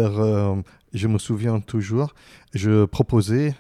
je 0.94 1.08
me 1.08 1.18
souviens 1.18 1.60
toujours, 1.60 2.14
je 2.54 2.86
proposais 2.86 3.56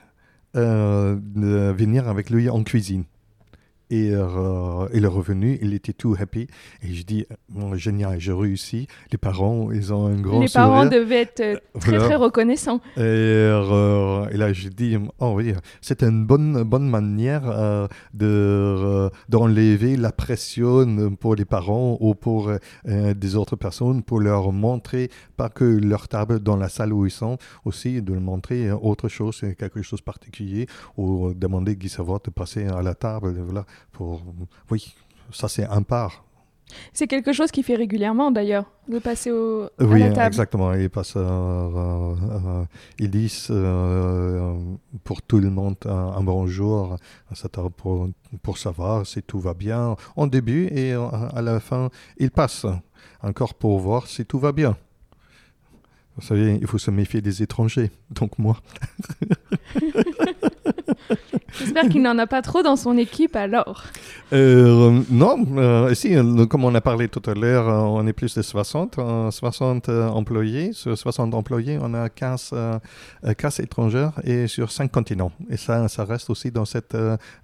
de 0.53 1.71
venir 1.71 2.07
avec 2.07 2.29
lui 2.29 2.49
en 2.49 2.63
cuisine. 2.63 3.03
Et 3.91 4.11
euh, 4.13 4.87
il 4.93 5.03
est 5.03 5.07
revenu, 5.07 5.57
il 5.63 5.73
était 5.73 5.93
tout 5.93 6.15
happy. 6.19 6.47
Et 6.83 6.93
je 6.93 7.03
dis, 7.03 7.25
génial, 7.73 8.19
j'ai 8.19 8.31
réussi. 8.31 8.87
Les 9.11 9.17
parents, 9.17 9.71
ils 9.71 9.91
ont 9.91 10.05
un 10.05 10.21
grand 10.21 10.39
Les 10.39 10.47
parents 10.47 10.85
devaient 10.85 11.21
être 11.21 11.39
euh, 11.39 11.57
très, 11.79 11.97
très 11.97 12.15
reconnaissants. 12.15 12.81
Et, 12.97 12.99
euh, 13.01 14.29
et, 14.29 14.37
là, 14.37 14.53
je 14.53 14.69
dis, 14.69 14.95
oh 15.19 15.33
oui, 15.35 15.53
c'est 15.81 16.03
une 16.03 16.23
bonne, 16.23 16.61
bonne 16.63 16.87
manière 16.87 17.89
de, 18.13 19.09
d'enlever 19.27 19.97
la 19.97 20.11
pression 20.11 21.15
pour 21.19 21.35
les 21.35 21.45
parents 21.45 21.97
ou 21.99 22.13
pour 22.13 22.51
des 22.85 23.35
autres 23.35 23.55
personnes, 23.55 24.03
pour 24.03 24.19
leur 24.19 24.51
montrer, 24.51 25.09
pas 25.35 25.49
que 25.49 25.63
leur 25.63 26.07
table 26.07 26.41
dans 26.41 26.57
la 26.57 26.69
salle 26.69 26.93
où 26.93 27.07
ils 27.07 27.11
sont, 27.11 27.37
aussi 27.65 28.03
de 28.03 28.13
leur 28.13 28.21
montrer 28.21 28.71
autre 28.71 29.07
chose, 29.07 29.41
quelque 29.57 29.81
chose 29.81 29.99
de 29.99 30.03
particulier, 30.05 30.67
ou 30.97 31.33
demander 31.33 31.75
Guy 31.75 31.89
Savoir 31.89 32.19
de 32.23 32.29
passer 32.29 32.67
à 32.67 32.83
la 32.83 32.93
table. 32.93 33.35
Voilà 33.39 33.65
pour... 33.91 34.21
Oui, 34.69 34.93
ça 35.31 35.47
c'est 35.47 35.65
un 35.65 35.83
part. 35.83 36.23
C'est 36.93 37.07
quelque 37.07 37.33
chose 37.33 37.51
qu'il 37.51 37.63
fait 37.63 37.75
régulièrement 37.75 38.31
d'ailleurs, 38.31 38.65
de 38.87 38.99
passer 38.99 39.31
au, 39.31 39.63
à 39.63 39.83
oui, 39.83 40.01
la 40.01 40.11
table. 40.11 40.27
exactement. 40.27 40.73
Il 40.73 40.89
passe, 40.89 41.13
euh, 41.15 41.21
euh, 41.21 42.15
euh 42.31 42.63
ils 42.99 43.09
disent 43.09 43.51
pour 45.03 45.21
tout 45.21 45.39
le 45.39 45.49
monde 45.49 45.75
un, 45.85 46.21
bonjour, 46.21 46.97
pour, 47.77 48.09
pour 48.43 48.57
savoir 48.57 49.05
si 49.05 49.23
tout 49.23 49.39
va 49.39 49.53
bien 49.53 49.95
en 50.15 50.27
début 50.27 50.67
et 50.67 50.93
à 50.93 51.41
la 51.41 51.59
fin, 51.59 51.89
il 52.17 52.31
passe 52.31 52.65
encore 53.21 53.53
pour 53.53 53.79
voir 53.79 54.07
si 54.07 54.25
tout 54.25 54.39
va 54.39 54.51
bien. 54.51 54.77
Vous 56.15 56.25
savez, 56.25 56.57
il 56.59 56.67
faut 56.67 56.77
se 56.77 56.91
méfier 56.91 57.21
des 57.21 57.41
étrangers, 57.41 57.91
donc 58.11 58.37
moi. 58.37 58.57
J'espère 61.59 61.89
qu'il 61.89 62.01
n'en 62.01 62.17
a 62.17 62.27
pas 62.27 62.41
trop 62.41 62.63
dans 62.63 62.75
son 62.75 62.97
équipe 62.97 63.35
alors. 63.35 63.85
Euh, 64.31 65.01
non, 65.09 65.45
euh, 65.57 65.93
si, 65.93 66.15
euh, 66.15 66.45
comme 66.45 66.63
on 66.63 66.73
a 66.73 66.81
parlé 66.81 67.07
tout 67.07 67.27
à 67.29 67.33
l'heure, 67.33 67.67
on 67.67 68.05
est 68.07 68.13
plus 68.13 68.35
de 68.35 68.41
60, 68.41 68.99
60 69.31 69.89
employés. 69.89 70.73
Sur 70.73 70.97
60 70.97 71.33
employés, 71.33 71.77
on 71.81 71.93
a 71.93 72.09
15, 72.09 72.53
15 73.37 73.59
étrangers 73.59 74.09
et 74.23 74.47
sur 74.47 74.71
5 74.71 74.91
continents. 74.91 75.31
Et 75.49 75.57
ça, 75.57 75.87
ça 75.87 76.05
reste 76.05 76.29
aussi 76.29 76.51
dans 76.51 76.65
ce 76.65 76.79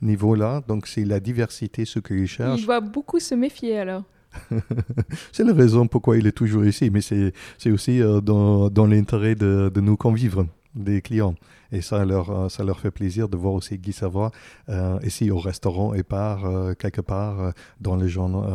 niveau-là. 0.01 0.61
Donc, 0.67 0.87
c'est 0.87 1.05
la 1.05 1.19
diversité, 1.19 1.85
ce 1.85 1.99
qu'ils 1.99 2.27
cherchent. 2.27 2.61
Il 2.61 2.65
doit 2.65 2.79
beaucoup 2.81 3.19
se 3.19 3.35
méfier 3.35 3.79
alors. 3.79 4.03
c'est 5.31 5.45
la 5.45 5.53
raison 5.53 5.87
pourquoi 5.87 6.17
il 6.17 6.27
est 6.27 6.33
toujours 6.33 6.65
ici, 6.65 6.89
mais 6.89 6.99
c'est 7.01 7.71
aussi 7.71 8.01
dans, 8.21 8.69
dans 8.69 8.85
l'intérêt 8.85 9.35
de, 9.35 9.71
de 9.73 9.81
nous 9.81 9.95
convivre, 9.95 10.45
des 10.75 11.01
clients. 11.01 11.35
Et 11.75 11.81
ça 11.81 12.05
leur, 12.05 12.29
euh, 12.29 12.47
ça 12.47 12.63
leur 12.63 12.79
fait 12.79 12.89
plaisir 12.89 13.27
de 13.27 13.35
voir 13.35 13.53
aussi 13.53 13.77
Guy 13.77 13.91
Savoie 13.91 14.31
euh, 14.69 14.97
ici 15.03 15.29
au 15.29 15.39
restaurant 15.39 15.93
et 15.93 16.03
par 16.03 16.45
euh, 16.45 16.73
quelque 16.73 17.01
part 17.01 17.51
dans 17.81 17.97
les 17.97 18.07
journaux, 18.07 18.45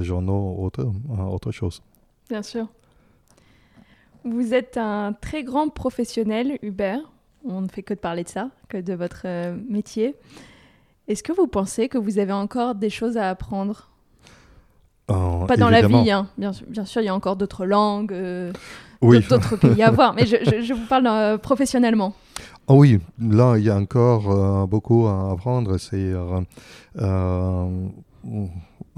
journaux 0.00 0.56
autre, 0.60 0.86
autre 1.28 1.50
chose. 1.50 1.82
Bien 2.30 2.42
sûr. 2.42 2.68
Vous 4.24 4.54
êtes 4.54 4.76
un 4.76 5.12
très 5.12 5.42
grand 5.42 5.68
professionnel, 5.70 6.56
Hubert. 6.62 7.00
On 7.44 7.62
ne 7.62 7.68
fait 7.68 7.82
que 7.82 7.94
de 7.94 7.98
parler 7.98 8.22
de 8.22 8.28
ça, 8.28 8.50
que 8.68 8.78
de 8.78 8.94
votre 8.94 9.26
métier. 9.68 10.14
Est-ce 11.08 11.24
que 11.24 11.32
vous 11.32 11.48
pensez 11.48 11.88
que 11.88 11.98
vous 11.98 12.20
avez 12.20 12.32
encore 12.32 12.76
des 12.76 12.90
choses 12.90 13.16
à 13.16 13.28
apprendre? 13.28 13.88
Pas 15.08 15.56
dans 15.58 15.68
la 15.68 15.84
vie, 15.84 16.12
hein. 16.12 16.28
bien, 16.38 16.52
bien, 16.68 16.84
sûr, 16.84 17.02
il 17.02 17.06
y 17.06 17.08
a 17.08 17.14
encore 17.14 17.34
d'autres 17.34 17.66
langues, 17.66 18.14
d'autres 19.02 19.56
pays 19.56 19.82
à 19.82 19.90
voir, 19.90 20.14
mais 20.14 20.26
je, 20.26 20.62
je 20.62 20.72
vous 20.72 20.86
parle 20.86 21.38
professionnellement. 21.40 22.14
Oh 22.68 22.76
oui, 22.76 23.00
là, 23.18 23.56
il 23.58 23.64
y 23.64 23.70
a 23.70 23.76
encore 23.76 24.30
euh, 24.30 24.66
beaucoup 24.66 25.06
à 25.06 25.32
apprendre. 25.32 25.78
C'est 25.78 25.96
euh, 25.96 26.40
euh, 26.98 27.88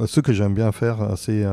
ce 0.07 0.21
que 0.21 0.33
j'aime 0.33 0.55
bien 0.55 0.71
faire, 0.73 1.17
c'est 1.17 1.45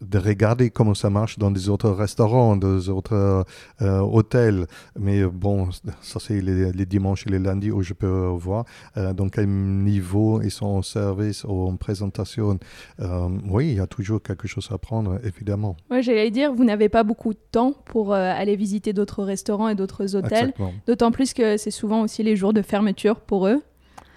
de 0.00 0.18
regarder 0.18 0.70
comment 0.70 0.94
ça 0.94 1.10
marche 1.10 1.38
dans 1.38 1.50
des 1.50 1.68
autres 1.68 1.90
restaurants, 1.90 2.56
des 2.56 2.88
autres 2.88 3.44
euh, 3.82 3.98
hôtels. 4.00 4.66
Mais 4.98 5.24
bon, 5.24 5.68
ça 6.00 6.20
c'est 6.20 6.40
les, 6.40 6.86
dimanches 6.86 7.26
et 7.26 7.30
les 7.30 7.38
lundis 7.38 7.70
où 7.70 7.82
je 7.82 7.94
peux 7.94 8.26
voir 8.34 8.64
euh, 8.96 9.12
dans 9.12 9.28
quel 9.28 9.48
niveau 9.48 10.42
ils 10.42 10.50
sont 10.50 10.66
en 10.66 10.82
service 10.82 11.44
ou 11.44 11.66
en 11.66 11.76
présentation. 11.76 12.58
Euh, 13.00 13.28
oui, 13.48 13.68
il 13.68 13.76
y 13.76 13.80
a 13.80 13.86
toujours 13.86 14.22
quelque 14.22 14.48
chose 14.48 14.68
à 14.70 14.78
prendre, 14.78 15.18
évidemment. 15.24 15.76
Oui, 15.90 16.02
j'allais 16.02 16.30
dire, 16.30 16.52
vous 16.52 16.64
n'avez 16.64 16.88
pas 16.88 17.02
beaucoup 17.02 17.32
de 17.32 17.40
temps 17.50 17.72
pour 17.86 18.12
aller 18.14 18.56
visiter 18.56 18.92
d'autres 18.92 19.24
restaurants 19.24 19.68
et 19.68 19.74
d'autres 19.74 20.14
hôtels. 20.14 20.52
D'autant 20.86 21.10
plus 21.10 21.32
que 21.32 21.56
c'est 21.56 21.70
souvent 21.70 22.02
aussi 22.02 22.22
les 22.22 22.36
jours 22.36 22.52
de 22.52 22.62
fermeture 22.62 23.20
pour 23.20 23.46
eux. 23.46 23.62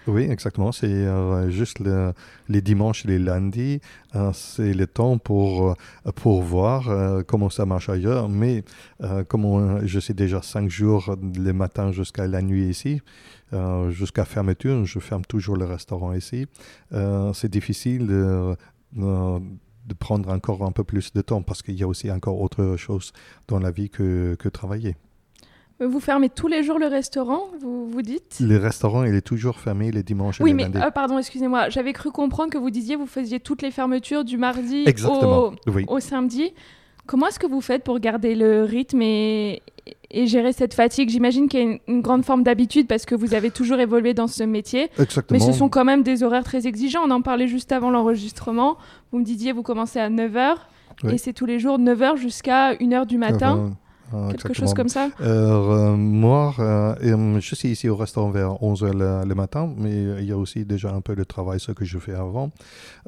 Oui, 0.10 0.24
exactement. 0.24 0.72
C'est 0.72 0.88
euh, 0.88 1.52
juste 1.52 1.80
les 2.48 2.62
dimanches 2.62 3.06
et 3.06 3.10
les 3.10 3.20
lundis. 3.20 3.80
Euh, 4.16 4.32
c'est 4.34 4.74
le 4.74 4.88
temps 4.88 5.20
pour, 5.20 5.70
euh, 5.70 6.12
pour 6.16 6.42
voir 6.42 6.90
comment 7.28 7.50
ça 7.50 7.66
marche 7.66 7.90
ailleurs. 7.90 8.28
Mais 8.28 8.64
comme 9.28 9.82
je 9.86 10.00
suis 10.00 10.14
déjà 10.14 10.42
cinq 10.42 10.70
jours 10.70 11.16
le 11.22 11.52
matin 11.54 11.92
jusqu'à 11.92 12.28
la 12.28 12.42
nuit 12.42 12.68
ici, 12.68 13.02
jusqu'à 13.90 14.26
fermeture, 14.26 14.86
je 14.86 15.00
ferme 15.00 15.26
toujours 15.26 15.58
le 15.58 15.66
restaurant 15.66 16.14
ici. 16.14 16.48
c'est 17.34 17.52
difficile 17.52 18.08
de, 18.08 18.56
prendre 20.00 20.30
encore 20.30 20.64
un 20.64 20.72
peu 20.72 20.84
plus 20.84 21.14
de 21.14 21.22
temps 21.22 21.42
parce 21.42 21.62
qu'il 21.62 21.76
y 21.76 21.84
a 21.84 21.88
aussi 21.88 22.12
encore 22.12 22.40
autre 22.42 22.76
chose 22.78 23.12
dans 23.48 23.60
la 23.60 23.72
vie 23.72 23.90
que, 23.90 24.36
que 24.40 24.50
travailler. 24.50 24.96
Vous 25.80 26.02
fermez 26.02 26.30
tous 26.30 26.48
les 26.48 26.62
jours 26.64 26.78
le 26.78 26.88
restaurant, 26.88 27.44
vous, 27.62 27.88
vous 27.88 28.02
dites? 28.02 28.38
Le 28.42 28.58
restaurant, 28.58 29.06
il 29.06 29.16
est 29.16 29.22
toujours 29.22 29.60
fermé 29.60 29.92
les 29.92 30.04
dimanches 30.04 30.42
et 30.42 30.44
oui, 30.44 30.50
les 30.52 30.68
mais, 30.68 30.78
euh, 30.78 30.92
pardon, 30.92 31.18
excusez-moi. 31.18 31.70
J'avais 31.70 31.94
cru 31.94 32.12
comprendre 32.12 32.52
que 32.52 32.58
vous 32.58 32.70
disiez 32.70 32.98
vous 32.98 33.06
faisiez 33.06 33.40
toutes 33.40 33.62
les 33.62 33.72
fermetures 33.72 34.26
du 34.26 34.38
mardi 34.38 34.86
au, 35.08 35.54
au, 35.88 36.00
samedi. 36.02 36.54
Comment 37.08 37.28
est-ce 37.28 37.40
que 37.40 37.48
vous 37.48 37.62
faites 37.62 37.86
pour 37.86 38.00
garder 38.00 38.36
le 38.36 38.64
rythme 38.64 39.02
et, 39.02 39.62
et 40.12 40.28
gérer 40.28 40.52
cette 40.52 40.74
fatigue? 40.74 41.10
J'imagine 41.10 41.48
qu'il 41.48 41.60
y 41.62 41.64
a 41.64 41.78
une, 41.88 42.02
grande 42.02 42.26
forme 42.26 42.44
d'habitude 42.44 42.86
parce 42.86 43.06
que 43.06 43.16
vous 43.16 43.34
avez 43.34 43.50
toujours 43.50 43.80
évolué 43.80 44.14
dans 44.14 44.28
ce 44.28 44.44
métier. 44.44 44.90
Exactement. 45.00 45.40
Mais 45.40 45.46
ce 45.46 45.58
sont 45.58 45.70
quand 45.70 45.86
même 45.86 46.04
des 46.04 46.24
horaires 46.24 46.44
très 46.44 46.68
exigeants. 46.68 47.04
On 47.06 47.12
en 47.12 47.22
parlait 47.22 47.48
juste 47.48 47.72
avant 47.72 47.90
l'enregistrement. 47.90 48.78
Vous 49.14 49.20
me 49.20 49.24
disiez 49.24 49.54
vous 49.54 49.64
commencez 49.64 50.00
à 50.00 50.10
9h 50.10 50.56
et 51.10 51.18
c'est 51.18 51.34
tous 51.34 51.46
les 51.46 51.58
jours 51.58 51.80
9h 51.80 52.18
jusqu'à 52.18 52.74
1h 52.74 53.06
du 53.06 53.18
matin. 53.18 53.72
Ah, 54.12 54.30
Quelque 54.32 54.54
chose 54.54 54.74
comme 54.74 54.90
ça 54.90 55.10
euh, 55.22 55.96
Moi, 55.96 56.54
euh, 56.60 57.40
je 57.40 57.56
suis 57.56 57.70
ici 57.70 57.90
au 57.90 57.96
restaurant 57.96 58.32
vers 58.32 58.54
11h 58.54 59.26
le, 59.28 59.36
matin, 59.36 59.72
mais 59.78 60.04
il 60.20 60.26
y 60.26 60.32
a 60.32 60.38
aussi 60.38 60.66
déjà 60.66 60.92
un 60.92 61.02
peu 61.02 61.16
de 61.16 61.24
travail, 61.24 61.60
ce 61.60 61.72
que 61.72 61.86
je 61.86 62.00
fais 62.00 62.14
avant. 62.14 62.52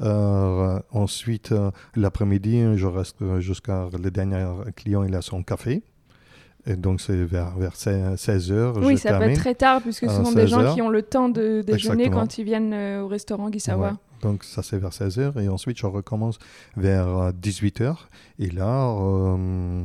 Euh, 0.01 0.79
ensuite, 0.91 1.53
l'après-midi, 1.95 2.77
je 2.77 2.87
reste 2.87 3.17
jusqu'à 3.39 3.87
le 4.01 4.11
dernier 4.11 4.45
client, 4.75 5.03
il 5.03 5.15
a 5.15 5.21
son 5.21 5.43
café. 5.43 5.83
Et 6.67 6.75
donc, 6.75 7.01
c'est 7.01 7.23
vers, 7.23 7.57
vers 7.57 7.75
16 7.75 8.51
h 8.51 8.85
Oui, 8.85 8.97
ça 8.97 9.17
peut 9.17 9.23
être 9.23 9.39
très 9.39 9.55
tard, 9.55 9.81
puisque 9.81 10.09
ce 10.09 10.23
sont 10.23 10.31
des 10.31 10.47
gens 10.47 10.73
qui 10.73 10.81
ont 10.81 10.89
le 10.89 11.01
temps 11.01 11.29
de 11.29 11.61
déjeuner 11.61 12.09
quand 12.09 12.37
ils 12.37 12.45
viennent 12.45 12.73
au 13.01 13.07
restaurant 13.07 13.51
Gisawa. 13.51 13.97
Donc, 14.21 14.43
ça, 14.43 14.61
c'est 14.61 14.77
vers 14.77 14.93
16 14.93 15.17
h 15.17 15.41
Et 15.41 15.49
ensuite, 15.49 15.77
je 15.77 15.85
recommence 15.85 16.37
vers 16.77 17.33
18 17.33 17.81
h 17.81 17.95
Et 18.39 18.49
là, 18.49 18.89
euh, 18.89 19.83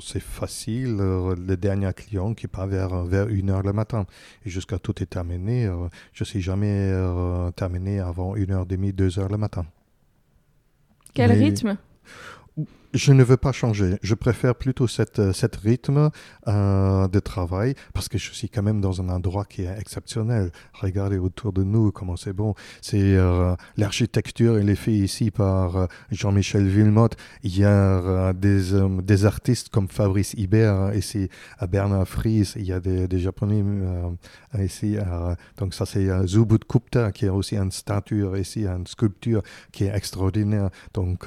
c'est 0.00 0.22
facile. 0.22 0.96
Euh, 1.00 1.34
le 1.36 1.56
dernier 1.56 1.92
client 1.92 2.34
qui 2.34 2.46
part 2.46 2.66
vers, 2.66 3.04
vers 3.04 3.26
1h 3.26 3.64
le 3.64 3.72
matin. 3.72 4.06
Et 4.44 4.50
jusqu'à 4.50 4.78
tout 4.78 5.02
est 5.02 5.06
terminé, 5.06 5.66
euh, 5.66 5.88
je 6.12 6.22
ne 6.22 6.26
suis 6.26 6.40
jamais 6.40 6.92
terminé 7.56 8.00
avant 8.00 8.34
1h30, 8.36 8.94
2h 8.94 9.30
le 9.30 9.36
matin. 9.36 9.66
Quel 11.14 11.32
rythme? 11.32 11.76
Je 12.98 13.12
ne 13.12 13.22
veux 13.22 13.36
pas 13.36 13.52
changer. 13.52 13.96
Je 14.02 14.14
préfère 14.14 14.56
plutôt 14.56 14.88
cette, 14.88 15.20
euh, 15.20 15.32
cet 15.32 15.56
rythme 15.56 16.10
euh, 16.48 17.06
de 17.06 17.20
travail 17.20 17.74
parce 17.94 18.08
que 18.08 18.18
je 18.18 18.32
suis 18.32 18.48
quand 18.48 18.62
même 18.62 18.80
dans 18.80 19.00
un 19.00 19.08
endroit 19.08 19.44
qui 19.44 19.62
est 19.62 19.78
exceptionnel. 19.78 20.50
Regardez 20.74 21.16
autour 21.16 21.52
de 21.52 21.62
nous 21.62 21.92
comment 21.92 22.16
c'est 22.16 22.32
bon. 22.32 22.54
C'est 22.82 23.14
euh, 23.16 23.54
l'architecture, 23.76 24.58
elle 24.58 24.68
est 24.68 24.74
faite 24.74 24.94
ici 24.94 25.30
par 25.30 25.86
Jean-Michel 26.10 26.66
Villemotte. 26.66 27.16
Il 27.44 27.56
y 27.56 27.64
a 27.64 28.32
des, 28.32 28.72
des 29.02 29.24
artistes 29.24 29.68
comme 29.68 29.88
Fabrice 29.88 30.34
Hibert 30.34 30.94
ici 30.94 31.28
à 31.58 31.66
Bernard 31.68 32.08
Fries. 32.08 32.52
Il 32.56 32.64
y 32.64 32.72
a 32.72 32.80
des, 32.80 33.06
des 33.06 33.20
Japonais 33.20 33.62
ici. 34.58 34.96
donc 35.56 35.74
ça 35.74 35.86
c'est 35.86 36.08
Zubut 36.26 36.64
Gupta 36.68 37.12
qui 37.12 37.26
a 37.26 37.32
aussi 37.32 37.56
une 37.56 37.70
statue 37.70 38.24
ici, 38.36 38.66
une 38.66 38.86
sculpture 38.86 39.42
qui 39.70 39.84
est 39.84 39.94
extraordinaire. 39.94 40.70
Donc 40.94 41.26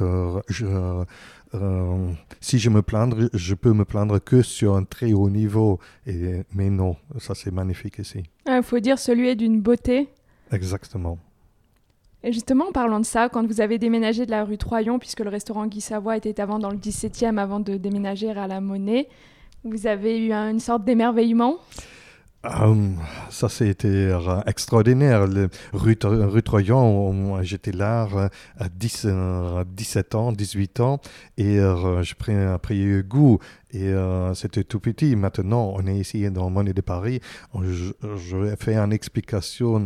je 0.49 1.05
euh, 1.53 2.11
si 2.39 2.59
je 2.59 2.69
me 2.69 2.81
plaindre, 2.81 3.29
je 3.33 3.55
peux 3.55 3.73
me 3.73 3.85
plaindre 3.85 4.23
que 4.23 4.41
sur 4.41 4.75
un 4.75 4.83
très 4.83 5.13
haut 5.13 5.29
niveau. 5.29 5.79
Et, 6.07 6.43
mais 6.53 6.69
non, 6.69 6.95
ça 7.19 7.35
c'est 7.35 7.51
magnifique 7.51 7.99
ici. 7.99 8.19
Il 8.45 8.51
ah, 8.51 8.61
faut 8.61 8.79
dire 8.79 8.99
celui 8.99 9.29
est 9.29 9.35
d'une 9.35 9.61
beauté. 9.61 10.09
Exactement. 10.51 11.17
Et 12.23 12.31
justement, 12.31 12.67
en 12.67 12.71
parlant 12.71 12.99
de 12.99 13.05
ça, 13.05 13.29
quand 13.29 13.45
vous 13.47 13.61
avez 13.61 13.79
déménagé 13.79 14.25
de 14.25 14.31
la 14.31 14.43
rue 14.43 14.57
Troyon, 14.57 14.99
puisque 14.99 15.21
le 15.21 15.29
restaurant 15.29 15.65
Guy 15.65 15.81
Savoie 15.81 16.17
était 16.17 16.39
avant 16.39 16.59
dans 16.59 16.69
le 16.69 16.77
17e 16.77 17.37
avant 17.37 17.59
de 17.59 17.77
déménager 17.77 18.29
à 18.29 18.47
la 18.47 18.61
Monnaie, 18.61 19.09
vous 19.63 19.87
avez 19.87 20.19
eu 20.19 20.31
une 20.31 20.59
sorte 20.59 20.83
d'émerveillement? 20.85 21.57
Um, 22.43 22.97
ça, 23.29 23.49
c'était 23.49 24.09
extraordinaire. 24.47 25.27
Le, 25.27 25.49
rue, 25.73 25.97
rue 26.03 26.41
Troyon, 26.41 27.43
j'étais 27.43 27.71
là 27.71 28.07
euh, 28.15 28.29
à 28.57 28.67
10, 28.67 29.07
17 29.65 30.15
euh, 30.15 30.17
ans, 30.17 30.31
18 30.31 30.79
ans, 30.79 30.99
et 31.37 31.59
euh, 31.59 32.01
j'ai 32.01 32.15
pris, 32.15 32.33
pris 32.61 33.03
goût. 33.03 33.39
Et 33.73 33.93
c'était 34.33 34.65
tout 34.65 34.81
petit. 34.81 35.15
Maintenant, 35.15 35.73
on 35.77 35.87
est 35.87 35.95
ici 35.95 36.29
dans 36.29 36.49
le 36.49 36.51
Monnaie 36.51 36.73
de 36.73 36.81
Paris. 36.81 37.21
Je, 37.61 37.93
je 38.17 38.55
fais 38.59 38.75
une 38.75 38.91
explication, 38.91 39.81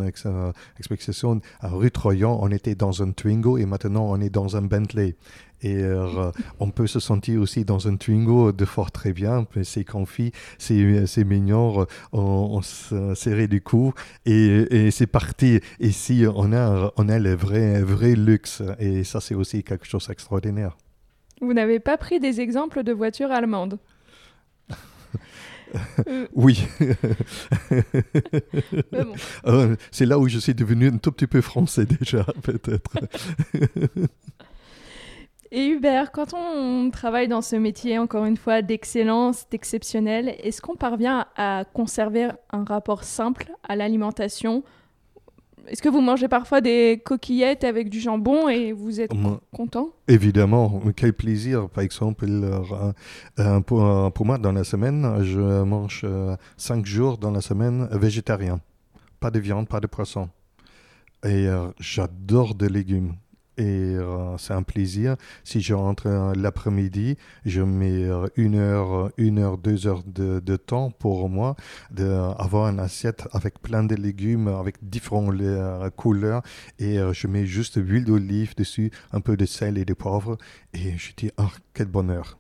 explication 0.80 1.40
à 1.60 1.68
rue 1.68 1.92
Troyon. 1.92 2.40
On 2.42 2.50
était 2.50 2.74
dans 2.74 3.04
un 3.04 3.12
Twingo 3.12 3.60
et 3.60 3.68
maintenant 3.68 4.08
on 4.10 4.20
est 4.22 4.32
dans 4.32 4.58
un 4.58 4.64
Bentley. 4.64 5.16
Et 5.62 5.78
euh, 5.78 6.32
on 6.60 6.70
peut 6.70 6.88
se 6.88 7.00
sentir 7.00 7.42
aussi 7.42 7.66
dans 7.66 7.88
un 7.88 7.96
Twingo 7.96 8.52
de 8.52 8.66
fort 8.66 8.92
très 8.92 9.14
bien. 9.14 9.46
C'est 9.64 9.84
confit, 9.84 10.32
c'est 10.58 11.24
mignon, 11.24 11.86
on, 12.12 12.20
on 12.22 12.62
se 12.62 13.16
serrait 13.16 13.48
du 13.48 13.62
cou 13.62 13.94
et, 14.26 14.88
et 14.88 14.92
c'est 14.92 15.08
parti. 15.08 15.60
Ici, 15.80 16.26
on 16.34 16.54
a, 16.54 16.92
on 16.98 17.10
a 17.10 17.20
le 17.20 17.36
vrai, 17.36 17.82
vrai 17.82 18.16
luxe 18.16 18.62
et 18.80 19.04
ça, 19.04 19.22
c'est 19.22 19.36
aussi 19.36 19.64
quelque 19.64 19.86
chose 19.86 20.08
d'extraordinaire. 20.08 20.78
Vous 21.42 21.54
n'avez 21.54 21.80
pas 21.80 21.98
pris 21.98 22.20
des 22.20 22.42
exemples 22.42 22.84
de 22.84 22.94
voitures 22.94 23.32
allemandes? 23.32 23.80
Oui. 26.36 26.66
Euh, 29.46 29.76
c'est 29.92 30.06
là 30.06 30.18
où 30.20 30.28
je 30.28 30.40
suis 30.40 30.54
devenu 30.54 30.88
un 30.88 30.98
tout 30.98 31.12
petit 31.12 31.28
peu 31.28 31.42
français 31.42 31.86
déjà, 31.86 32.26
peut-être. 32.44 32.92
Et 35.58 35.70
Hubert, 35.70 36.12
quand 36.12 36.34
on 36.34 36.90
travaille 36.92 37.30
dans 37.30 37.42
ce 37.42 37.56
métier, 37.56 37.98
encore 37.98 38.26
une 38.26 38.36
fois, 38.36 38.62
d'excellence, 38.62 39.48
d'exceptionnel, 39.50 40.36
est-ce 40.44 40.60
qu'on 40.62 40.76
parvient 40.76 41.28
à 41.38 41.64
conserver 41.64 42.28
un 42.52 42.66
rapport 42.66 43.06
simple 43.06 43.54
à 43.64 43.78
l'alimentation? 43.78 44.66
Est-ce 45.68 45.82
que 45.82 45.88
vous 45.88 46.02
mangez 46.02 46.28
parfois 46.28 46.60
des 46.60 47.02
coquillettes 47.06 47.64
avec 47.64 47.90
du 47.90 48.02
jambon 48.02 48.50
et 48.50 48.74
vous 48.74 49.00
êtes 49.00 49.14
content? 49.56 49.92
Évidemment, 50.10 50.82
quel 50.94 51.14
plaisir. 51.14 51.70
Par 51.70 51.86
exemple, 51.86 52.26
euh, 52.28 52.92
euh, 53.40 53.62
pour, 53.62 54.26
moi, 54.26 54.38
dans 54.38 54.52
la 54.52 54.66
semaine, 54.66 55.24
je 55.24 55.64
mange 55.64 56.02
euh, 56.04 56.36
cinq 56.58 56.86
jours 56.86 57.18
dans 57.18 57.32
la 57.32 57.40
semaine 57.40 57.88
végétarien. 57.94 58.60
Pas 59.22 59.32
de 59.32 59.40
viande, 59.40 59.70
pas 59.70 59.80
de 59.80 59.88
poisson. 59.88 60.28
Et 61.24 61.48
j'adore 61.80 62.54
des 62.54 62.70
légumes 62.70 63.16
et 63.58 63.96
euh, 63.96 64.38
c'est 64.38 64.54
un 64.54 64.64
plaisir. 64.64 65.16
Si 65.44 65.62
je 65.62 65.74
rentre 65.74 66.08
euh, 66.08 66.34
l'après-midi, 66.36 67.18
je 67.46 67.62
mets 67.62 68.04
euh, 68.04 68.28
une 68.36 68.56
heure, 68.56 69.12
une 69.18 69.40
heure, 69.40 69.58
deux 69.58 69.88
heures 69.88 70.04
de, 70.06 70.40
de 70.40 70.56
temps 70.56 70.92
pour 70.92 71.30
moi 71.30 71.56
d'avoir 71.92 72.70
une 72.70 72.80
assiette 72.80 73.28
avec 73.32 73.62
plein 73.62 73.84
de 73.84 73.96
légumes, 73.96 74.48
avec 74.48 74.76
différentes 74.82 75.16
couleurs 75.96 76.42
et 76.80 76.98
je 77.14 77.28
mets 77.28 77.46
juste 77.46 77.78
l'huile 77.78 78.06
d'olive 78.06 78.56
dessus, 78.56 78.92
un 79.12 79.22
peu 79.22 79.38
de 79.38 79.46
sel 79.46 79.78
et 79.78 79.86
de 79.86 79.94
poivre 79.94 80.38
et 80.74 80.98
je 80.98 81.14
dis, 81.16 81.32
ah, 81.38 81.50
quel 81.74 81.88
bonheur. 81.88 82.38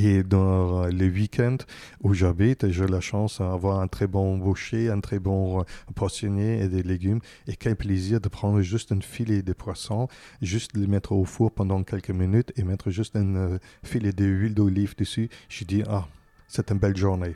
Et 0.00 0.22
dans 0.22 0.86
les 0.86 1.08
week-ends 1.08 1.56
où 2.04 2.14
j'habite, 2.14 2.70
j'ai 2.70 2.86
la 2.86 3.00
chance 3.00 3.40
d'avoir 3.40 3.80
un 3.80 3.88
très 3.88 4.06
bon 4.06 4.38
boucher, 4.38 4.90
un 4.90 5.00
très 5.00 5.18
bon 5.18 5.64
poissonnier 5.96 6.62
et 6.62 6.68
des 6.68 6.84
légumes. 6.84 7.18
Et 7.48 7.56
quel 7.56 7.74
plaisir 7.74 8.20
de 8.20 8.28
prendre 8.28 8.60
juste 8.60 8.92
un 8.92 9.00
filet 9.00 9.42
de 9.42 9.52
poisson, 9.52 10.06
juste 10.40 10.76
le 10.76 10.86
mettre 10.86 11.10
au 11.10 11.24
four 11.24 11.50
pendant 11.50 11.82
quelques 11.82 12.10
minutes 12.10 12.52
et 12.56 12.62
mettre 12.62 12.90
juste 12.90 13.16
un 13.16 13.34
euh, 13.34 13.58
filet 13.82 14.12
d'huile 14.12 14.54
d'olive 14.54 14.94
dessus. 14.96 15.30
Je 15.48 15.64
dis, 15.64 15.82
ah, 15.88 16.06
c'est 16.46 16.70
une 16.70 16.78
belle 16.78 16.96
journée. 16.96 17.34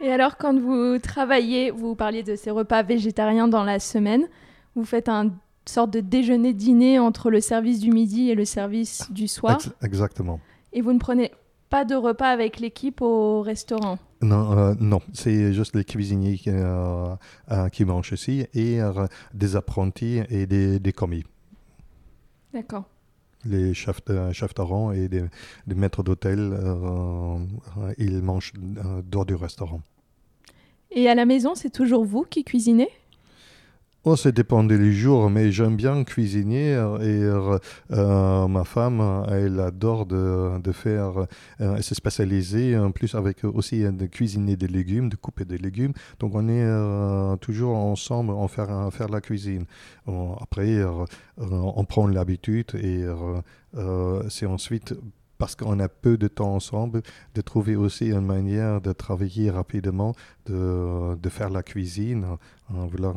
Et 0.00 0.10
alors, 0.10 0.38
quand 0.38 0.58
vous 0.58 0.98
travaillez, 0.98 1.70
vous 1.70 1.94
parliez 1.94 2.22
de 2.22 2.34
ces 2.34 2.50
repas 2.50 2.82
végétariens 2.82 3.46
dans 3.46 3.62
la 3.64 3.78
semaine, 3.78 4.26
vous 4.74 4.86
faites 4.86 5.10
un 5.10 5.32
sorte 5.66 5.92
de 5.92 6.00
déjeuner-dîner 6.00 6.98
entre 6.98 7.30
le 7.30 7.42
service 7.42 7.78
du 7.78 7.90
midi 7.90 8.30
et 8.30 8.34
le 8.34 8.46
service 8.46 9.06
du 9.10 9.28
soir. 9.28 9.56
Ex- 9.56 9.70
exactement. 9.82 10.40
Et 10.72 10.80
vous 10.80 10.92
ne 10.92 10.98
prenez 10.98 11.30
pas 11.68 11.84
de 11.84 11.94
repas 11.94 12.28
avec 12.28 12.60
l'équipe 12.60 13.00
au 13.00 13.42
restaurant? 13.42 13.98
Non, 14.20 14.56
euh, 14.56 14.74
non, 14.78 15.00
c'est 15.12 15.52
juste 15.52 15.74
les 15.74 15.84
cuisiniers 15.84 16.36
qui, 16.36 16.50
euh, 16.50 17.14
euh, 17.50 17.68
qui 17.68 17.84
mangent 17.84 18.12
ici 18.12 18.46
et 18.54 18.80
euh, 18.80 19.06
des 19.34 19.56
apprentis 19.56 20.20
et 20.28 20.46
des, 20.46 20.78
des 20.78 20.92
commis. 20.92 21.24
D'accord. 22.52 22.84
Les 23.44 23.74
chefs 23.74 24.04
de, 24.04 24.32
chefs 24.32 24.54
de 24.54 24.62
rang 24.62 24.92
et 24.92 25.08
des, 25.08 25.24
des 25.66 25.74
maîtres 25.74 26.02
d'hôtel, 26.02 26.56
ils 27.98 28.22
mangent 28.22 28.52
dehors 29.04 29.26
du 29.26 29.34
restaurant. 29.34 29.80
Et 30.92 31.08
à 31.08 31.14
la 31.14 31.24
maison, 31.24 31.54
c'est 31.54 31.70
toujours 31.70 32.04
vous 32.04 32.22
qui 32.22 32.44
cuisinez? 32.44 32.88
Oh, 34.04 34.16
ça 34.16 34.32
dépend 34.32 34.64
des 34.64 34.92
jours, 34.92 35.30
mais 35.30 35.52
j'aime 35.52 35.76
bien 35.76 36.02
cuisiner 36.02 36.74
euh, 36.74 36.98
et 36.98 37.22
euh, 37.22 37.56
euh, 37.92 38.48
ma 38.48 38.64
femme, 38.64 39.24
elle 39.30 39.60
adore 39.60 40.06
de, 40.06 40.58
de 40.58 40.72
faire, 40.72 41.28
elle 41.60 41.84
s'est 41.84 41.94
spécialisée 41.94 42.76
en 42.76 42.90
plus 42.90 43.14
avec 43.14 43.44
aussi 43.44 43.84
de 43.84 44.06
cuisiner 44.06 44.56
des 44.56 44.66
légumes, 44.66 45.08
de 45.08 45.14
couper 45.14 45.44
des 45.44 45.56
légumes. 45.56 45.92
Donc 46.18 46.34
on 46.34 46.48
est 46.48 47.38
toujours 47.38 47.76
ensemble 47.76 48.32
en 48.32 48.48
faire, 48.48 48.70
en 48.70 48.90
faire 48.90 49.08
la 49.08 49.20
cuisine. 49.20 49.66
Après, 50.40 50.82
on 51.38 51.84
prend 51.84 52.08
l'habitude 52.08 52.74
et 52.74 53.04
c'est 54.28 54.46
ensuite 54.46 54.94
parce 55.42 55.56
qu'on 55.56 55.80
a 55.80 55.88
peu 55.88 56.16
de 56.16 56.28
temps 56.28 56.54
ensemble, 56.54 57.02
de 57.34 57.40
trouver 57.40 57.74
aussi 57.74 58.06
une 58.10 58.20
manière 58.20 58.80
de 58.80 58.92
travailler 58.92 59.50
rapidement, 59.50 60.14
de, 60.46 61.16
de 61.16 61.28
faire 61.28 61.50
la 61.50 61.64
cuisine. 61.64 62.24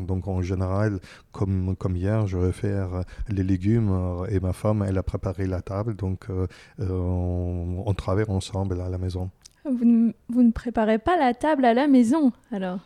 Donc 0.08 0.28
en 0.28 0.42
général, 0.42 1.00
comme, 1.32 1.76
comme 1.76 1.96
hier, 1.96 2.26
je 2.26 2.40
vais 2.40 2.52
faire 2.52 3.04
les 3.30 3.44
légumes 3.44 3.92
euh, 3.92 4.26
et 4.26 4.40
ma 4.40 4.54
femme, 4.54 4.84
elle 4.88 4.98
a 4.98 5.04
préparé 5.04 5.46
la 5.46 5.62
table. 5.62 5.96
Donc 5.96 6.26
euh, 6.32 6.48
euh, 6.80 6.90
on, 6.90 7.84
on 7.86 7.94
travaille 7.94 8.26
ensemble 8.28 8.82
à 8.82 8.90
la 8.90 8.98
maison. 8.98 9.30
vous 9.64 9.86
ne, 9.86 10.12
vous 10.28 10.42
ne 10.42 10.52
préparez 10.52 10.98
pas 10.98 11.18
la 11.18 11.36
table 11.36 11.64
à 11.64 11.76
la 11.76 11.88
maison, 11.88 12.32
alors? 12.52 12.80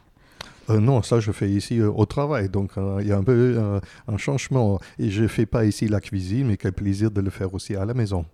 Euh, 0.69 0.81
non, 0.81 1.01
ça 1.01 1.21
je 1.21 1.31
fais 1.31 1.49
ici 1.49 1.79
euh, 1.79 1.89
au 1.89 2.05
travail. 2.05 2.49
Donc 2.49 2.71
euh, 2.77 2.97
il 2.99 3.07
y 3.07 3.13
a 3.13 3.17
un 3.17 3.23
peu 3.23 3.79
un 4.05 4.17
changement. 4.17 4.81
Et 4.97 5.09
je 5.09 5.23
ne 5.23 5.27
fais 5.29 5.45
pas 5.45 5.63
ici 5.63 5.87
la 5.87 6.01
cuisine, 6.01 6.47
mais 6.47 6.57
quel 6.57 6.73
plaisir 6.73 7.09
de 7.09 7.21
le 7.21 7.29
faire 7.29 7.53
aussi 7.53 7.77
à 7.77 7.85
la 7.85 7.93
maison. 7.93 8.25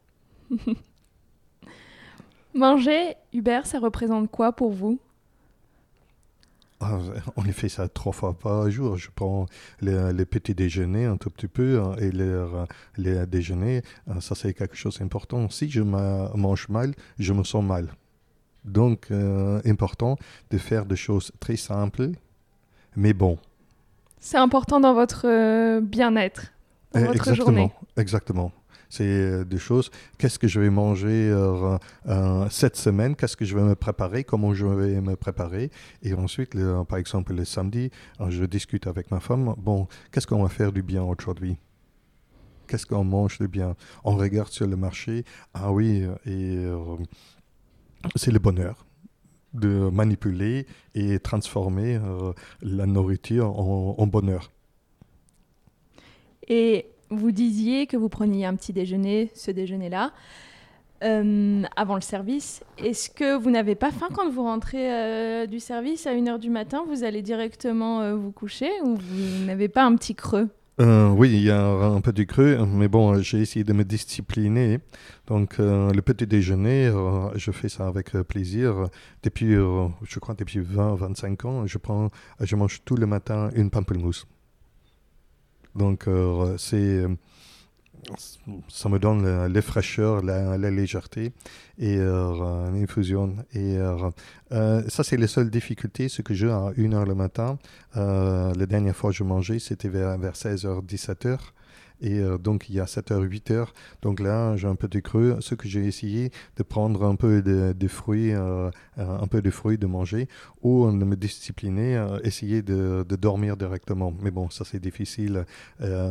Manger, 2.56 3.16
Hubert, 3.34 3.68
ça 3.68 3.78
représente 3.80 4.32
quoi 4.32 4.52
pour 4.54 4.72
vous? 4.72 5.00
Ah, 6.82 7.00
on 7.38 7.42
fait 7.44 7.70
ça 7.70 7.88
trois 7.88 8.12
fois 8.12 8.34
par 8.34 8.70
jour. 8.70 8.98
Je 8.98 9.10
prends 9.14 9.46
les, 9.82 10.12
les 10.14 10.26
petits 10.26 10.54
déjeuners 10.54 11.06
un 11.06 11.18
tout 11.18 11.30
petit 11.30 11.48
peu 11.48 11.82
hein, 11.82 11.96
et 12.00 12.12
les, 12.12 12.46
les 12.98 13.26
déjeuners. 13.26 13.82
euh, 14.10 14.20
Ça, 14.20 14.36
c'est 14.36 14.54
quelque 14.54 14.76
chose 14.76 15.00
d'important. 15.00 15.50
Si 15.50 15.70
je 15.70 15.82
ma- 15.82 16.32
mange 16.36 16.68
mal, 16.70 16.94
je 17.18 17.34
me 17.34 17.44
sens 17.44 17.64
mal. 17.64 17.94
Donc, 18.66 19.08
euh, 19.12 19.62
important 19.66 20.18
de 20.52 20.58
faire 20.58 20.86
des 20.86 20.96
choses 20.98 21.32
très 21.40 21.56
simples, 21.56 22.12
mais 22.96 23.14
bon. 23.14 23.38
C'est 24.20 24.38
important 24.38 24.80
dans 24.80 24.94
votre 24.94 25.28
euh, 25.28 25.82
bien-être, 25.82 26.52
dans 26.94 27.02
Euh, 27.02 27.06
votre 27.06 27.30
exactement, 27.30 27.36
journée. 27.36 27.74
exactement. 27.98 28.52
C'est 28.90 29.04
euh, 29.04 29.44
des 29.44 29.58
choses. 29.58 29.90
Qu'est-ce 30.18 30.38
que 30.40 30.48
je 30.48 30.60
vais 30.60 30.70
manger 30.70 31.30
euh, 31.32 31.78
euh, 32.08 32.48
cette 32.50 32.76
semaine? 32.76 33.16
Qu'est-ce 33.16 33.36
que 33.38 33.46
je 33.46 33.56
vais 33.56 33.64
me 33.64 33.76
préparer? 33.76 34.24
Comment 34.24 34.54
je 34.54 34.66
vais 34.66 35.02
me 35.02 35.16
préparer? 35.16 35.72
Et 36.04 36.14
ensuite, 36.14 36.56
par 36.88 36.98
exemple, 36.98 37.34
le 37.34 37.46
samedi, 37.46 37.92
je 38.30 38.46
discute 38.46 38.88
avec 38.88 39.12
ma 39.12 39.20
femme. 39.20 39.54
Bon, 39.58 39.88
qu'est-ce 40.12 40.28
qu'on 40.28 40.44
va 40.44 40.50
faire 40.50 40.72
du 40.72 40.82
bien 40.82 41.04
aujourd'hui? 41.04 41.58
Qu'est-ce 42.68 42.86
qu'on 42.86 43.04
mange 43.04 43.38
de 43.40 43.48
bien? 43.48 43.76
On 44.04 44.16
regarde 44.16 44.50
sur 44.50 44.68
le 44.68 44.76
marché. 44.76 45.24
Ah 45.54 45.72
oui, 45.72 46.04
et 46.26 46.66
c'est 48.16 48.32
le 48.32 48.40
bonheur 48.40 48.86
de 49.54 49.90
manipuler 49.90 50.66
et 50.96 51.20
transformer 51.20 52.00
la 52.62 52.86
nourriture 52.86 53.58
en- 53.58 53.96
en 53.98 54.08
bonheur. 54.08 54.52
Et 56.48 56.88
vous 57.16 57.32
disiez 57.32 57.88
que 57.88 57.98
vous 57.98 58.10
preniez 58.10 58.46
un 58.46 58.56
petit 58.56 58.74
déjeuner, 58.74 59.32
ce 59.34 59.52
déjeuner-là, 59.52 60.12
euh, 61.04 61.64
avant 61.76 61.96
le 61.96 62.02
service. 62.02 62.64
Est-ce 62.78 63.10
que 63.10 63.38
vous 63.38 63.52
n'avez 63.52 63.76
pas 63.76 63.92
faim 63.92 64.08
quand 64.14 64.30
vous 64.30 64.44
rentrez 64.44 64.92
euh, 64.92 65.46
du 65.46 65.60
service 65.60 66.08
à 66.08 66.14
1h 66.16 66.40
du 66.40 66.50
matin? 66.50 66.86
Vous 66.88 67.04
allez 67.04 67.22
directement 67.22 68.02
euh, 68.02 68.16
vous 68.16 68.32
coucher 68.32 68.70
ou 68.82 68.96
vous 68.96 69.46
n'avez 69.46 69.68
pas 69.68 69.84
un 69.84 69.96
petit 69.96 70.16
creux? 70.16 70.50
Oui, 70.78 71.30
il 71.32 71.44
y 71.44 71.52
a 71.52 71.64
un 71.66 72.00
du 72.00 72.26
creux, 72.26 72.58
mais 72.66 72.90
bon, 72.90 73.22
j'ai 73.22 73.40
essayé 73.40 73.64
de 73.64 73.72
me 73.72 73.86
discipliner. 73.86 74.80
Donc, 75.28 75.56
le 75.58 76.02
petit 76.02 76.28
déjeuner, 76.28 76.92
je 77.36 77.52
fais 77.52 77.70
ça 77.70 77.88
avec 77.88 78.12
plaisir. 78.24 78.90
Depuis, 79.24 79.54
je 79.54 80.20
crois, 80.20 80.36
depuis 80.36 80.60
20-25 80.60 81.48
ans, 81.48 81.66
je, 81.66 81.78
prends, 81.78 82.10
je 82.42 82.58
mange 82.58 82.82
tout 82.84 82.98
le 82.98 83.06
matin 83.06 83.52
une 83.56 83.70
pamplemousse. 83.70 84.28
Donc, 85.76 86.08
euh, 86.08 86.58
c'est, 86.58 87.06
ça 88.68 88.90
me 88.90 89.00
donne 89.00 89.26
la, 89.26 89.50
la 89.50 89.62
fraîcheur, 89.62 90.22
la, 90.22 90.58
légèreté 90.58 91.34
et 91.78 91.98
euh, 91.98 92.70
une 92.70 92.84
infusion. 92.84 93.36
Et 93.54 93.78
euh, 93.78 94.10
euh, 94.52 94.84
ça, 94.88 95.04
c'est 95.04 95.18
la 95.18 95.28
seule 95.28 95.50
difficulté, 95.50 96.10
ce 96.10 96.22
que 96.22 96.34
j'ai 96.34 96.50
à 96.50 96.72
1h 96.78 97.06
le 97.06 97.16
matin. 97.16 97.58
Euh, 97.98 98.54
la 98.54 98.66
dernière 98.66 98.96
fois 98.96 99.12
que 99.12 99.18
je 99.18 99.24
mangeais, 99.24 99.60
c'était 99.60 99.90
vers, 99.90 100.18
vers 100.18 100.34
16h, 100.34 100.86
17h. 100.86 101.38
Et 102.02 102.20
euh, 102.20 102.38
donc, 102.38 102.70
il 102.70 102.76
y 102.76 102.80
a 102.80 102.86
7h, 102.86 103.26
8h. 103.28 103.68
Donc 104.02 104.20
là, 104.20 104.56
j'ai 104.58 104.68
un 104.68 104.76
peu 104.76 104.88
de 104.88 105.00
creux. 105.00 105.38
Ce 105.40 105.56
que 105.56 105.68
j'ai 105.68 105.86
essayé 105.86 106.32
de 106.58 106.64
prendre 106.64 107.04
un 107.06 107.16
peu 107.16 107.42
de, 107.42 107.74
de 107.74 107.88
fruits, 107.88 108.34
euh, 108.34 108.70
euh, 108.98 109.18
un 109.20 109.28
peu 109.28 109.42
de 109.42 109.50
fruits 109.50 109.78
de 109.78 109.86
manger, 109.88 110.28
ou 110.62 110.86
de 110.92 111.06
me 111.06 111.16
discipliner, 111.16 112.06
essayer 112.24 112.62
de, 112.62 113.06
de 113.08 113.16
dormir 113.16 113.56
directement. 113.58 114.14
Mais 114.22 114.32
bon, 114.32 114.50
ça 114.50 114.66
c'est 114.66 114.80
difficile. 114.80 115.46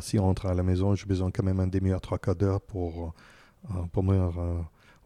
Si 0.00 0.18
on 0.18 0.22
rentre 0.24 0.46
à 0.46 0.54
la 0.54 0.62
maison, 0.62 0.94
j'ai 0.94 1.06
besoin 1.06 1.30
quand 1.30 1.42
même 1.44 1.60
un 1.60 1.66
demi-heure, 1.66 2.00
trois 2.00 2.18
quarts 2.18 2.36
d'heure 2.36 2.60
pour, 2.60 3.12
pour 3.92 4.02
me 4.02 4.16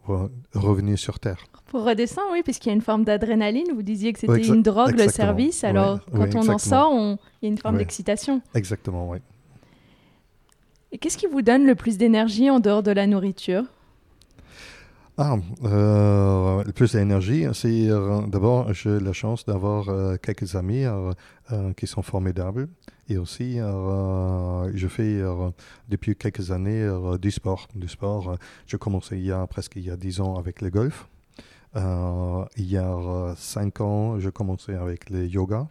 re- 0.06 0.30
revenir 0.54 0.98
sur 0.98 1.18
Terre. 1.18 1.44
Pour 1.66 1.84
redescendre, 1.84 2.28
oui, 2.32 2.42
puisqu'il 2.42 2.68
y 2.68 2.72
a 2.72 2.74
une 2.74 2.80
forme 2.80 3.04
d'adrénaline. 3.04 3.66
Vous 3.74 3.82
disiez 3.82 4.12
que 4.12 4.20
c'était 4.20 4.32
une 4.54 4.62
drogue, 4.62 4.88
le 4.92 4.98
service. 5.10 5.64
Alors, 5.64 5.98
quand 6.12 6.18
on 6.36 6.42
en 6.54 6.58
sort, 6.70 6.92
on- 6.92 7.18
il 7.42 7.46
y 7.46 7.48
a 7.48 7.50
une 7.50 7.58
forme 7.58 7.74
d'excitation. 7.80 8.40
Exactement, 8.54 9.10
oui. 9.10 9.18
Et 10.90 10.98
qu'est-ce 10.98 11.18
qui 11.18 11.26
vous 11.26 11.42
donne 11.42 11.66
le 11.66 11.74
plus 11.74 11.98
d'énergie 11.98 12.50
en 12.50 12.60
dehors 12.60 12.82
de 12.82 12.90
la 12.90 13.06
nourriture? 13.06 13.64
Ah, 15.20 15.36
euh, 15.64 16.62
le 16.62 16.72
plus 16.72 16.92
d'énergie, 16.92 17.44
c'est 17.52 17.90
euh, 17.90 18.20
d'abord, 18.28 18.72
j'ai 18.72 19.00
la 19.00 19.12
chance 19.12 19.44
d'avoir 19.44 19.88
euh, 19.88 20.16
quelques 20.16 20.54
amis 20.54 20.84
qui 21.76 21.86
sont 21.88 22.02
formidables. 22.02 22.68
Et 23.08 23.16
aussi, 23.16 23.56
je 23.56 24.86
fais 24.88 25.20
depuis 25.88 26.14
quelques 26.14 26.52
années 26.52 26.88
du 27.20 27.30
sport. 27.30 27.66
Du 27.74 27.88
sport, 27.88 28.36
j'ai 28.66 28.78
commencé 28.78 29.16
il 29.16 29.24
y 29.24 29.32
a 29.32 29.46
presque 29.46 29.76
il 29.76 29.86
y 29.86 29.90
a 29.90 29.96
10 29.96 30.20
ans 30.20 30.36
avec 30.36 30.60
le 30.60 30.70
golf. 30.70 31.08
Il 31.74 32.70
y 32.70 32.76
a 32.76 33.34
5 33.36 33.80
ans, 33.80 34.20
j'ai 34.20 34.30
commencé 34.30 34.74
avec 34.74 35.10
le 35.10 35.26
yoga. 35.26 35.68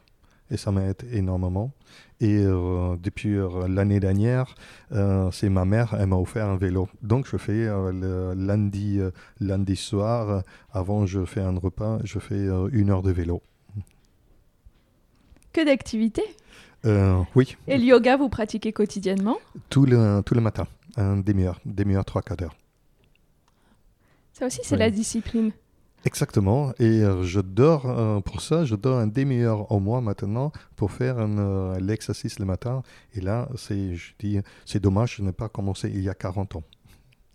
Et 0.50 0.58
ça 0.58 0.72
m'aide 0.72 1.04
énormément. 1.12 1.72
Et 2.20 2.40
euh, 2.44 2.96
depuis 3.02 3.36
euh, 3.36 3.68
l'année 3.68 4.00
dernière, 4.00 4.56
euh, 4.92 5.30
c'est 5.32 5.50
ma 5.50 5.66
mère, 5.66 5.96
elle 6.00 6.08
m'a 6.08 6.16
offert 6.16 6.48
un 6.48 6.58
vélo. 6.58 6.90
Donc 7.04 7.28
je 7.28 7.38
fais 7.38 7.66
le 7.68 8.34
lundi, 8.36 9.00
lundi 9.40 9.76
soir, 9.76 10.44
avant 10.72 11.06
je 11.06 11.26
fais 11.26 11.42
un 11.42 11.58
repas, 11.58 12.00
je 12.04 12.18
fais 12.20 12.48
une 12.72 12.90
heure 12.90 13.04
de 13.04 13.12
vélo. 13.12 13.42
Que 15.54 15.64
d'activités? 15.64 16.26
Oui, 17.36 17.58
Et 17.68 17.78
le 17.78 17.84
yoga, 17.84 18.16
vous 18.18 18.30
pratiquez 18.30 18.72
quotidiennement? 18.72 19.38
Tout 19.70 19.86
le, 19.86 20.22
tout 20.26 20.34
le 20.36 20.42
matin, 20.42 20.68
un 20.96 21.18
demi-heure, 21.18 21.60
demi-heure, 21.66 22.06
trois 22.06 22.22
quarts 22.22 22.38
d'heure. 22.38 22.56
Ça 24.34 24.46
aussi, 24.46 24.62
c'est 24.64 24.76
Oui. 24.76 24.80
la 24.80 24.90
discipline. 24.90 25.52
Exactement. 26.08 26.72
Et 26.80 27.04
euh, 27.04 27.24
je 27.24 27.42
dors 27.42 27.86
euh, 27.86 28.22
pour 28.22 28.40
ça, 28.40 28.64
je 28.64 28.76
dors 28.76 28.98
un 28.98 29.08
demi-heure 29.08 29.70
au 29.74 29.82
mois 29.82 30.00
maintenant 30.00 30.54
pour 30.78 30.94
faire 30.94 31.20
un, 31.20 31.38
euh, 31.38 31.80
l'exercice 31.82 32.40
le 32.40 32.46
matin. 32.46 32.82
Et 33.14 33.20
là, 33.20 33.50
c'est, 33.58 33.94
je 33.96 34.14
dis, 34.18 34.40
c'est 34.66 34.80
dommage, 34.80 35.18
je 35.18 35.22
n'ai 35.22 35.34
pas 35.34 35.50
commencé 35.50 35.92
il 35.94 36.02
y 36.02 36.08
a 36.08 36.14
40 36.14 36.56
ans. 36.56 36.64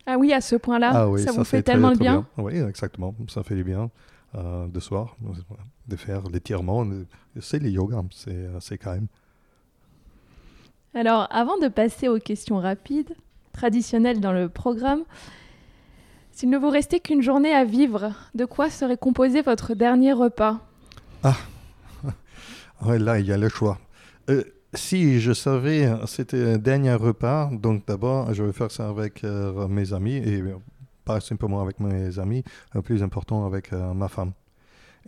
Ah 0.07 0.17
oui, 0.17 0.33
à 0.33 0.41
ce 0.41 0.55
point-là, 0.55 0.91
Ah 0.91 1.07
oui, 1.07 1.21
ça, 1.21 1.31
vous 1.31 1.43
fait 1.43 1.61
tellement 1.61 1.93
très 1.93 1.99
bien. 1.99 2.25
Oui, 2.35 2.57
exactement. 2.57 3.13
Ça 3.27 3.43
fait 3.43 3.55
du 3.55 3.63
bien 3.63 3.91
euh, 4.33 4.67
de 4.67 4.79
soir, 4.79 5.17
de 5.87 5.95
faire 5.95 6.23
l'étirement. 6.23 6.83
C'est 7.39 7.59
le 7.59 7.69
yoga, 7.69 8.01
c'est, 8.09 8.49
c'est 8.59 8.79
quand 8.79 8.93
même. 8.93 9.07
Alors, 10.95 11.27
avant 11.29 11.59
de 11.59 11.67
passer 11.67 12.07
aux 12.07 12.19
questions 12.19 12.57
rapides, 12.57 13.13
traditionnelles 13.51 14.19
dans 14.19 14.33
le 14.33 14.49
programme, 14.49 15.03
s'il 16.33 16.49
ne 16.49 16.57
vous 16.57 16.69
restait 16.69 16.99
qu'une 16.99 17.21
journée 17.21 17.53
à 17.53 17.63
vivre, 17.63 18.11
de 18.33 18.45
quoi 18.45 18.71
serait 18.71 18.97
composé 18.97 19.43
votre 19.43 19.75
dernier 19.75 20.13
repas 20.13 20.59
Ouais, 22.81 22.97
là, 22.97 23.19
il 23.19 23.27
y 23.27 23.31
a 23.31 23.37
le 23.37 23.49
choix. 23.49 23.77
Euh, 24.29 24.43
si 24.73 25.21
je 25.21 25.31
savais, 25.31 25.87
c'était 26.07 26.53
un 26.53 26.57
dernier 26.57 26.95
repas, 26.95 27.51
donc 27.51 27.85
d'abord, 27.85 28.33
je 28.33 28.41
vais 28.41 28.51
faire 28.51 28.71
ça 28.71 28.89
avec 28.89 29.23
mes 29.23 29.93
amis, 29.93 30.15
et 30.15 30.43
pas 31.05 31.19
simplement 31.19 31.61
avec 31.61 31.79
mes 31.79 32.17
amis, 32.17 32.43
le 32.73 32.81
plus 32.81 33.03
important 33.03 33.45
avec 33.45 33.71
ma 33.71 34.07
femme. 34.07 34.31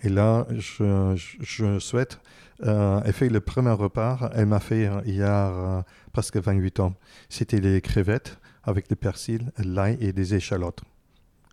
Et 0.04 0.10
là, 0.10 0.46
je, 0.52 1.80
souhaite, 1.80 2.20
elle 2.64 3.14
fait 3.14 3.30
le 3.30 3.42
premier 3.42 3.72
repas, 3.72 4.30
elle 4.36 4.46
m'a 4.46 4.60
fait 4.60 4.88
il 5.08 5.16
y 5.16 5.24
a 5.24 5.84
presque 6.14 6.38
28 6.38 6.80
ans. 6.82 6.94
C'était 7.30 7.60
les 7.60 7.82
crevettes 7.82 8.38
avec 8.64 8.88
du 8.88 8.96
persil, 8.96 9.52
l'ail 9.58 9.98
et 10.00 10.14
des 10.14 10.36
échalotes 10.36 10.84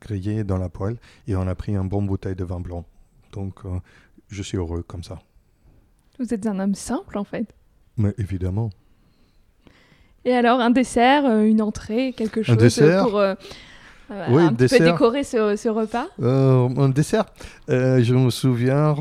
grillées 0.03 0.45
dans 0.45 0.59
la 0.59 0.69
poêle, 0.69 0.97
et 1.27 1.37
on 1.37 1.47
a 1.47 1.55
pris 1.55 1.75
un 1.77 1.85
bon 1.85 2.03
bouteille 2.03 2.37
de 2.37 2.45
vin 2.45 2.61
blanc. 2.61 2.85
Donc, 3.33 3.61
je 4.29 4.43
suis 4.43 4.59
heureux 4.59 4.83
comme 4.83 5.03
ça. 5.03 5.19
Vous 6.19 6.35
êtes 6.35 6.47
un 6.47 6.59
homme 6.59 6.75
simple, 6.75 7.19
en 7.19 7.25
fait. 7.25 7.47
Mais 7.97 8.15
évidemment. 8.19 8.71
Et 10.25 10.35
alors, 10.35 10.61
un 10.61 10.71
dessert, 10.71 11.27
euh, 11.27 11.43
une 11.43 11.61
entrée, 11.61 12.15
quelque 12.17 12.43
chose 12.43 12.57
pour 12.57 13.19
euh, 13.19 13.35
euh, 14.11 14.27
oui, 14.31 14.43
un 14.43 14.53
peu 14.53 14.67
décorer 14.67 15.25
ce, 15.25 15.69
repas 15.69 16.07
Un 16.21 16.89
dessert, 16.91 17.25
je 17.69 18.15
me 18.15 18.31
souviens, 18.31 18.95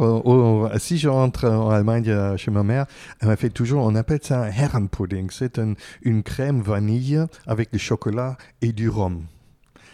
si 0.77 0.97
je 0.97 1.09
rentre 1.09 1.47
en 1.47 1.69
Allemagne 1.69 2.37
chez 2.37 2.49
ma 2.49 2.63
mère, 2.63 2.85
elle 3.19 3.27
m'a 3.27 3.35
fait 3.35 3.49
toujours, 3.49 3.83
on 3.83 3.95
appelle 3.95 4.19
ça 4.21 4.43
un 4.43 4.47
Herrenpudding. 4.47 5.29
C'est 5.31 5.59
une 6.01 6.23
crème 6.23 6.61
vanille 6.61 7.19
avec 7.45 7.71
du 7.71 7.79
chocolat 7.79 8.37
et 8.61 8.71
du 8.71 8.89
rhum. 8.89 9.23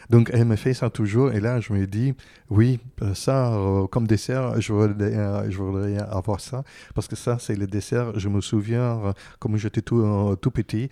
Donc, 0.10 0.30
elle 0.34 0.46
me 0.46 0.56
fait 0.56 0.74
ça 0.74 0.90
toujours. 0.90 1.32
Et 1.32 1.40
là, 1.40 1.60
je 1.60 1.74
me 1.74 1.86
dis, 1.86 2.14
oui, 2.50 2.80
euh, 3.02 3.14
ça, 3.14 3.54
euh, 3.54 3.88
comme 3.88 4.08
dessert, 4.08 4.60
je 4.62 4.72
voudrais, 4.72 5.14
euh, 5.16 5.50
je 5.52 5.58
voudrais, 5.58 5.98
avoir 5.98 6.40
ça. 6.40 6.64
Parce 6.96 7.08
que 7.08 7.16
ça, 7.16 7.38
c'est 7.40 7.56
le 7.56 7.68
dessert. 7.68 8.18
Je 8.18 8.30
me 8.30 8.42
souviens, 8.42 9.14
comme 9.40 9.58
j'étais 9.58 9.82
tout, 9.82 10.36
tout 10.42 10.52
petit, 10.52 10.90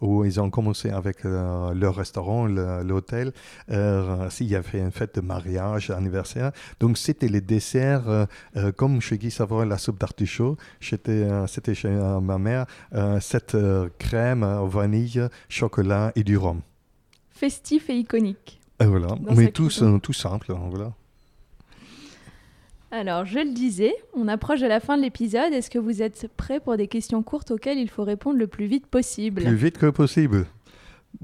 où 0.00 0.24
ils 0.24 0.40
ont 0.40 0.50
commencé 0.50 0.90
avec 0.90 1.24
leur 1.24 1.96
restaurant, 1.96 2.46
l'hôtel, 2.46 3.32
s'il 4.28 4.46
y 4.46 4.56
avait 4.56 4.80
une 4.80 4.92
fête 4.92 5.16
de 5.16 5.20
mariage, 5.20 5.90
anniversaire. 5.90 6.52
Donc, 6.78 6.98
c'était 6.98 7.28
les 7.28 7.40
desserts, 7.40 8.26
comme 8.76 9.00
chez 9.00 9.18
Guy 9.18 9.30
Savoy, 9.30 9.66
la 9.66 9.78
soupe 9.78 9.98
d'artichaut. 9.98 10.56
C'était 10.80 11.74
chez 11.74 11.90
ma 12.22 12.38
mère, 12.38 12.66
cette 13.20 13.56
crème, 13.98 14.46
vanille, 14.66 15.28
chocolat 15.48 16.12
et 16.14 16.24
du 16.24 16.36
rhum 16.36 16.60
festif 17.40 17.88
et 17.88 17.96
iconique. 17.96 18.60
Et 18.80 18.84
voilà, 18.84 19.08
mais 19.34 19.50
tout, 19.50 19.70
tout 20.02 20.12
simple. 20.12 20.52
Voilà. 20.70 20.92
Alors, 22.90 23.24
je 23.24 23.38
le 23.38 23.54
disais, 23.54 23.94
on 24.12 24.28
approche 24.28 24.60
de 24.60 24.66
la 24.66 24.78
fin 24.78 24.98
de 24.98 25.02
l'épisode. 25.02 25.52
Est-ce 25.52 25.70
que 25.70 25.78
vous 25.78 26.02
êtes 26.02 26.28
prêts 26.36 26.60
pour 26.60 26.76
des 26.76 26.86
questions 26.86 27.22
courtes 27.22 27.50
auxquelles 27.50 27.78
il 27.78 27.88
faut 27.88 28.04
répondre 28.04 28.38
le 28.38 28.46
plus 28.46 28.66
vite 28.66 28.86
possible? 28.86 29.42
Plus 29.42 29.56
vite 29.56 29.78
que 29.78 29.88
possible. 29.88 30.46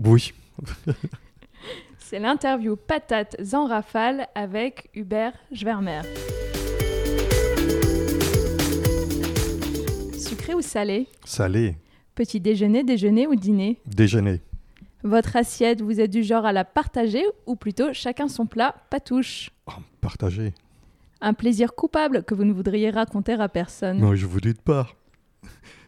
Oui. 0.03 0.33
C'est 1.99 2.19
l'interview 2.19 2.77
Patates 2.77 3.37
en 3.53 3.67
rafale 3.67 4.29
avec 4.35 4.89
Hubert 4.95 5.35
Schwermer. 5.53 6.01
Sucré 10.17 10.55
ou 10.55 10.63
salé? 10.63 11.09
Salé. 11.25 11.77
Petit 12.15 12.41
déjeuner, 12.41 12.85
déjeuner 12.85 13.27
ou 13.27 13.35
dîner? 13.35 13.79
Déjeuner. 13.87 14.41
Votre 15.03 15.37
assiette, 15.37 15.83
vous 15.83 16.01
êtes 16.01 16.11
du 16.11 16.23
genre 16.23 16.47
à 16.47 16.53
la 16.53 16.65
partager 16.65 17.23
ou 17.47 17.55
plutôt 17.57 17.93
chacun 17.93 18.29
son 18.29 18.47
plat, 18.47 18.75
pas 18.91 19.01
touche? 19.01 19.51
Oh, 19.67 19.73
Partager. 20.01 20.53
Un 21.21 21.33
plaisir 21.35 21.75
coupable 21.75 22.23
que 22.25 22.35
vous 22.35 22.45
ne 22.45 22.53
voudriez 22.53 22.91
raconter 22.91 23.33
à 23.35 23.49
personne 23.49 23.99
Non, 23.99 24.15
je 24.15 24.27
vous 24.27 24.41
dis 24.41 24.55
pas. 24.55 24.89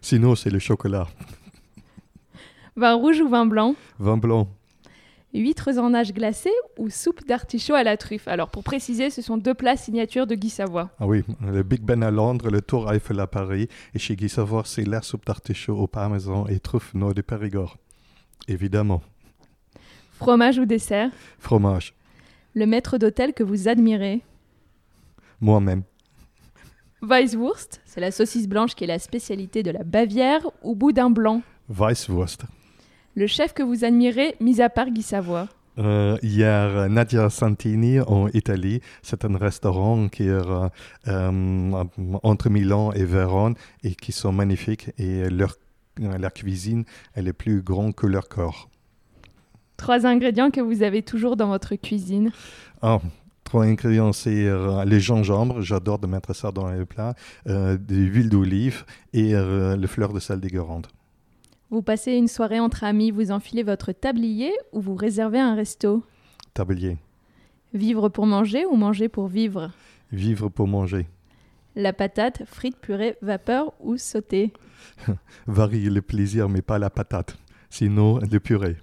Sinon, 0.01 0.35
c'est 0.35 0.51
le 0.51 0.59
chocolat. 0.59 1.07
Vin 2.77 2.95
rouge 2.95 3.21
ou 3.21 3.29
vin 3.29 3.45
blanc? 3.47 3.75
Vin 3.99 4.17
blanc. 4.17 4.49
Huîtres 5.35 5.77
en 5.79 5.91
nage 5.91 6.15
glacée 6.15 6.53
ou 6.79 6.89
soupe 6.89 7.27
d'artichaut 7.27 7.75
à 7.75 7.83
la 7.83 7.97
truffe? 7.97 8.29
Alors, 8.29 8.49
pour 8.51 8.65
préciser, 8.65 9.11
ce 9.11 9.21
sont 9.21 9.37
deux 9.37 9.53
plats 9.55 9.77
signatures 9.77 10.27
de 10.27 10.35
Guy 10.35 10.49
Savoie. 10.49 10.91
Ah 10.99 11.07
oui, 11.07 11.23
le 11.45 11.63
Big 11.63 11.83
Ben 11.83 12.03
à 12.03 12.11
Londres, 12.11 12.51
le 12.51 12.63
Tour 12.63 12.91
Eiffel 12.93 13.21
à 13.21 13.27
Paris. 13.27 13.69
Et 13.95 13.99
chez 13.99 14.17
Guy 14.17 14.29
Savoie, 14.29 14.63
c'est 14.65 14.85
la 14.87 15.03
soupe 15.03 15.27
d'artichaut 15.27 15.77
au 15.77 15.87
parmesan 15.87 16.47
et 16.47 16.61
truffe 16.61 16.95
noix 16.95 17.13
de 17.13 17.21
Périgord. 17.21 17.77
Évidemment. 18.47 19.03
Fromage 20.13 20.59
ou 20.59 20.65
dessert 20.65 21.11
Fromage. 21.39 21.95
Le 22.55 22.67
maître 22.67 22.99
d'hôtel 22.99 23.35
que 23.35 23.43
vous 23.43 23.69
admirez 23.69 24.21
Moi-même. 25.41 25.83
Weisswurst, 27.03 27.81
c'est 27.85 28.01
la 28.01 28.11
saucisse 28.11 28.49
blanche 28.49 28.75
qui 28.75 28.85
est 28.85 28.89
la 28.89 28.99
spécialité 28.99 29.63
de 29.63 29.71
la 29.71 29.85
Bavière, 29.85 30.41
ou 30.63 30.75
boudin 30.75 31.11
blanc 31.11 31.43
Weisswurst. 31.69 32.45
Le 33.15 33.27
chef 33.27 33.53
que 33.53 33.63
vous 33.63 33.85
admirez, 33.85 34.35
mis 34.41 34.61
à 34.61 34.69
part 34.69 34.91
Guy 34.91 35.03
Savoie 35.03 35.49
euh, 35.79 36.19
hier, 36.23 36.89
Nadia 36.89 37.31
Santini 37.31 38.01
en 38.01 38.27
Italie. 38.29 38.81
C'est 39.03 39.25
un 39.25 39.37
restaurant 39.37 40.09
qui 40.09 40.25
est 40.25 40.31
euh, 40.31 40.69
euh, 41.07 41.85
entre 42.25 42.51
Milan 42.51 42.91
et 42.93 43.05
Vérone 43.05 43.55
et 43.85 43.95
qui 43.95 44.11
sont 44.11 44.33
magnifiques. 44.33 44.91
Et 44.99 45.31
leur 45.31 45.55
la 45.99 46.31
cuisine, 46.31 46.85
elle 47.15 47.29
est 47.29 47.33
plus 47.33 47.63
grande 47.63 47.95
que 47.95 48.07
leur 48.07 48.29
corps. 48.29 48.69
Trois 49.77 50.07
ingrédients 50.07 50.51
que 50.51 50.61
vous 50.61 50.83
avez 50.83 51.03
toujours 51.03 51.37
dans 51.37 51.49
votre 51.49 51.77
cuisine 51.77 52.33
ah, 52.83 52.99
Trois 53.45 53.65
ingrédients, 53.65 54.13
c'est 54.13 54.45
euh, 54.45 54.85
les 54.85 55.01
gingembre, 55.01 55.63
j'adore 55.63 55.99
de 55.99 56.07
mettre 56.07 56.35
ça 56.35 56.53
dans 56.53 56.71
les 56.71 56.85
plats, 56.85 57.15
euh, 57.47 57.79
des 57.79 57.97
huiles 57.97 58.29
d'olive 58.29 58.85
et 59.15 59.35
euh, 59.35 59.75
le 59.75 59.87
fleur 59.87 60.13
de 60.13 60.21
sel 60.21 60.39
déguerande. 60.39 60.87
Vous 61.71 61.81
passez 61.81 62.13
une 62.13 62.29
soirée 62.29 62.61
entre 62.61 62.85
amis, 62.85 63.11
vous 63.11 63.31
enfilez 63.31 63.63
votre 63.63 63.93
tablier 63.93 64.53
ou 64.73 64.81
vous 64.81 64.95
réservez 64.95 65.39
un 65.39 65.55
resto? 65.55 66.03
Tablier. 66.53 66.99
Vivre 67.73 68.11
pour 68.11 68.27
manger 68.27 68.67
ou 68.67 68.77
manger 68.77 69.09
pour 69.09 69.29
vivre? 69.29 69.71
Vivre 70.13 70.51
pour 70.51 70.69
manger. 70.69 71.07
La 71.79 71.93
patate, 71.93 72.43
frite, 72.45 72.77
purée, 72.77 73.17
vapeur 73.23 73.73
ou 73.79 73.99
sautée 73.99 74.53
Varie 75.47 75.89
le 75.89 76.03
plaisir, 76.03 76.49
mais 76.49 76.61
pas 76.61 76.77
la 76.77 76.91
patate. 76.91 77.39
Sinon, 77.71 78.19
le 78.19 78.41
purée. 78.41 78.79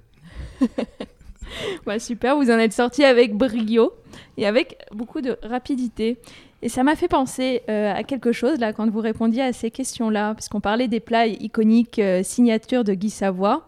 bah, 1.85 1.99
super, 1.99 2.37
vous 2.37 2.49
en 2.49 2.57
êtes 2.57 2.71
sorti 2.71 3.03
avec 3.03 3.35
brio 3.35 3.91
et 4.37 4.47
avec 4.47 4.77
beaucoup 4.93 5.19
de 5.19 5.37
rapidité. 5.43 6.19
Et 6.61 6.69
ça 6.69 6.83
m'a 6.83 6.95
fait 6.95 7.09
penser 7.09 7.63
euh, 7.67 7.93
à 7.93 8.03
quelque 8.03 8.31
chose 8.31 8.59
là 8.59 8.71
quand 8.71 8.89
vous 8.89 9.01
répondiez 9.01 9.43
à 9.43 9.51
ces 9.51 9.71
questions-là, 9.71 10.33
parce 10.33 10.47
qu'on 10.47 10.61
parlait 10.61 10.87
des 10.87 11.01
plats 11.01 11.27
iconiques 11.27 11.99
euh, 11.99 12.23
signature 12.23 12.85
de 12.85 12.93
Guy 12.93 13.09
Savoie. 13.09 13.67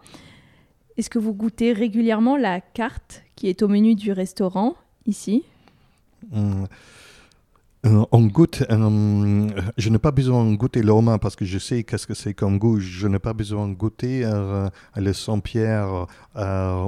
Est-ce 0.96 1.10
que 1.10 1.18
vous 1.18 1.34
goûtez 1.34 1.74
régulièrement 1.74 2.38
la 2.38 2.62
carte 2.62 3.24
qui 3.36 3.48
est 3.50 3.60
au 3.60 3.68
menu 3.68 3.94
du 3.94 4.10
restaurant 4.10 4.74
ici? 5.04 5.44
Hum, 6.32 6.66
euh, 7.86 8.04
on 8.10 8.26
goûte, 8.26 8.64
euh, 8.70 9.48
je 9.76 9.88
n'ai 9.88 9.98
pas 9.98 10.10
besoin 10.10 10.50
de 10.50 10.56
goûter 10.56 10.82
l'homme 10.82 11.16
parce 11.20 11.36
que 11.36 11.44
je 11.44 11.58
sais 11.58 11.84
qu'est-ce 11.84 12.06
que 12.06 12.14
c'est 12.14 12.34
comme 12.34 12.58
goût. 12.58 12.80
Je 12.80 13.06
n'ai 13.06 13.20
pas 13.20 13.32
besoin 13.32 13.68
de 13.68 13.74
goûter 13.74 14.22
euh, 14.24 14.68
le 14.96 15.12
Saint-Pierre 15.12 16.06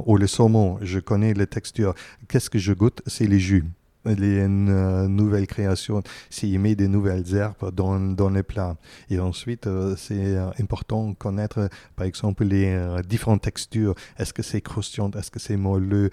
ou 0.06 0.16
le 0.16 0.26
saumon. 0.26 0.78
Je 0.82 0.98
connais 0.98 1.32
les 1.34 1.46
textures. 1.46 1.94
Qu'est-ce 2.28 2.50
que 2.50 2.58
je 2.58 2.72
goûte? 2.72 3.02
C'est 3.06 3.26
les 3.26 3.38
jus 3.38 3.64
les 4.04 4.40
euh, 4.40 5.08
nouvelles 5.08 5.46
créations, 5.46 6.02
s'il 6.30 6.58
met 6.60 6.74
des 6.74 6.88
nouvelles 6.88 7.34
herbes 7.34 7.74
dans, 7.74 7.98
dans 7.98 8.30
les 8.30 8.42
plats. 8.42 8.76
Et 9.10 9.18
ensuite, 9.18 9.66
euh, 9.66 9.94
c'est 9.96 10.36
euh, 10.36 10.50
important 10.58 11.10
de 11.10 11.14
connaître, 11.14 11.68
par 11.96 12.06
exemple, 12.06 12.44
les 12.44 12.76
différentes 13.06 13.42
textures. 13.42 13.94
Est-ce 14.18 14.32
que 14.32 14.42
c'est 14.42 14.60
croustillant 14.60 15.10
Est-ce 15.12 15.30
que 15.30 15.38
c'est 15.38 15.56
moelleux? 15.56 16.10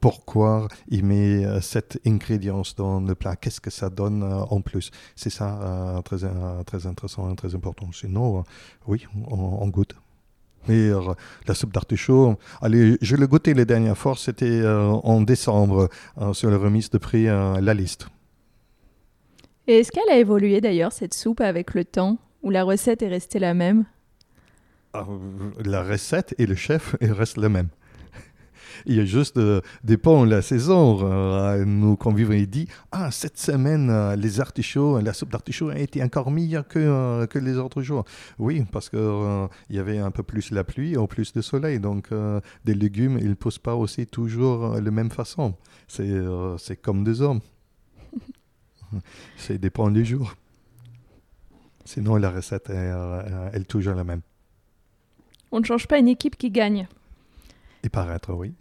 Pourquoi 0.00 0.68
il 0.88 1.04
met 1.04 1.60
cette 1.60 1.98
ingrédient 2.06 2.62
dans 2.76 3.00
le 3.00 3.14
plat? 3.14 3.36
Qu'est-ce 3.36 3.60
que 3.60 3.70
ça 3.70 3.90
donne 3.90 4.22
en 4.22 4.60
plus? 4.60 4.90
C'est 5.14 5.30
ça 5.30 6.00
très, 6.04 6.18
très 6.64 6.86
intéressant 6.86 7.34
très 7.34 7.54
important. 7.54 7.90
Sinon, 7.92 8.44
oui, 8.86 9.06
on 9.28 9.68
goûte. 9.68 9.94
La 10.68 11.54
soupe 11.54 11.72
d'artichaut, 11.72 12.36
allez, 12.60 12.98
je 13.00 13.16
l'ai 13.16 13.26
goûté 13.26 13.54
les 13.54 13.64
dernières 13.64 13.96
fois, 13.96 14.14
c'était 14.16 14.46
euh, 14.46 14.88
en 14.88 15.20
décembre 15.20 15.88
euh, 16.20 16.32
sur 16.32 16.50
la 16.50 16.58
remise 16.58 16.90
de 16.90 16.98
prix 16.98 17.28
euh, 17.28 17.60
La 17.60 17.74
Liste. 17.74 18.08
Et 19.66 19.78
est-ce 19.78 19.90
qu'elle 19.90 20.08
a 20.10 20.18
évolué 20.18 20.60
d'ailleurs, 20.60 20.92
cette 20.92 21.14
soupe, 21.14 21.40
avec 21.40 21.74
le 21.74 21.84
temps, 21.84 22.18
ou 22.42 22.50
la 22.50 22.64
recette 22.64 23.02
est 23.02 23.08
restée 23.08 23.38
la 23.38 23.54
même? 23.54 23.84
Ah, 24.92 25.06
La 25.64 25.82
recette 25.82 26.34
et 26.38 26.46
le 26.46 26.54
chef 26.54 26.96
restent 27.00 27.38
les 27.38 27.48
mêmes. 27.48 27.68
Il 28.84 28.96
y 28.96 29.00
a 29.00 29.04
juste 29.04 29.38
euh, 29.38 29.60
des 29.84 29.96
ponts 29.96 30.24
la 30.24 30.42
saison. 30.42 30.98
Euh, 31.02 31.64
nos 31.64 31.96
convives 31.96 32.46
dit 32.48 32.68
Ah, 32.92 33.10
cette 33.10 33.38
semaine, 33.38 33.88
euh, 33.90 34.16
les 34.16 34.40
artichauts, 34.40 35.00
la 35.00 35.12
soupe 35.12 35.30
d'artichaut 35.30 35.70
a 35.70 35.78
été 35.78 36.02
encore 36.02 36.30
meilleure 36.30 36.68
que, 36.68 37.24
que 37.26 37.38
les 37.38 37.56
autres 37.56 37.82
jours. 37.82 38.04
Oui, 38.38 38.64
parce 38.72 38.90
qu'il 38.90 38.98
il 39.70 39.76
y 39.76 39.78
avait 39.78 39.98
un 39.98 40.10
peu 40.10 40.22
plus 40.22 40.50
la 40.50 40.64
pluie 40.64 40.96
ou 40.96 41.06
plus 41.06 41.32
de 41.32 41.40
soleil. 41.40 41.80
Donc, 41.80 42.10
des 42.64 42.74
légumes, 42.74 43.18
ils 43.20 43.30
ne 43.30 43.34
poussent 43.34 43.58
pas 43.58 43.74
aussi 43.74 44.06
toujours 44.06 44.74
de 44.74 44.80
la 44.80 44.90
même 44.90 45.10
façon. 45.10 45.54
C'est 45.88 46.76
comme 46.82 47.04
des 47.04 47.22
hommes. 47.22 47.40
C'est 49.36 49.58
dépend 49.58 49.90
des 49.90 50.04
jours. 50.04 50.34
Sinon, 51.84 52.16
la 52.16 52.30
recette 52.30 52.68
est, 52.70 52.74
euh, 52.74 53.50
est 53.52 53.64
toujours 53.64 53.94
la 53.94 54.02
même. 54.02 54.22
On 55.52 55.60
ne 55.60 55.64
change 55.64 55.86
pas 55.86 55.98
une 55.98 56.08
équipe 56.08 56.36
qui 56.36 56.50
gagne. 56.50 56.88
Et 57.84 57.88
paraître, 57.88 58.34
oui. 58.34 58.54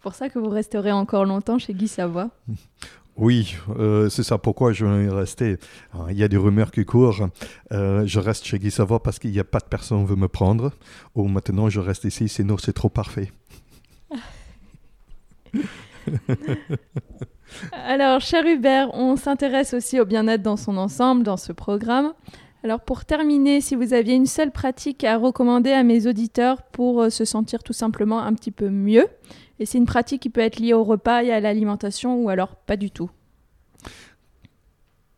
C'est 0.00 0.04
pour 0.04 0.14
ça 0.14 0.30
que 0.30 0.38
vous 0.38 0.48
resterez 0.48 0.92
encore 0.92 1.26
longtemps 1.26 1.58
chez 1.58 1.74
Guy 1.74 1.86
Savoie. 1.86 2.30
Oui, 3.16 3.56
euh, 3.78 4.08
c'est 4.08 4.22
ça 4.22 4.38
pourquoi 4.38 4.72
je 4.72 4.86
vais 4.86 5.10
rester? 5.10 5.58
Il 6.08 6.16
y 6.16 6.22
a 6.22 6.28
des 6.28 6.38
rumeurs 6.38 6.70
qui 6.70 6.86
courent. 6.86 7.28
Euh, 7.70 8.06
je 8.06 8.18
reste 8.18 8.46
chez 8.46 8.58
Guy 8.58 8.70
Savoie 8.70 9.02
parce 9.02 9.18
qu'il 9.18 9.30
n'y 9.30 9.38
a 9.38 9.44
pas 9.44 9.58
de 9.58 9.66
personne 9.66 10.02
qui 10.04 10.08
veut 10.08 10.16
me 10.16 10.28
prendre. 10.28 10.72
Ou 11.14 11.28
maintenant, 11.28 11.68
je 11.68 11.80
reste 11.80 12.04
ici, 12.04 12.30
sinon 12.30 12.56
c'est 12.56 12.72
trop 12.72 12.88
parfait. 12.88 13.30
Alors, 17.72 18.22
cher 18.22 18.46
Hubert, 18.46 18.88
on 18.94 19.16
s'intéresse 19.16 19.74
aussi 19.74 20.00
au 20.00 20.06
bien-être 20.06 20.40
dans 20.40 20.56
son 20.56 20.78
ensemble 20.78 21.22
dans 21.22 21.36
ce 21.36 21.52
programme. 21.52 22.14
Alors, 22.64 22.80
pour 22.80 23.04
terminer, 23.04 23.60
si 23.60 23.74
vous 23.74 23.92
aviez 23.92 24.14
une 24.14 24.24
seule 24.24 24.50
pratique 24.50 25.04
à 25.04 25.18
recommander 25.18 25.72
à 25.72 25.82
mes 25.82 26.06
auditeurs 26.06 26.62
pour 26.62 27.02
euh, 27.02 27.10
se 27.10 27.26
sentir 27.26 27.62
tout 27.62 27.74
simplement 27.74 28.20
un 28.20 28.32
petit 28.32 28.50
peu 28.50 28.70
mieux, 28.70 29.06
et 29.60 29.66
c'est 29.66 29.78
une 29.78 29.86
pratique 29.86 30.22
qui 30.22 30.30
peut 30.30 30.40
être 30.40 30.58
liée 30.58 30.72
au 30.72 30.82
repas 30.82 31.22
et 31.22 31.30
à 31.30 31.38
l'alimentation 31.38 32.16
ou 32.16 32.30
alors 32.30 32.56
pas 32.56 32.76
du 32.76 32.90
tout. 32.90 33.10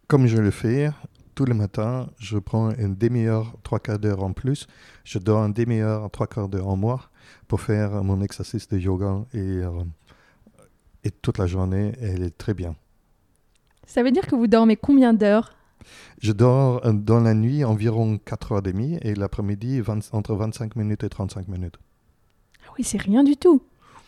Comme 0.09 0.27
je 0.27 0.37
le 0.37 0.51
fais, 0.51 0.91
tous 1.35 1.45
les 1.45 1.55
matins, 1.55 2.11
je 2.19 2.39
prends 2.39 2.71
une 2.73 2.97
demi-heure, 2.97 3.57
trois 3.63 3.79
quarts 3.79 4.01
d'heure 4.01 4.23
en 4.23 4.33
plus. 4.33 4.67
Je 5.05 5.19
dors 5.19 5.43
une 5.45 5.53
demi-heure, 5.53 6.11
trois 6.11 6.27
quarts 6.27 6.49
d'heure 6.49 6.69
en 6.69 6.77
mois 6.77 7.09
pour 7.49 7.61
faire 7.61 8.03
mon 8.03 8.21
exercice 8.21 8.69
de 8.69 8.79
yoga 8.79 9.25
et 9.33 9.39
euh, 9.39 9.71
et 11.05 11.11
toute 11.11 11.39
la 11.39 11.47
journée, 11.47 11.93
elle 12.01 12.23
est 12.23 12.37
très 12.37 12.55
bien. 12.55 12.77
Ça 13.87 14.03
veut 14.03 14.13
dire 14.13 14.27
que 14.27 14.37
vous 14.37 14.47
dormez 14.47 14.77
combien 14.77 15.13
d'heures? 15.13 15.55
Je 16.21 16.33
dors 16.33 16.85
euh, 16.87 16.93
dans 16.93 17.21
la 17.21 17.35
nuit 17.35 17.65
environ 17.65 18.17
4h30 18.25 18.99
et 19.03 19.15
l'après-midi 19.15 19.83
entre 20.13 20.35
25 20.35 20.77
minutes 20.77 21.03
et 21.03 21.09
35 21.09 21.49
minutes. 21.49 21.79
Ah 22.65 22.73
oui, 22.79 22.85
c'est 22.85 23.01
rien 23.01 23.25
du 23.25 23.37
tout. 23.37 23.63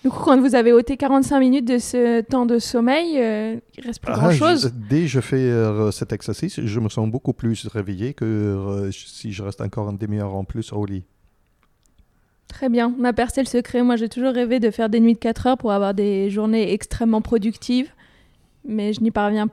Du 0.05 0.11
coup, 0.11 0.23
quand 0.23 0.39
vous 0.39 0.55
avez 0.55 0.75
ôté 0.75 0.99
45 0.99 1.41
minutes 1.41 1.65
de 1.67 1.79
ce 1.79 2.21
temps 2.21 2.45
de 2.45 2.59
sommeil, 2.59 3.15
euh, 3.17 3.57
il 3.79 3.87
reste 3.87 4.03
plus 4.03 4.13
ah, 4.15 4.19
grand-chose. 4.19 4.71
Dès 4.91 5.01
que 5.01 5.07
je 5.07 5.21
fais 5.21 5.37
euh, 5.37 5.91
cet 5.93 6.13
exercice, 6.13 6.61
je 6.63 6.81
me 6.81 6.91
sens 6.91 7.11
beaucoup 7.11 7.33
plus 7.33 7.67
réveillé 7.67 8.13
que 8.13 8.91
si 8.93 9.33
je 9.33 9.43
reste 9.43 9.63
encore 9.63 9.89
une 9.89 9.97
demi-heure 9.97 10.35
en 10.35 10.45
plus 10.45 10.75
au 10.75 10.85
lit. 10.85 11.05
Très 12.49 12.69
bien. 12.69 12.95
Ma 12.99 13.15
percée 13.15 13.41
le 13.41 13.47
secret. 13.47 13.83
Moi, 13.83 13.97
j'ai 13.97 14.11
toujours 14.11 14.35
rêvé 14.35 14.61
de 14.61 14.71
faire 14.71 14.91
des 14.91 15.01
nuits 15.01 15.15
de 15.15 15.19
4 15.19 15.47
heures 15.47 15.57
pour 15.57 15.73
avoir 15.73 15.95
des 15.95 16.29
journées 16.29 16.75
extrêmement 16.75 17.23
productives, 17.23 17.91
mais 18.69 18.93
je 18.93 19.01
n'y 19.01 19.11
parviens 19.11 19.49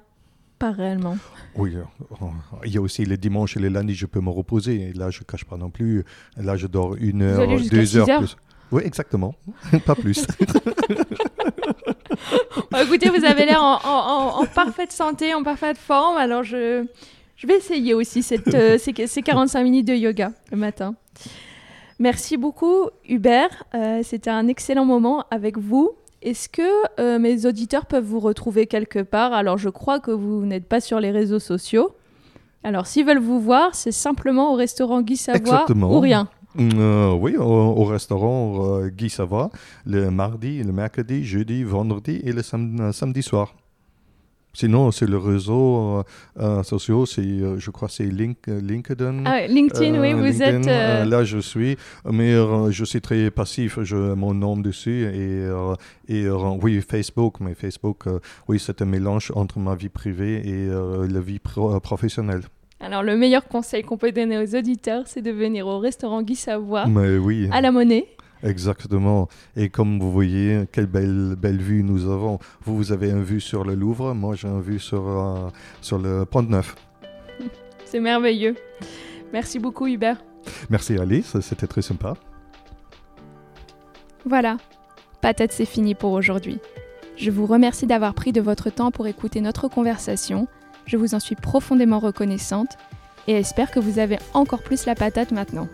pas 0.59 0.71
réellement. 0.71 1.15
Oui, 1.55 1.77
euh, 1.77 2.25
il 2.65 2.73
y 2.73 2.77
a 2.77 2.81
aussi 2.81 3.05
les 3.05 3.15
dimanches 3.15 3.55
et 3.55 3.61
les 3.61 3.69
lundis, 3.69 3.95
je 3.95 4.05
peux 4.05 4.19
me 4.19 4.29
reposer. 4.29 4.89
Et 4.89 4.93
là, 4.93 5.11
je 5.11 5.19
ne 5.19 5.23
cache 5.23 5.45
pas 5.45 5.55
non 5.55 5.69
plus. 5.69 6.03
Là, 6.35 6.57
je 6.57 6.67
dors 6.67 6.97
une 6.97 7.21
heure, 7.21 7.47
deux 7.71 7.95
heures, 7.95 8.19
plus. 8.19 8.35
Oui, 8.71 8.83
exactement. 8.85 9.35
pas 9.85 9.95
plus. 9.95 10.25
écoutez, 12.81 13.09
vous 13.09 13.25
avez 13.25 13.45
l'air 13.45 13.63
en, 13.63 14.45
parfaite 14.53 14.91
santé, 14.91 15.33
en 15.33 15.43
parfaite 15.43 15.77
forme. 15.77 16.17
Alors, 16.17 16.43
je, 16.43 16.85
je 17.35 17.47
vais 17.47 17.57
essayer 17.57 17.93
aussi 17.93 18.23
cette, 18.23 18.53
euh, 18.53 18.77
ces, 18.77 18.93
ces 19.07 19.21
45 19.21 19.63
minutes 19.63 19.87
de 19.87 19.93
yoga 19.93 20.31
le 20.51 20.57
matin. 20.57 20.95
Merci 21.99 22.37
beaucoup, 22.37 22.89
Hubert. 23.07 23.63
Euh, 23.75 24.01
c'était 24.03 24.29
un 24.29 24.47
excellent 24.47 24.85
moment 24.85 25.25
avec 25.29 25.57
vous. 25.57 25.91
Est-ce 26.21 26.49
que 26.49 26.61
euh, 26.99 27.19
mes 27.19 27.45
auditeurs 27.45 27.85
peuvent 27.85 28.05
vous 28.05 28.19
retrouver 28.19 28.67
quelque 28.67 28.99
part? 28.99 29.33
Alors, 29.33 29.57
je 29.57 29.69
crois 29.69 29.99
que 29.99 30.11
vous 30.11 30.45
n'êtes 30.45 30.67
pas 30.67 30.81
sur 30.81 30.99
les 30.99 31.11
réseaux 31.11 31.39
sociaux. 31.39 31.95
Alors, 32.63 32.85
s'ils 32.85 33.05
veulent 33.05 33.19
vous 33.19 33.39
voir, 33.39 33.73
c'est 33.73 33.91
simplement 33.91 34.53
au 34.53 34.55
restaurant 34.55 35.01
Guy 35.01 35.17
Savoie 35.17 35.65
ou 35.69 35.99
rien 35.99 36.29
euh, 36.59 37.11
oui, 37.13 37.37
au, 37.37 37.83
restaurant 37.85 38.85
Guy 38.87 39.09
Savoie, 39.09 39.49
le 39.85 40.09
mardi, 40.11 40.63
le 40.63 40.71
mercredi, 40.71 41.23
jeudi, 41.23 41.63
vendredi 41.63 42.21
et 42.23 42.31
le 42.31 42.41
samedi 42.41 43.23
soir. 43.23 43.53
Sinon, 44.53 44.91
c'est 44.91 45.07
le 45.07 45.17
réseau 45.17 45.99
euh, 45.99 46.03
euh 46.39 46.63
social, 46.63 47.07
c'est, 47.07 47.21
euh, 47.21 47.57
je 47.57 47.71
crois, 47.71 47.87
c'est 47.87 48.05
Link, 48.05 48.37
euh, 48.49 48.59
LinkedIn. 48.59 49.23
Ah, 49.25 49.47
LinkedIn, 49.47 49.99
oui, 50.01 50.13
vous 50.13 50.41
êtes. 50.41 50.65
là, 50.65 51.23
je 51.23 51.37
suis, 51.37 51.77
mais 52.09 52.33
je 52.71 52.83
suis 52.83 53.01
très 53.01 53.31
passif. 53.31 53.79
Je 53.81 54.13
mon 54.13 54.33
nom 54.33 54.57
dessus 54.57 55.05
et, 55.05 55.47
et 56.13 56.29
oui, 56.29 56.81
Facebook, 56.81 57.39
mais 57.39 57.55
Facebook, 57.55 58.05
oui, 58.47 58.59
c'est 58.59 58.81
un 58.81 58.85
mélange 58.85 59.31
entre 59.35 59.59
ma 59.59 59.75
vie 59.75 59.89
privée 59.89 60.41
et 60.45 60.67
la 60.67 61.19
vie 61.19 61.39
professionnelle. 61.39 62.41
Alors, 62.83 63.03
le 63.03 63.15
meilleur 63.15 63.47
conseil 63.47 63.83
qu'on 63.83 63.97
peut 63.97 64.11
donner 64.11 64.39
aux 64.39 64.55
auditeurs, 64.55 65.03
c'est 65.05 65.21
de 65.21 65.29
venir 65.29 65.67
au 65.67 65.77
restaurant 65.77 66.23
Guy 66.23 66.35
Savoie, 66.35 66.87
mais 66.87 67.17
oui. 67.17 67.47
à 67.51 67.61
la 67.61 67.71
Monnaie. 67.71 68.07
Exactement. 68.43 69.27
Et 69.55 69.69
comme 69.69 69.99
vous 69.99 70.11
voyez, 70.11 70.63
quelle 70.71 70.87
belle, 70.87 71.35
belle 71.37 71.61
vue 71.61 71.83
nous 71.83 72.09
avons. 72.09 72.39
Vous, 72.63 72.75
vous 72.75 72.91
avez 72.91 73.11
une 73.11 73.23
vue 73.23 73.39
sur 73.39 73.63
le 73.63 73.75
Louvre, 73.75 74.15
moi 74.15 74.35
j'ai 74.35 74.47
une 74.47 74.61
vue 74.61 74.79
sur, 74.79 75.07
euh, 75.07 75.49
sur 75.81 75.99
le 75.99 76.25
Pont 76.25 76.41
Neuf. 76.41 76.75
C'est 77.85 77.99
merveilleux. 77.99 78.55
Merci 79.31 79.59
beaucoup 79.59 79.85
Hubert. 79.85 80.17
Merci 80.71 80.97
Alice, 80.97 81.39
c'était 81.41 81.67
très 81.67 81.83
sympa. 81.83 82.15
Voilà, 84.25 84.57
patate 85.21 85.51
c'est 85.51 85.65
fini 85.65 85.93
pour 85.93 86.11
aujourd'hui. 86.13 86.59
Je 87.15 87.29
vous 87.29 87.45
remercie 87.45 87.85
d'avoir 87.85 88.15
pris 88.15 88.31
de 88.31 88.41
votre 88.41 88.71
temps 88.71 88.89
pour 88.89 89.07
écouter 89.07 89.41
notre 89.41 89.67
conversation. 89.67 90.47
Je 90.85 90.97
vous 90.97 91.15
en 91.15 91.19
suis 91.19 91.35
profondément 91.35 91.99
reconnaissante 91.99 92.77
et 93.27 93.33
espère 93.33 93.71
que 93.71 93.79
vous 93.79 93.99
avez 93.99 94.17
encore 94.33 94.63
plus 94.63 94.85
la 94.85 94.95
patate 94.95 95.31
maintenant. 95.31 95.67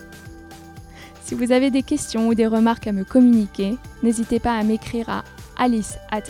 Si 1.23 1.35
vous 1.35 1.51
avez 1.51 1.71
des 1.71 1.83
questions 1.83 2.27
ou 2.27 2.35
des 2.35 2.47
remarques 2.47 2.87
à 2.87 2.91
me 2.91 3.03
communiquer, 3.03 3.75
n'hésitez 4.03 4.39
pas 4.39 4.57
à 4.57 4.63
m'écrire 4.63 5.09
à 5.09 5.23
alice 5.57 5.97
at 6.11 6.23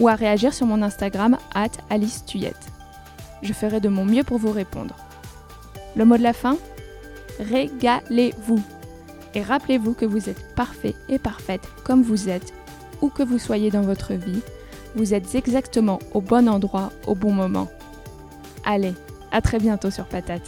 ou 0.00 0.08
à 0.08 0.14
réagir 0.14 0.52
sur 0.52 0.66
mon 0.66 0.82
Instagram 0.82 1.38
at. 1.54 1.70
Je 3.42 3.52
ferai 3.52 3.80
de 3.80 3.88
mon 3.88 4.04
mieux 4.04 4.24
pour 4.24 4.38
vous 4.38 4.50
répondre. 4.50 4.96
Le 5.96 6.04
mot 6.04 6.16
de 6.16 6.22
la 6.22 6.32
fin? 6.32 6.56
Régalez-vous. 7.40 8.62
Et 9.34 9.42
rappelez-vous 9.42 9.94
que 9.94 10.04
vous 10.04 10.28
êtes 10.28 10.54
parfait 10.54 10.94
et 11.08 11.18
parfaite 11.18 11.66
comme 11.84 12.02
vous 12.02 12.28
êtes, 12.28 12.52
où 13.00 13.08
que 13.08 13.22
vous 13.22 13.38
soyez 13.38 13.70
dans 13.70 13.82
votre 13.82 14.12
vie, 14.12 14.42
vous 14.94 15.14
êtes 15.14 15.34
exactement 15.34 15.98
au 16.12 16.20
bon 16.20 16.48
endroit 16.48 16.90
au 17.06 17.14
bon 17.14 17.32
moment. 17.32 17.68
Allez, 18.64 18.94
à 19.30 19.40
très 19.40 19.58
bientôt 19.58 19.90
sur 19.90 20.06
Patate. 20.06 20.42